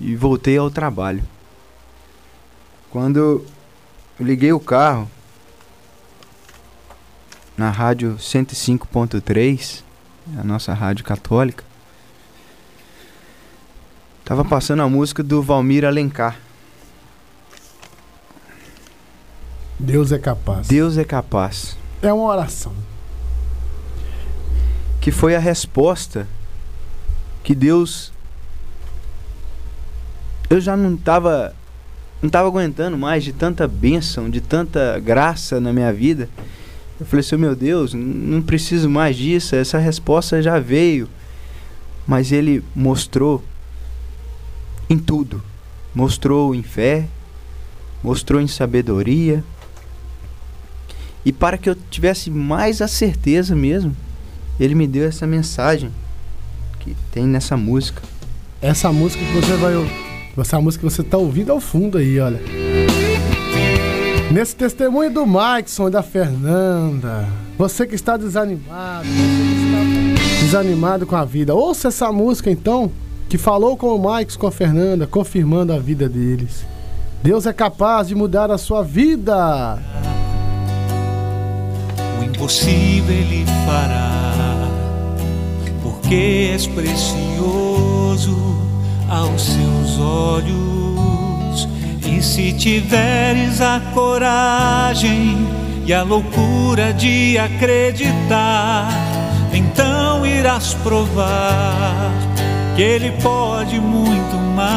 e 0.00 0.16
voltei 0.16 0.56
ao 0.56 0.70
trabalho. 0.70 1.22
Quando 2.92 3.16
eu 3.16 3.46
liguei 4.20 4.52
o 4.52 4.60
carro 4.60 5.10
na 7.56 7.70
rádio 7.70 8.16
105.3, 8.18 9.82
a 10.38 10.44
nossa 10.44 10.74
rádio 10.74 11.02
católica, 11.02 11.64
tava 14.26 14.44
passando 14.44 14.82
a 14.82 14.88
música 14.90 15.22
do 15.22 15.42
Valmir 15.42 15.86
Alencar. 15.86 16.38
Deus 19.78 20.12
é 20.12 20.18
capaz. 20.18 20.68
Deus 20.68 20.98
é 20.98 21.04
capaz. 21.04 21.78
É 22.02 22.12
uma 22.12 22.24
oração. 22.24 22.74
Que 25.00 25.10
foi 25.10 25.34
a 25.34 25.38
resposta 25.38 26.28
que 27.42 27.54
Deus. 27.54 28.12
Eu 30.50 30.60
já 30.60 30.76
não 30.76 30.94
estava 30.94 31.56
não 32.22 32.28
estava 32.28 32.46
aguentando 32.46 32.96
mais 32.96 33.24
de 33.24 33.32
tanta 33.32 33.66
bênção, 33.66 34.30
de 34.30 34.40
tanta 34.40 34.98
graça 35.00 35.60
na 35.60 35.72
minha 35.72 35.92
vida. 35.92 36.28
Eu 37.00 37.04
falei 37.04 37.20
assim, 37.20 37.36
meu 37.36 37.56
Deus, 37.56 37.92
não 37.94 38.40
preciso 38.40 38.88
mais 38.88 39.16
disso, 39.16 39.56
essa 39.56 39.76
resposta 39.76 40.40
já 40.40 40.60
veio. 40.60 41.08
Mas 42.06 42.30
ele 42.30 42.62
mostrou 42.76 43.42
em 44.88 44.96
tudo. 44.96 45.42
Mostrou 45.92 46.54
em 46.54 46.62
fé, 46.62 47.08
mostrou 48.04 48.40
em 48.40 48.46
sabedoria. 48.46 49.42
E 51.24 51.32
para 51.32 51.58
que 51.58 51.68
eu 51.68 51.76
tivesse 51.90 52.30
mais 52.30 52.80
a 52.80 52.86
certeza 52.86 53.56
mesmo, 53.56 53.96
ele 54.60 54.76
me 54.76 54.86
deu 54.86 55.08
essa 55.08 55.26
mensagem 55.26 55.90
que 56.78 56.96
tem 57.10 57.26
nessa 57.26 57.56
música. 57.56 58.00
Essa 58.60 58.92
música 58.92 59.24
que 59.24 59.32
você 59.32 59.56
vai 59.56 59.74
ouvir 59.74 60.11
essa 60.40 60.60
música 60.60 60.86
que 60.86 60.92
você 60.92 61.02
está 61.02 61.18
ouvindo 61.18 61.52
ao 61.52 61.60
fundo 61.60 61.98
aí, 61.98 62.18
olha. 62.18 62.40
Nesse 64.30 64.56
testemunho 64.56 65.10
do 65.10 65.26
Maikson 65.26 65.88
e 65.88 65.90
da 65.90 66.02
Fernanda, 66.02 67.28
você 67.58 67.86
que 67.86 67.94
está 67.94 68.16
desanimado, 68.16 69.06
você 69.06 69.12
que 69.12 69.66
está 69.66 70.46
desanimado 70.46 71.06
com 71.06 71.16
a 71.16 71.24
vida, 71.24 71.54
ouça 71.54 71.88
essa 71.88 72.10
música 72.10 72.50
então, 72.50 72.90
que 73.28 73.36
falou 73.36 73.76
com 73.76 73.94
o 73.94 73.98
Maikson, 73.98 74.38
com 74.38 74.46
a 74.46 74.52
Fernanda, 74.52 75.06
confirmando 75.06 75.74
a 75.74 75.78
vida 75.78 76.08
deles. 76.08 76.64
Deus 77.22 77.44
é 77.44 77.52
capaz 77.52 78.08
de 78.08 78.14
mudar 78.14 78.50
a 78.50 78.56
sua 78.56 78.82
vida. 78.82 79.78
O 82.18 82.24
impossível 82.24 83.14
ele 83.14 83.44
fará, 83.66 84.66
porque 85.82 86.48
és 86.52 86.66
precioso 86.66 88.71
aos 89.12 89.42
seus 89.42 89.98
olhos. 89.98 91.68
E 92.06 92.22
se 92.22 92.52
tiveres 92.52 93.60
a 93.60 93.80
coragem 93.92 95.46
e 95.84 95.92
a 95.92 96.02
loucura 96.02 96.94
de 96.94 97.38
acreditar, 97.38 98.88
então 99.52 100.24
irás 100.24 100.72
provar 100.74 102.10
que 102.74 102.82
Ele 102.82 103.12
pode 103.22 103.78
muito 103.78 104.36
mais. 104.56 104.72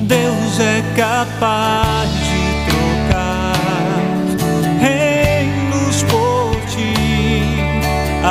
Deus 0.00 0.58
é 0.58 0.82
capaz 0.96 1.99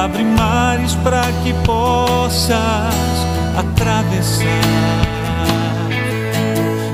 Abre 0.10 0.24
mares 0.24 0.95
para 1.03 1.22
que 1.43 1.53
possas 1.66 2.95
atravessar. 3.55 4.45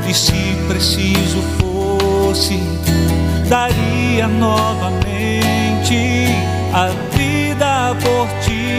E 0.07 0.13
se 0.13 0.57
preciso 0.67 1.41
fosse, 1.57 2.59
daria 3.47 4.27
novamente 4.27 5.05
a 6.73 6.87
vida 7.15 7.95
por 8.01 8.27
ti. 8.43 8.75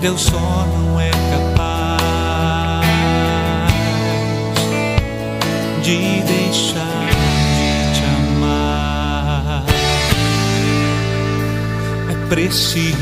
Deus 0.00 0.20
só 0.20 0.66
não 0.76 1.00
é 1.00 1.10
capaz 1.10 2.02
de 5.82 6.21
preciso 12.32 12.96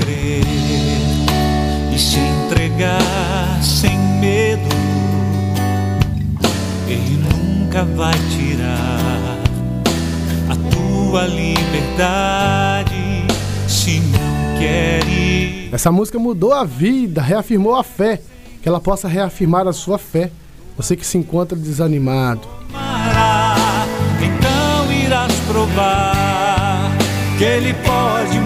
crer 0.00 0.44
e 1.94 1.98
se 1.98 2.18
entregar 2.18 3.62
sem 3.62 3.98
medo. 4.20 4.68
Ele 6.86 7.16
nunca 7.16 7.84
vai 7.84 8.12
tirar 8.36 9.38
a 10.50 10.56
tua 10.70 11.26
liberdade 11.26 12.94
se 13.66 13.98
não 13.98 14.58
quer 14.58 15.08
ir. 15.08 15.70
Essa 15.72 15.90
música 15.90 16.18
mudou 16.18 16.52
a 16.52 16.62
vida, 16.62 17.22
reafirmou 17.22 17.76
a 17.76 17.82
fé, 17.82 18.20
que 18.60 18.68
ela 18.68 18.78
possa 18.78 19.08
reafirmar 19.08 19.66
a 19.66 19.72
sua 19.72 19.96
fé. 19.96 20.30
Você 20.76 20.94
que 20.94 21.06
se 21.06 21.16
encontra 21.16 21.56
desanimado. 21.56 22.46
Então 24.20 24.92
irás 24.92 25.32
provar 25.46 26.94
que 27.38 27.44
Ele 27.44 27.74
pode 27.74 28.45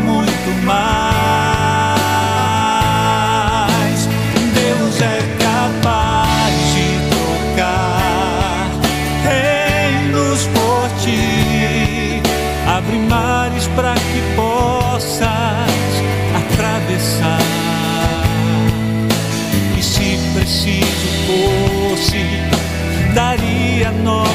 daria 23.81 24.30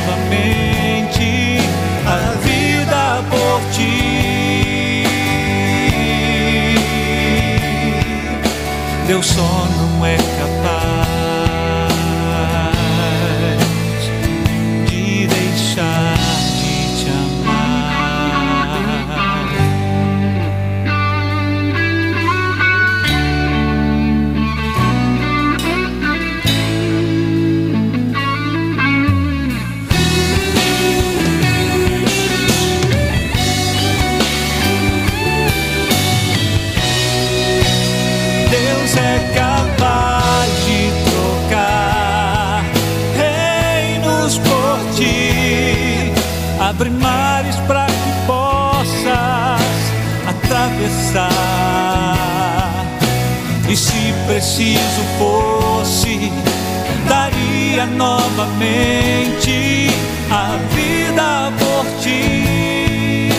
novamente 58.45 59.89
a 60.29 60.57
vida 60.73 61.51
por 61.57 61.85
ti. 62.01 63.29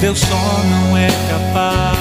Deus 0.00 0.18
só 0.18 0.62
não 0.64 0.96
é 0.96 1.08
capaz 1.30 1.95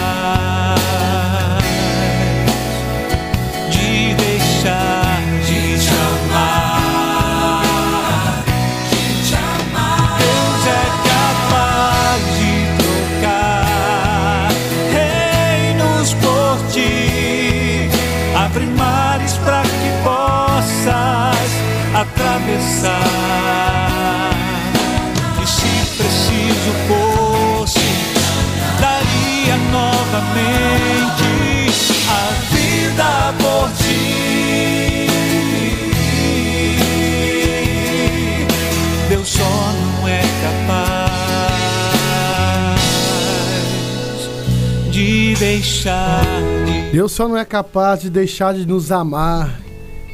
atravessar. 22.55 24.31
E 25.41 25.47
se 25.47 25.67
preciso 25.97 26.71
fosse, 26.87 27.79
daria 28.79 29.57
novamente 29.71 31.23
a 32.09 32.31
vida 32.53 33.33
por 33.39 33.69
ti. 33.77 35.07
Deus 39.09 39.27
só 39.27 39.73
não 39.73 40.07
é 40.07 40.21
capaz 40.41 41.11
de 44.89 45.35
deixar 45.35 46.23
de 46.65 46.91
Deus 46.91 47.11
só 47.11 47.27
não 47.27 47.37
é 47.37 47.43
capaz 47.43 48.01
de 48.01 48.09
deixar 48.09 48.53
de 48.53 48.65
nos 48.65 48.89
amar, 48.91 49.59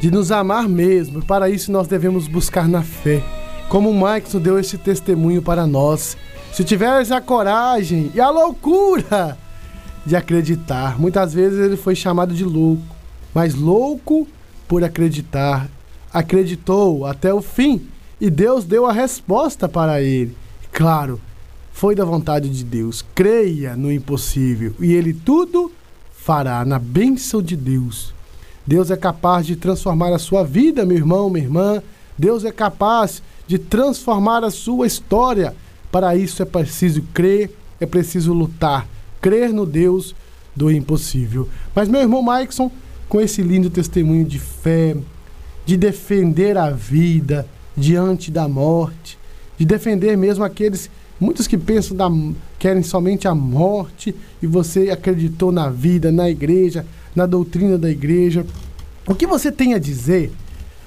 de 0.02 0.10
nos 0.10 0.32
amar 0.32 0.68
mesmo. 0.68 1.20
E 1.20 1.22
para 1.22 1.48
isso 1.48 1.72
nós 1.72 1.88
devemos 1.88 2.28
buscar 2.28 2.68
na 2.68 2.82
fé. 2.82 3.24
Como 3.70 3.94
Maicon 3.94 4.40
deu 4.40 4.60
esse 4.60 4.78
testemunho 4.78 5.44
para 5.44 5.68
nós. 5.68 6.18
Se 6.52 6.64
tiveres 6.64 7.12
a 7.12 7.22
coragem 7.22 8.12
e 8.16 8.20
a 8.20 8.30
loucura 8.30 9.38
de 10.04 10.16
acreditar. 10.16 11.00
Muitas 11.00 11.34
vezes 11.36 11.60
ele 11.60 11.78
foi 11.78 11.96
chamado 11.96 12.34
de 12.34 12.44
louco, 12.44 12.82
mas 13.32 13.54
louco 13.54 14.28
por 14.68 14.84
acreditar. 14.84 15.70
Acreditou 16.12 17.06
até 17.06 17.32
o 17.32 17.42
fim 17.42 17.88
e 18.20 18.30
Deus 18.30 18.66
deu 18.66 18.88
a 18.88 18.92
resposta 18.92 19.70
para 19.70 20.02
ele. 20.02 20.36
Claro, 20.72 21.22
foi 21.72 21.94
da 21.94 22.04
vontade 22.04 22.50
de 22.50 22.64
Deus. 22.64 23.06
Creia 23.14 23.76
no 23.76 23.92
impossível 23.92 24.74
e 24.80 24.94
ele 24.94 25.14
tudo 25.14 25.72
fará 26.12 26.66
na 26.66 26.80
bênção 26.80 27.40
de 27.40 27.56
Deus. 27.56 28.14
Deus 28.66 28.92
é 28.92 28.98
capaz 28.98 29.46
de 29.46 29.56
transformar 29.56 30.14
a 30.14 30.20
sua 30.20 30.44
vida, 30.44 30.86
meu 30.86 30.98
irmão, 30.98 31.30
minha 31.30 31.46
irmã. 31.46 31.82
Deus 32.18 32.46
é 32.46 32.52
capaz 32.52 33.22
de 33.48 33.58
transformar 33.58 34.44
a 34.44 34.52
sua 34.52 34.86
história. 34.86 35.56
Para 35.92 36.16
isso 36.16 36.42
é 36.42 36.46
preciso 36.46 37.02
crer, 37.14 37.52
é 37.80 37.86
preciso 37.86 38.34
lutar, 38.34 38.88
crer 39.20 39.52
no 39.52 39.66
Deus 39.66 40.16
do 40.56 40.72
impossível. 40.72 41.50
Mas 41.76 41.90
meu 41.90 42.02
irmão 42.02 42.22
Maikson, 42.22 42.72
com 43.10 43.20
esse 43.20 43.42
lindo 43.42 43.70
testemunho 43.70 44.24
de 44.24 44.40
fé, 44.40 44.96
de 45.66 45.76
defender 45.76 46.58
a 46.58 46.70
vida 46.70 47.48
diante 47.76 48.32
da 48.32 48.48
morte, 48.48 49.18
de 49.58 49.66
defender 49.66 50.18
mesmo 50.18 50.44
aqueles 50.44 50.90
muitos 51.20 51.48
que 51.48 51.58
pensam 51.58 51.96
da 51.96 52.10
querem 52.58 52.84
somente 52.84 53.28
a 53.28 53.36
morte 53.36 54.16
e 54.42 54.48
você 54.48 54.90
acreditou 54.90 55.52
na 55.52 55.70
vida, 55.70 56.12
na 56.12 56.30
igreja, 56.30 56.86
na 57.16 57.26
doutrina 57.26 57.78
da 57.78 57.90
igreja. 57.90 58.46
O 59.08 59.16
que 59.16 59.28
você 59.28 59.52
tem 59.52 59.74
a 59.74 59.80
dizer 59.80 60.32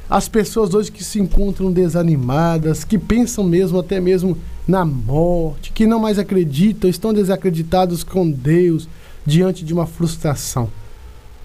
às 0.08 0.28
pessoas 0.28 0.74
hoje 0.74 0.92
que 0.92 1.02
se 1.02 1.20
encontram 1.20 1.72
desanimadas, 1.72 2.84
que 2.84 2.98
pensam 2.98 3.44
mesmo 3.44 3.78
até 3.78 4.00
mesmo 4.00 4.36
na 4.66 4.84
morte, 4.84 5.72
que 5.72 5.86
não 5.86 5.98
mais 5.98 6.18
acreditam, 6.18 6.88
estão 6.88 7.12
desacreditados 7.12 8.02
com 8.02 8.30
Deus 8.30 8.88
diante 9.26 9.64
de 9.64 9.72
uma 9.72 9.86
frustração? 9.86 10.68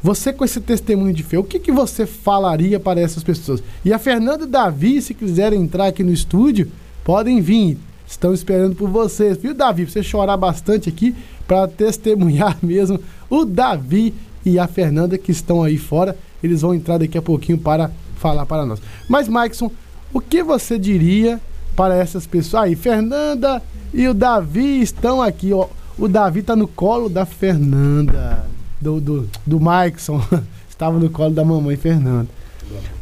Você 0.02 0.32
com 0.32 0.46
esse 0.46 0.62
testemunho 0.62 1.14
de 1.14 1.24
fé, 1.24 1.38
o 1.38 1.44
que, 1.44 1.60
que 1.60 1.72
você 1.72 2.06
falaria 2.06 2.80
para 2.80 3.02
essas 3.02 3.22
pessoas? 3.22 3.62
E 3.84 3.92
a 3.92 4.00
Fernanda 4.00 4.46
e 4.46 4.48
Davi, 4.48 5.02
se 5.02 5.14
quiserem 5.14 5.62
entrar 5.62 5.88
aqui 5.88 6.04
no 6.04 6.14
estúdio, 6.14 6.72
podem 7.04 7.42
vir. 7.42 7.78
Estão 8.08 8.34
esperando 8.34 8.76
por 8.76 8.90
vocês, 8.90 9.38
viu, 9.38 9.54
Davi? 9.54 9.86
Você 9.86 10.02
chorar 10.02 10.38
bastante 10.38 10.90
aqui 10.90 11.14
para 11.46 11.68
testemunhar 11.68 12.58
mesmo 12.64 13.00
o 13.30 13.44
Davi 13.44 14.14
e 14.46 14.58
a 14.58 14.68
Fernanda 14.68 15.18
que 15.18 15.32
estão 15.32 15.64
aí 15.64 15.78
fora. 15.78 16.18
Eles 16.42 16.62
vão 16.62 16.74
entrar 16.74 16.98
daqui 16.98 17.18
a 17.18 17.22
pouquinho 17.22 17.58
para 17.58 17.92
falar 18.16 18.46
para 18.46 18.66
nós. 18.66 18.82
Mas, 19.08 19.28
Maikson, 19.28 19.72
o 20.14 20.20
que 20.20 20.42
você 20.44 20.78
diria 20.78 21.40
para 21.76 21.96
essas 21.96 22.26
pessoas? 22.26 22.64
Aí, 22.64 22.76
Fernanda 22.76 23.62
e 23.94 24.08
o 24.08 24.14
Davi 24.14 24.82
estão 24.82 25.22
aqui, 25.22 25.52
ó. 25.54 25.68
O 25.98 26.08
Davi 26.08 26.42
tá 26.42 26.56
no 26.56 26.68
colo 26.68 27.10
da 27.10 27.26
Fernanda 27.26 28.46
do, 28.80 29.02
do, 29.02 29.30
do 29.46 29.60
Maikson 29.60 30.22
estava 30.70 30.98
no 30.98 31.10
colo 31.10 31.34
da 31.34 31.44
mamãe 31.44 31.76
Fernanda. 31.76 32.30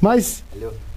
Mas. 0.02 0.44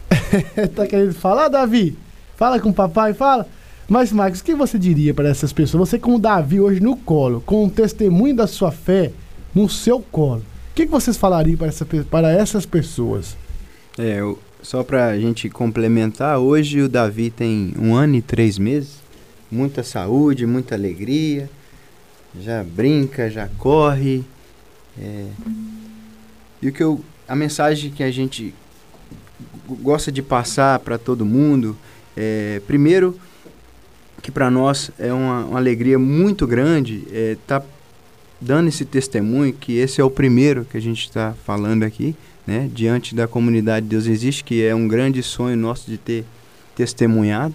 tá 0.75 0.87
querendo 0.87 1.13
falar, 1.13 1.49
Davi? 1.49 1.97
Fala 2.37 2.59
com 2.59 2.71
o 2.71 2.75
papai, 2.75 3.13
fala. 3.13 3.47
Mas, 3.87 4.13
Marcos, 4.13 4.41
o 4.41 4.45
que 4.45 4.55
você 4.55 4.79
diria 4.79 5.13
para 5.13 5.29
essas 5.29 5.53
pessoas? 5.53 5.91
Você 5.91 5.99
com 5.99 6.15
o 6.15 6.19
Davi 6.19 6.61
hoje 6.61 6.81
no 6.81 6.97
colo, 6.97 7.43
com 7.45 7.67
o 7.67 7.71
testemunho 7.71 8.35
da 8.35 8.47
sua 8.47 8.71
fé 8.71 9.11
no 9.55 9.69
seu 9.69 10.01
colo. 10.01 10.43
O 10.71 10.75
que, 10.75 10.87
que 10.87 10.93
vocês 10.93 11.17
falariam 11.17 11.57
para, 11.57 11.69
essa, 11.69 11.85
para 11.85 12.31
essas 12.31 12.65
pessoas? 12.65 13.37
É, 13.99 14.21
eu, 14.21 14.39
só 14.63 14.83
para 14.83 15.09
a 15.09 15.19
gente 15.19 15.49
complementar, 15.49 16.39
hoje 16.39 16.81
o 16.83 16.89
Davi 16.89 17.31
tem 17.31 17.75
um 17.79 17.95
ano 17.95 18.17
e 18.17 18.23
três 18.23 18.59
meses, 18.59 19.01
muita 19.51 19.83
saúde, 19.83 20.47
muita 20.47 20.75
alegria, 20.75 21.51
já 22.41 22.63
brinca, 22.63 23.31
já 23.31 23.49
corre, 23.59 24.25
é, 24.99 25.27
e 26.63 26.69
o 26.69 26.73
que 26.73 26.83
eu, 26.83 27.03
a 27.27 27.35
mensagem 27.35 27.91
que 27.91 28.03
a 28.03 28.11
gente 28.11 28.55
gosta 29.83 30.13
de 30.13 30.23
passar 30.23 30.79
para 30.81 30.99
todo 30.99 31.25
mundo 31.25 31.77
é, 32.17 32.61
primeiro, 32.67 33.19
que 34.21 34.31
para 34.31 34.51
nós 34.51 34.91
é 34.99 35.13
uma, 35.13 35.45
uma, 35.47 35.59
alegria 35.59 35.99
muito 35.99 36.47
grande 36.47 37.05
é, 37.11 37.37
tá 37.47 37.63
dando 38.41 38.69
esse 38.69 38.85
testemunho 38.85 39.53
que 39.53 39.77
esse 39.77 40.01
é 40.01 40.05
o 40.05 40.11
primeiro 40.11 40.65
que 40.65 40.77
a 40.77 40.81
gente 40.81 41.07
está 41.07 41.35
falando 41.45 41.83
aqui, 41.83 42.17
né, 42.47 42.69
diante 42.73 43.15
da 43.15 43.29
comunidade 43.29 43.87
Deus 43.87 44.07
existe, 44.07 44.43
que 44.43 44.65
é 44.65 44.75
um 44.75 44.89
grande 44.89 45.23
sonho 45.23 45.57
nosso 45.57 45.91
de 45.91 45.99
ter 45.99 46.25
testemunhado. 46.75 47.55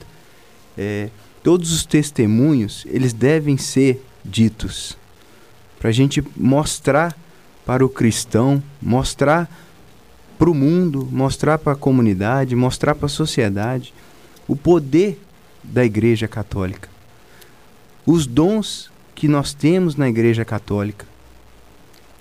É, 0.78 1.10
todos 1.42 1.72
os 1.72 1.86
testemunhos 1.86 2.86
eles 2.90 3.14
devem 3.14 3.58
ser 3.58 4.04
ditos 4.24 4.98
para 5.80 5.90
a 5.90 5.94
gente 5.94 6.24
mostrar 6.36 7.16
para 7.66 7.84
o 7.84 7.90
cristão, 7.90 8.62
mostrar 8.82 9.50
para 10.38 10.50
o 10.50 10.54
mundo, 10.54 11.08
mostrar 11.12 11.58
para 11.58 11.74
a 11.74 11.76
comunidade, 11.76 12.56
mostrar 12.56 12.94
para 12.94 13.08
a 13.08 13.10
sociedade 13.10 13.94
o 14.48 14.56
poder 14.56 15.20
da 15.64 15.84
Igreja 15.84 16.28
Católica. 16.28 16.90
Os 18.06 18.28
dons 18.28 18.92
que 19.16 19.28
nós 19.28 19.54
temos 19.54 19.96
na 19.96 20.08
Igreja 20.08 20.46
Católica. 20.46 21.06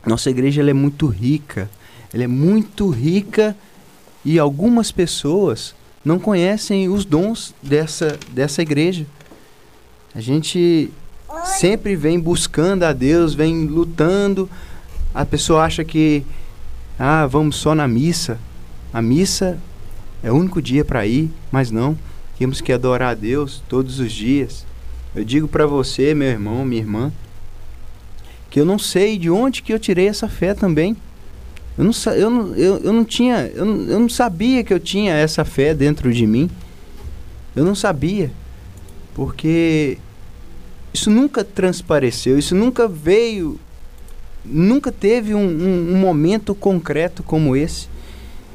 Nossa 0.07 0.31
igreja 0.31 0.63
é 0.63 0.73
muito 0.73 1.07
rica, 1.07 1.69
ela 2.13 2.25
é 2.25 2.27
muito 2.27 2.91
rica 2.91 3.57
e 4.25 4.39
algumas 4.39 4.93
pessoas 4.93 5.75
não 6.05 6.19
conhecem 6.19 6.89
os 6.89 7.05
dons 7.05 7.55
dessa, 7.63 8.19
dessa 8.31 8.63
igreja. 8.63 9.07
A 10.15 10.21
gente 10.21 10.91
sempre 11.59 11.97
vem 11.97 12.21
buscando 12.21 12.85
a 12.85 12.93
Deus, 12.93 13.35
vem 13.35 13.65
lutando 13.65 14.49
a 15.15 15.25
pessoa 15.25 15.63
acha 15.63 15.85
que 15.85 16.25
ah, 16.99 17.25
vamos 17.25 17.55
só 17.55 17.73
na 17.73 17.87
missa. 17.87 18.37
A 18.93 19.01
missa 19.01 19.57
é 20.25 20.33
o 20.33 20.35
único 20.35 20.61
dia 20.61 20.85
para 20.85 21.07
ir, 21.07 21.31
mas 21.53 21.71
não. 21.71 21.97
Temos 22.37 22.61
que 22.61 22.73
adorar 22.73 23.13
a 23.13 23.15
Deus 23.15 23.63
todos 23.69 24.01
os 24.01 24.11
dias. 24.11 24.67
Eu 25.15 25.25
digo 25.25 25.47
para 25.47 25.67
você, 25.67 26.15
meu 26.15 26.29
irmão, 26.29 26.65
minha 26.65 26.81
irmã, 26.81 27.13
que 28.51 28.61
eu 28.61 28.65
não 28.65 28.79
sei 28.79 29.19
de 29.19 29.31
onde 29.31 29.63
que 29.63 29.73
eu 29.73 29.79
tirei 29.79 30.09
essa 30.09 30.29
fé 30.29 30.55
também. 30.55 30.97
Eu 31.77 31.85
não, 31.85 32.13
eu 32.13 32.31
não, 32.31 32.55
eu, 32.55 32.77
eu 32.79 32.93
não 32.93 33.05
tinha, 33.05 33.51
eu 33.55 33.65
não, 33.65 33.77
eu 33.91 34.01
não 34.01 34.09
sabia 34.09 34.63
que 34.63 34.73
eu 34.73 34.81
tinha 34.81 35.15
essa 35.15 35.45
fé 35.45 35.75
dentro 35.75 36.13
de 36.13 36.27
mim. 36.27 36.51
Eu 37.55 37.65
não 37.65 37.75
sabia. 37.75 38.31
Porque 39.15 39.99
isso 40.93 41.11
nunca 41.11 41.45
transpareceu, 41.45 42.39
isso 42.39 42.55
nunca 42.55 42.89
veio 42.89 43.59
nunca 44.45 44.93
teve 44.93 45.35
um, 45.35 45.47
um, 45.47 45.95
um 45.95 45.97
momento 45.97 46.55
concreto 46.55 47.23
como 47.23 47.57
esse. 47.57 47.89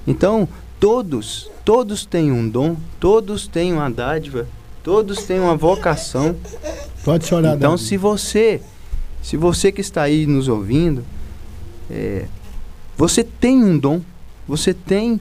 Então, 0.05 0.47
todos, 0.79 1.49
todos 1.65 2.05
têm 2.05 2.31
um 2.31 2.47
dom, 2.47 2.77
todos 2.99 3.47
têm 3.47 3.73
uma 3.73 3.89
dádiva, 3.89 4.47
todos 4.83 5.23
têm 5.23 5.39
uma 5.39 5.55
vocação. 5.55 6.35
Pode 7.03 7.25
chorar. 7.25 7.55
Então, 7.55 7.71
Davi. 7.71 7.83
se 7.83 7.97
você, 7.97 8.61
se 9.21 9.37
você 9.37 9.71
que 9.71 9.81
está 9.81 10.03
aí 10.03 10.25
nos 10.25 10.47
ouvindo, 10.47 11.03
é, 11.89 12.25
você 12.97 13.23
tem 13.23 13.63
um 13.63 13.77
dom, 13.77 14.01
você 14.47 14.73
tem 14.73 15.19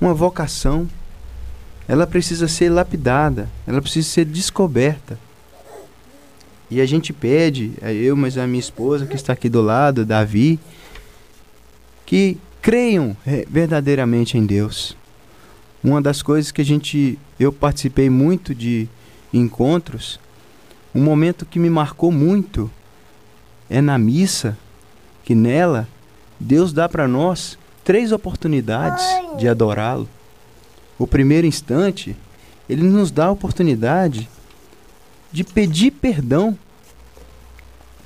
uma 0.00 0.14
vocação, 0.14 0.88
ela 1.86 2.06
precisa 2.06 2.48
ser 2.48 2.70
lapidada, 2.70 3.48
ela 3.66 3.80
precisa 3.82 4.08
ser 4.08 4.24
descoberta. 4.24 5.18
E 6.70 6.80
a 6.80 6.86
gente 6.86 7.12
pede, 7.12 7.72
é 7.82 7.92
eu, 7.92 8.16
mas 8.16 8.38
a 8.38 8.46
minha 8.46 8.58
esposa 8.58 9.04
que 9.04 9.14
está 9.14 9.34
aqui 9.34 9.48
do 9.48 9.60
lado, 9.60 10.06
Davi, 10.06 10.58
que 12.06 12.38
creiam 12.62 13.14
é, 13.26 13.44
verdadeiramente 13.48 14.38
em 14.38 14.46
Deus. 14.46 14.96
Uma 15.84 16.00
das 16.00 16.22
coisas 16.22 16.50
que 16.50 16.62
a 16.62 16.64
gente, 16.64 17.18
eu 17.42 17.52
participei 17.52 18.08
muito 18.08 18.54
de 18.54 18.88
encontros, 19.32 20.20
um 20.94 21.02
momento 21.02 21.46
que 21.46 21.58
me 21.58 21.70
marcou 21.70 22.12
muito 22.12 22.70
é 23.68 23.80
na 23.80 23.96
missa, 23.98 24.56
que 25.24 25.34
nela 25.34 25.88
Deus 26.38 26.72
dá 26.72 26.88
para 26.88 27.08
nós 27.08 27.58
três 27.84 28.12
oportunidades 28.12 29.04
de 29.38 29.48
adorá-lo. 29.48 30.08
O 30.98 31.06
primeiro 31.06 31.46
instante, 31.46 32.16
ele 32.68 32.82
nos 32.82 33.10
dá 33.10 33.26
a 33.26 33.30
oportunidade 33.30 34.28
de 35.30 35.42
pedir 35.42 35.92
perdão. 35.92 36.56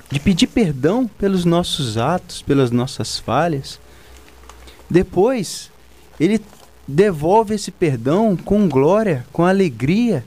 De 0.09 0.19
pedir 0.19 0.47
perdão 0.47 1.05
pelos 1.05 1.43
nossos 1.43 1.97
atos, 1.97 2.41
pelas 2.41 2.71
nossas 2.71 3.19
falhas. 3.19 3.79
Depois, 4.89 5.69
ele 6.19 6.39
devolve 6.87 7.55
esse 7.55 7.71
perdão 7.71 8.35
com 8.37 8.67
glória, 8.69 9.25
com 9.31 9.43
alegria, 9.43 10.23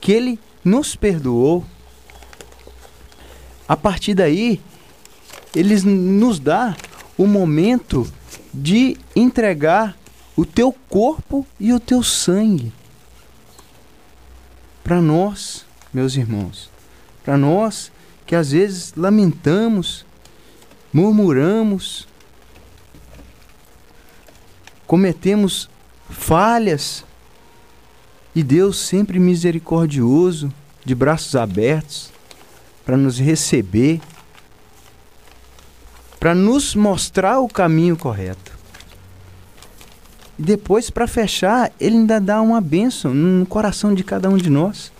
que 0.00 0.12
ele 0.12 0.38
nos 0.64 0.94
perdoou. 0.94 1.64
A 3.66 3.76
partir 3.76 4.14
daí, 4.14 4.60
ele 5.54 5.80
nos 5.82 6.38
dá 6.38 6.76
o 7.16 7.26
momento 7.26 8.10
de 8.52 8.96
entregar 9.16 9.96
o 10.36 10.44
teu 10.44 10.72
corpo 10.88 11.46
e 11.58 11.72
o 11.72 11.80
teu 11.80 12.02
sangue 12.02 12.72
para 14.82 15.00
nós, 15.00 15.64
meus 15.92 16.16
irmãos, 16.16 16.68
para 17.24 17.36
nós 17.36 17.92
que 18.26 18.34
às 18.34 18.52
vezes 18.52 18.92
lamentamos, 18.96 20.04
murmuramos, 20.92 22.06
cometemos 24.86 25.68
falhas, 26.12 27.04
e 28.34 28.42
Deus 28.42 28.78
sempre 28.78 29.18
misericordioso, 29.18 30.52
de 30.84 30.94
braços 30.94 31.36
abertos, 31.36 32.10
para 32.84 32.96
nos 32.96 33.18
receber, 33.18 34.00
para 36.18 36.34
nos 36.34 36.74
mostrar 36.74 37.40
o 37.40 37.48
caminho 37.48 37.96
correto. 37.96 38.52
E 40.38 40.42
depois, 40.42 40.90
para 40.90 41.06
fechar, 41.06 41.70
ele 41.78 41.96
ainda 41.96 42.20
dá 42.20 42.40
uma 42.40 42.60
bênção 42.60 43.12
no 43.12 43.46
coração 43.46 43.94
de 43.94 44.02
cada 44.02 44.28
um 44.28 44.36
de 44.36 44.48
nós. 44.48 44.90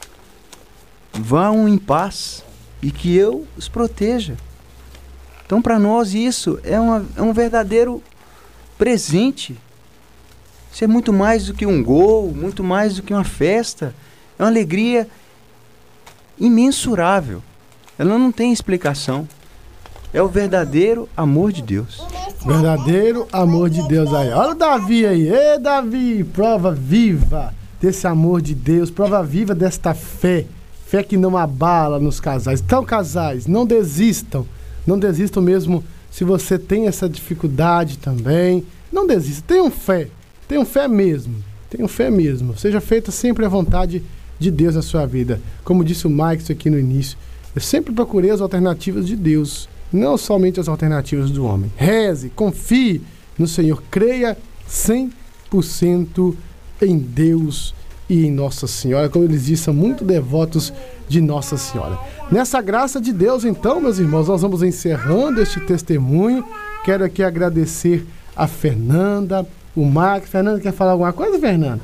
Vão 1.13 1.69
em 1.69 1.79
paz 1.79 2.45
e 2.81 2.91
que 2.91 3.17
eu 3.17 3.47
os 3.57 3.69
proteja. 3.69 4.37
Então, 5.47 5.61
para 5.61 5.79
nós, 5.79 6.15
isso 6.15 6.59
é, 6.63 6.79
uma, 6.79 7.05
é 7.17 7.23
um 7.23 7.33
verdadeiro 7.33 8.03
presente. 8.79 9.57
Isso 10.73 10.83
é 10.83 10.87
muito 10.87 11.13
mais 11.13 11.47
do 11.47 11.55
que 11.55 11.67
um 11.67 11.83
gol, 11.83 12.33
muito 12.35 12.65
mais 12.65 12.97
do 12.97 13.03
que 13.03 13.13
uma 13.13 13.25
festa. 13.25 13.95
É 14.39 14.43
uma 14.43 14.49
alegria 14.49 15.07
imensurável. 16.41 17.43
Ela 17.99 18.19
não 18.19 18.33
tem 18.33 18.53
explicação. 18.53 19.29
É 20.15 20.23
o 20.23 20.29
verdadeiro 20.29 21.09
amor 21.17 21.53
de 21.53 21.63
Deus. 21.63 22.03
Verdadeiro 22.45 23.29
amor 23.31 23.69
de 23.71 23.87
Deus 23.87 24.13
aí. 24.13 24.31
Olha 24.31 24.53
o 24.53 24.55
Davi 24.55 25.07
aí. 25.07 25.29
Ê, 25.29 25.59
Davi, 25.59 26.25
prova 26.25 26.73
viva 26.73 27.55
desse 27.81 28.07
amor 28.07 28.41
de 28.41 28.55
Deus, 28.55 28.91
prova 28.91 29.23
viva 29.23 29.55
desta 29.55 29.95
fé. 29.95 30.47
Fé 30.87 31.03
que 31.03 31.17
não 31.17 31.37
abala 31.37 31.99
nos 31.99 32.21
casais. 32.21 32.61
Então, 32.61 32.85
casais, 32.85 33.47
não 33.47 33.67
desistam. 33.67 34.47
Não 34.87 34.99
desistam 34.99 35.43
mesmo 35.43 35.85
se 36.11 36.25
você 36.25 36.59
tem 36.59 36.87
essa 36.87 37.09
dificuldade 37.09 37.99
também. 37.99 38.67
Não 38.93 39.07
desista. 39.07 39.45
Tenham 39.47 39.71
fé. 39.71 40.09
Tenham 40.53 40.67
fé 40.67 40.87
mesmo. 40.87 41.37
Tenham 41.71 41.89
fé 41.89 42.11
mesmo. 42.11 42.55
Seja 42.59 42.79
feita 42.79 43.11
sempre 43.11 43.43
a 43.43 43.49
vontade 43.49 44.03
de 44.39 44.51
Deus 44.51 44.75
na 44.75 44.83
sua 44.83 45.07
vida. 45.07 45.41
Como 45.65 45.83
disse 45.83 46.07
o 46.07 46.11
Mike 46.11 46.53
aqui 46.53 46.69
no 46.69 46.79
início, 46.79 47.17
eu 47.55 47.61
sempre 47.63 47.91
procurei 47.95 48.31
as 48.31 48.43
alternativas 48.43 49.07
de 49.07 49.17
Deus, 49.17 49.67
não 49.91 50.19
somente 50.19 50.61
as 50.61 50.69
alternativas 50.69 51.31
do 51.31 51.47
homem. 51.47 51.73
Reze, 51.75 52.29
confie 52.29 53.01
no 53.39 53.47
Senhor, 53.47 53.83
creia 53.91 54.37
100% 54.69 56.35
em 56.83 56.99
Deus 56.99 57.75
e 58.07 58.27
em 58.27 58.31
Nossa 58.31 58.67
Senhora. 58.67 59.09
Como 59.09 59.25
eles 59.25 59.47
dizem, 59.47 59.65
são 59.65 59.73
muito 59.73 60.05
devotos 60.05 60.71
de 61.09 61.23
Nossa 61.23 61.57
Senhora. 61.57 61.99
Nessa 62.31 62.61
graça 62.61 63.01
de 63.01 63.11
Deus, 63.11 63.47
então, 63.47 63.81
meus 63.81 63.99
irmãos, 63.99 64.29
nós 64.29 64.43
vamos 64.43 64.63
encerrando 64.63 65.41
este 65.41 65.61
testemunho. 65.61 66.45
Quero 66.85 67.05
aqui 67.05 67.23
agradecer 67.23 68.05
a 68.37 68.47
Fernanda, 68.47 69.47
o 69.77 69.85
Marcos. 69.85 70.31
Fernanda, 70.31 70.61
quer 70.61 70.73
falar 70.73 70.93
alguma 70.93 71.13
coisa, 71.13 71.39
Fernanda? 71.39 71.81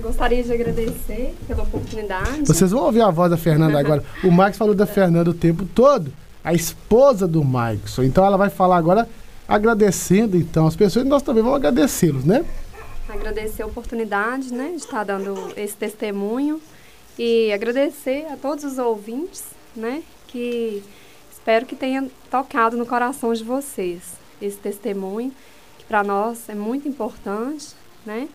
Gostaria 0.00 0.42
de 0.42 0.52
agradecer 0.52 1.34
pela 1.46 1.62
oportunidade. 1.62 2.42
Vocês 2.44 2.70
vão 2.70 2.84
ouvir 2.84 3.00
a 3.00 3.10
voz 3.10 3.30
da 3.30 3.36
Fernanda 3.36 3.78
agora. 3.78 4.04
O 4.22 4.30
Marcos 4.30 4.58
falou 4.58 4.74
da 4.74 4.86
Fernanda 4.86 5.30
o 5.30 5.34
tempo 5.34 5.64
todo, 5.74 6.12
a 6.44 6.52
esposa 6.52 7.26
do 7.26 7.42
Marcos. 7.42 7.98
Então 7.98 8.24
ela 8.24 8.36
vai 8.36 8.50
falar 8.50 8.76
agora 8.76 9.08
agradecendo 9.48 10.36
então 10.36 10.66
as 10.66 10.76
pessoas 10.76 11.06
e 11.06 11.08
nós 11.08 11.22
também 11.22 11.42
vamos 11.42 11.56
agradecê-los, 11.56 12.24
né? 12.24 12.44
Agradecer 13.08 13.62
a 13.62 13.66
oportunidade, 13.66 14.52
né, 14.52 14.70
de 14.70 14.76
estar 14.76 15.04
dando 15.04 15.52
esse 15.56 15.76
testemunho 15.76 16.60
e 17.18 17.52
agradecer 17.52 18.26
a 18.30 18.36
todos 18.36 18.64
os 18.64 18.78
ouvintes, 18.78 19.44
né, 19.74 20.02
que 20.26 20.82
espero 21.32 21.64
que 21.64 21.76
tenha 21.76 22.08
tocado 22.30 22.76
no 22.76 22.84
coração 22.84 23.32
de 23.32 23.44
vocês 23.44 24.02
esse 24.42 24.56
testemunho, 24.58 25.32
para 25.88 26.02
nós 26.02 26.48
é 26.48 26.54
muito 26.54 26.88
importante, 26.88 27.68
né? 28.04 28.28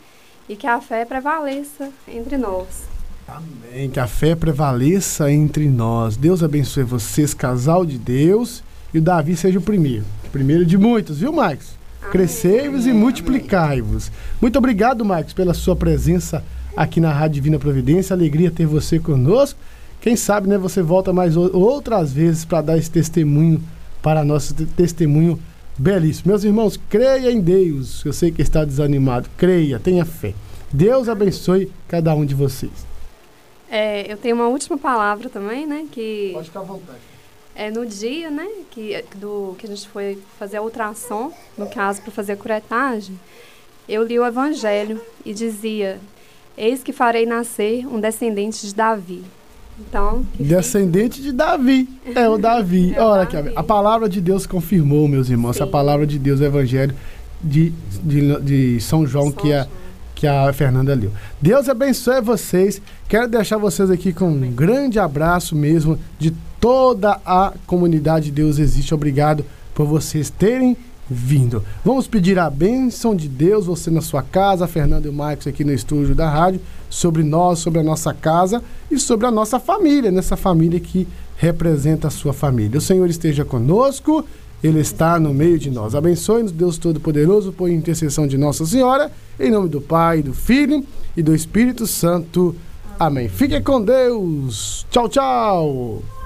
e 0.51 0.55
que 0.55 0.67
a 0.67 0.81
fé 0.81 1.05
prevaleça 1.05 1.89
entre 2.07 2.37
nós. 2.37 2.83
Amém. 3.25 3.89
Que 3.89 4.01
a 4.01 4.07
fé 4.07 4.35
prevaleça 4.35 5.31
entre 5.31 5.69
nós. 5.69 6.17
Deus 6.17 6.43
abençoe 6.43 6.83
vocês, 6.83 7.33
casal 7.33 7.85
de 7.85 7.97
Deus, 7.97 8.61
e 8.93 8.97
o 8.97 9.01
Davi 9.01 9.37
seja 9.37 9.59
o 9.59 9.61
primeiro. 9.61 10.03
O 10.25 10.29
primeiro 10.29 10.65
de 10.65 10.77
muitos, 10.77 11.19
viu, 11.19 11.31
Marcos? 11.31 11.79
Crescei-vos 12.11 12.85
e 12.85 12.91
multiplicai-vos. 12.91 14.11
Muito 14.41 14.57
obrigado, 14.57 15.05
Marcos, 15.05 15.31
pela 15.31 15.53
sua 15.53 15.75
presença 15.75 16.43
aqui 16.75 16.99
na 16.99 17.13
Rádio 17.13 17.35
Divina 17.35 17.57
Providência. 17.57 18.13
Alegria 18.13 18.51
ter 18.51 18.65
você 18.65 18.99
conosco. 18.99 19.57
Quem 20.01 20.17
sabe, 20.17 20.49
né, 20.49 20.57
você 20.57 20.81
volta 20.81 21.13
mais 21.13 21.37
outras 21.37 22.11
vezes 22.11 22.43
para 22.43 22.61
dar 22.61 22.77
esse 22.77 22.91
testemunho 22.91 23.63
para 24.01 24.25
nosso 24.25 24.53
testemunho 24.53 25.39
Belíssimo. 25.77 26.29
Meus 26.29 26.43
irmãos, 26.43 26.79
creia 26.89 27.31
em 27.31 27.39
Deus. 27.41 28.03
Eu 28.05 28.13
sei 28.13 28.31
que 28.31 28.41
está 28.41 28.63
desanimado. 28.65 29.29
Creia, 29.37 29.79
tenha 29.79 30.05
fé. 30.05 30.33
Deus 30.71 31.09
abençoe 31.09 31.71
cada 31.87 32.13
um 32.13 32.25
de 32.25 32.35
vocês. 32.35 32.71
É, 33.69 34.11
eu 34.11 34.17
tenho 34.17 34.35
uma 34.35 34.47
última 34.47 34.77
palavra 34.77 35.29
também, 35.29 35.65
né? 35.65 35.87
Que 35.91 36.31
Pode 36.33 36.47
ficar 36.47 36.59
à 36.59 36.63
vontade. 36.63 36.99
É 37.55 37.71
no 37.71 37.85
dia, 37.85 38.29
né? 38.29 38.47
Que, 38.69 39.03
do, 39.15 39.55
que 39.57 39.65
a 39.65 39.69
gente 39.69 39.87
foi 39.87 40.17
fazer 40.37 40.57
a 40.57 40.61
ultrassom, 40.61 41.31
no 41.57 41.69
caso, 41.69 42.01
para 42.01 42.11
fazer 42.11 42.33
a 42.33 42.37
curetagem, 42.37 43.17
eu 43.87 44.03
li 44.03 44.19
o 44.19 44.25
Evangelho 44.25 45.01
e 45.25 45.33
dizia: 45.33 45.99
Eis 46.57 46.83
que 46.83 46.93
farei 46.93 47.25
nascer 47.25 47.85
um 47.87 47.99
descendente 47.99 48.65
de 48.65 48.75
Davi. 48.75 49.23
Então, 49.87 50.25
Descendente 50.39 51.21
de 51.21 51.31
Davi. 51.31 51.89
É 52.15 52.27
o 52.29 52.37
Davi. 52.37 52.93
é 52.95 53.01
Olha 53.01 53.23
aqui, 53.23 53.35
a 53.55 53.63
palavra 53.63 54.07
de 54.07 54.21
Deus 54.21 54.45
confirmou, 54.45 55.07
meus 55.07 55.29
irmãos, 55.29 55.57
Sim. 55.57 55.63
a 55.63 55.67
palavra 55.67 56.05
de 56.05 56.19
Deus, 56.19 56.39
o 56.39 56.43
evangelho 56.43 56.95
de, 57.43 57.73
de, 58.03 58.39
de 58.41 58.81
São 58.81 59.05
João, 59.05 59.25
São 59.25 59.33
que, 59.33 59.53
a, 59.53 59.67
que 60.15 60.27
a 60.27 60.51
Fernanda 60.53 60.93
leu. 60.93 61.11
Deus 61.41 61.67
abençoe 61.67 62.21
vocês. 62.21 62.81
Quero 63.07 63.27
deixar 63.27 63.57
vocês 63.57 63.89
aqui 63.89 64.13
com 64.13 64.29
um 64.29 64.51
grande 64.51 64.99
abraço 64.99 65.55
mesmo 65.55 65.97
de 66.19 66.31
toda 66.59 67.19
a 67.25 67.53
comunidade 67.65 68.31
Deus 68.31 68.59
Existe. 68.59 68.93
Obrigado 68.93 69.43
por 69.73 69.85
vocês 69.85 70.29
terem 70.29 70.77
vindo. 71.09 71.63
Vamos 71.83 72.07
pedir 72.07 72.39
a 72.39 72.49
bênção 72.49 73.13
de 73.13 73.27
Deus, 73.27 73.65
você 73.65 73.91
na 73.91 73.99
sua 73.99 74.23
casa, 74.23 74.67
Fernando 74.67 75.07
e 75.07 75.09
o 75.09 75.13
Marcos 75.13 75.45
aqui 75.45 75.63
no 75.65 75.73
estúdio 75.73 76.15
da 76.15 76.29
rádio, 76.29 76.61
sobre 76.91 77.23
nós, 77.23 77.59
sobre 77.59 77.79
a 77.79 77.83
nossa 77.83 78.13
casa 78.13 78.61
e 78.91 78.99
sobre 78.99 79.25
a 79.25 79.31
nossa 79.31 79.59
família, 79.59 80.11
nessa 80.11 80.37
família 80.37 80.79
que 80.79 81.07
representa 81.37 82.09
a 82.09 82.11
sua 82.11 82.33
família. 82.33 82.77
O 82.77 82.81
Senhor 82.81 83.09
esteja 83.09 83.43
conosco, 83.43 84.23
Ele 84.63 84.79
está 84.79 85.19
no 85.19 85.33
meio 85.33 85.57
de 85.57 85.71
nós. 85.71 85.95
Abençoe-nos, 85.95 86.51
Deus 86.51 86.77
Todo-Poderoso, 86.77 87.51
por 87.51 87.69
intercessão 87.69 88.27
de 88.27 88.37
Nossa 88.37 88.65
Senhora, 88.65 89.11
em 89.39 89.49
nome 89.49 89.69
do 89.69 89.81
Pai, 89.81 90.21
do 90.21 90.33
Filho 90.33 90.85
e 91.17 91.23
do 91.23 91.33
Espírito 91.33 91.87
Santo. 91.87 92.55
Amém. 92.99 93.27
Fique 93.27 93.59
com 93.61 93.81
Deus. 93.81 94.85
Tchau, 94.91 95.09
tchau. 95.09 96.20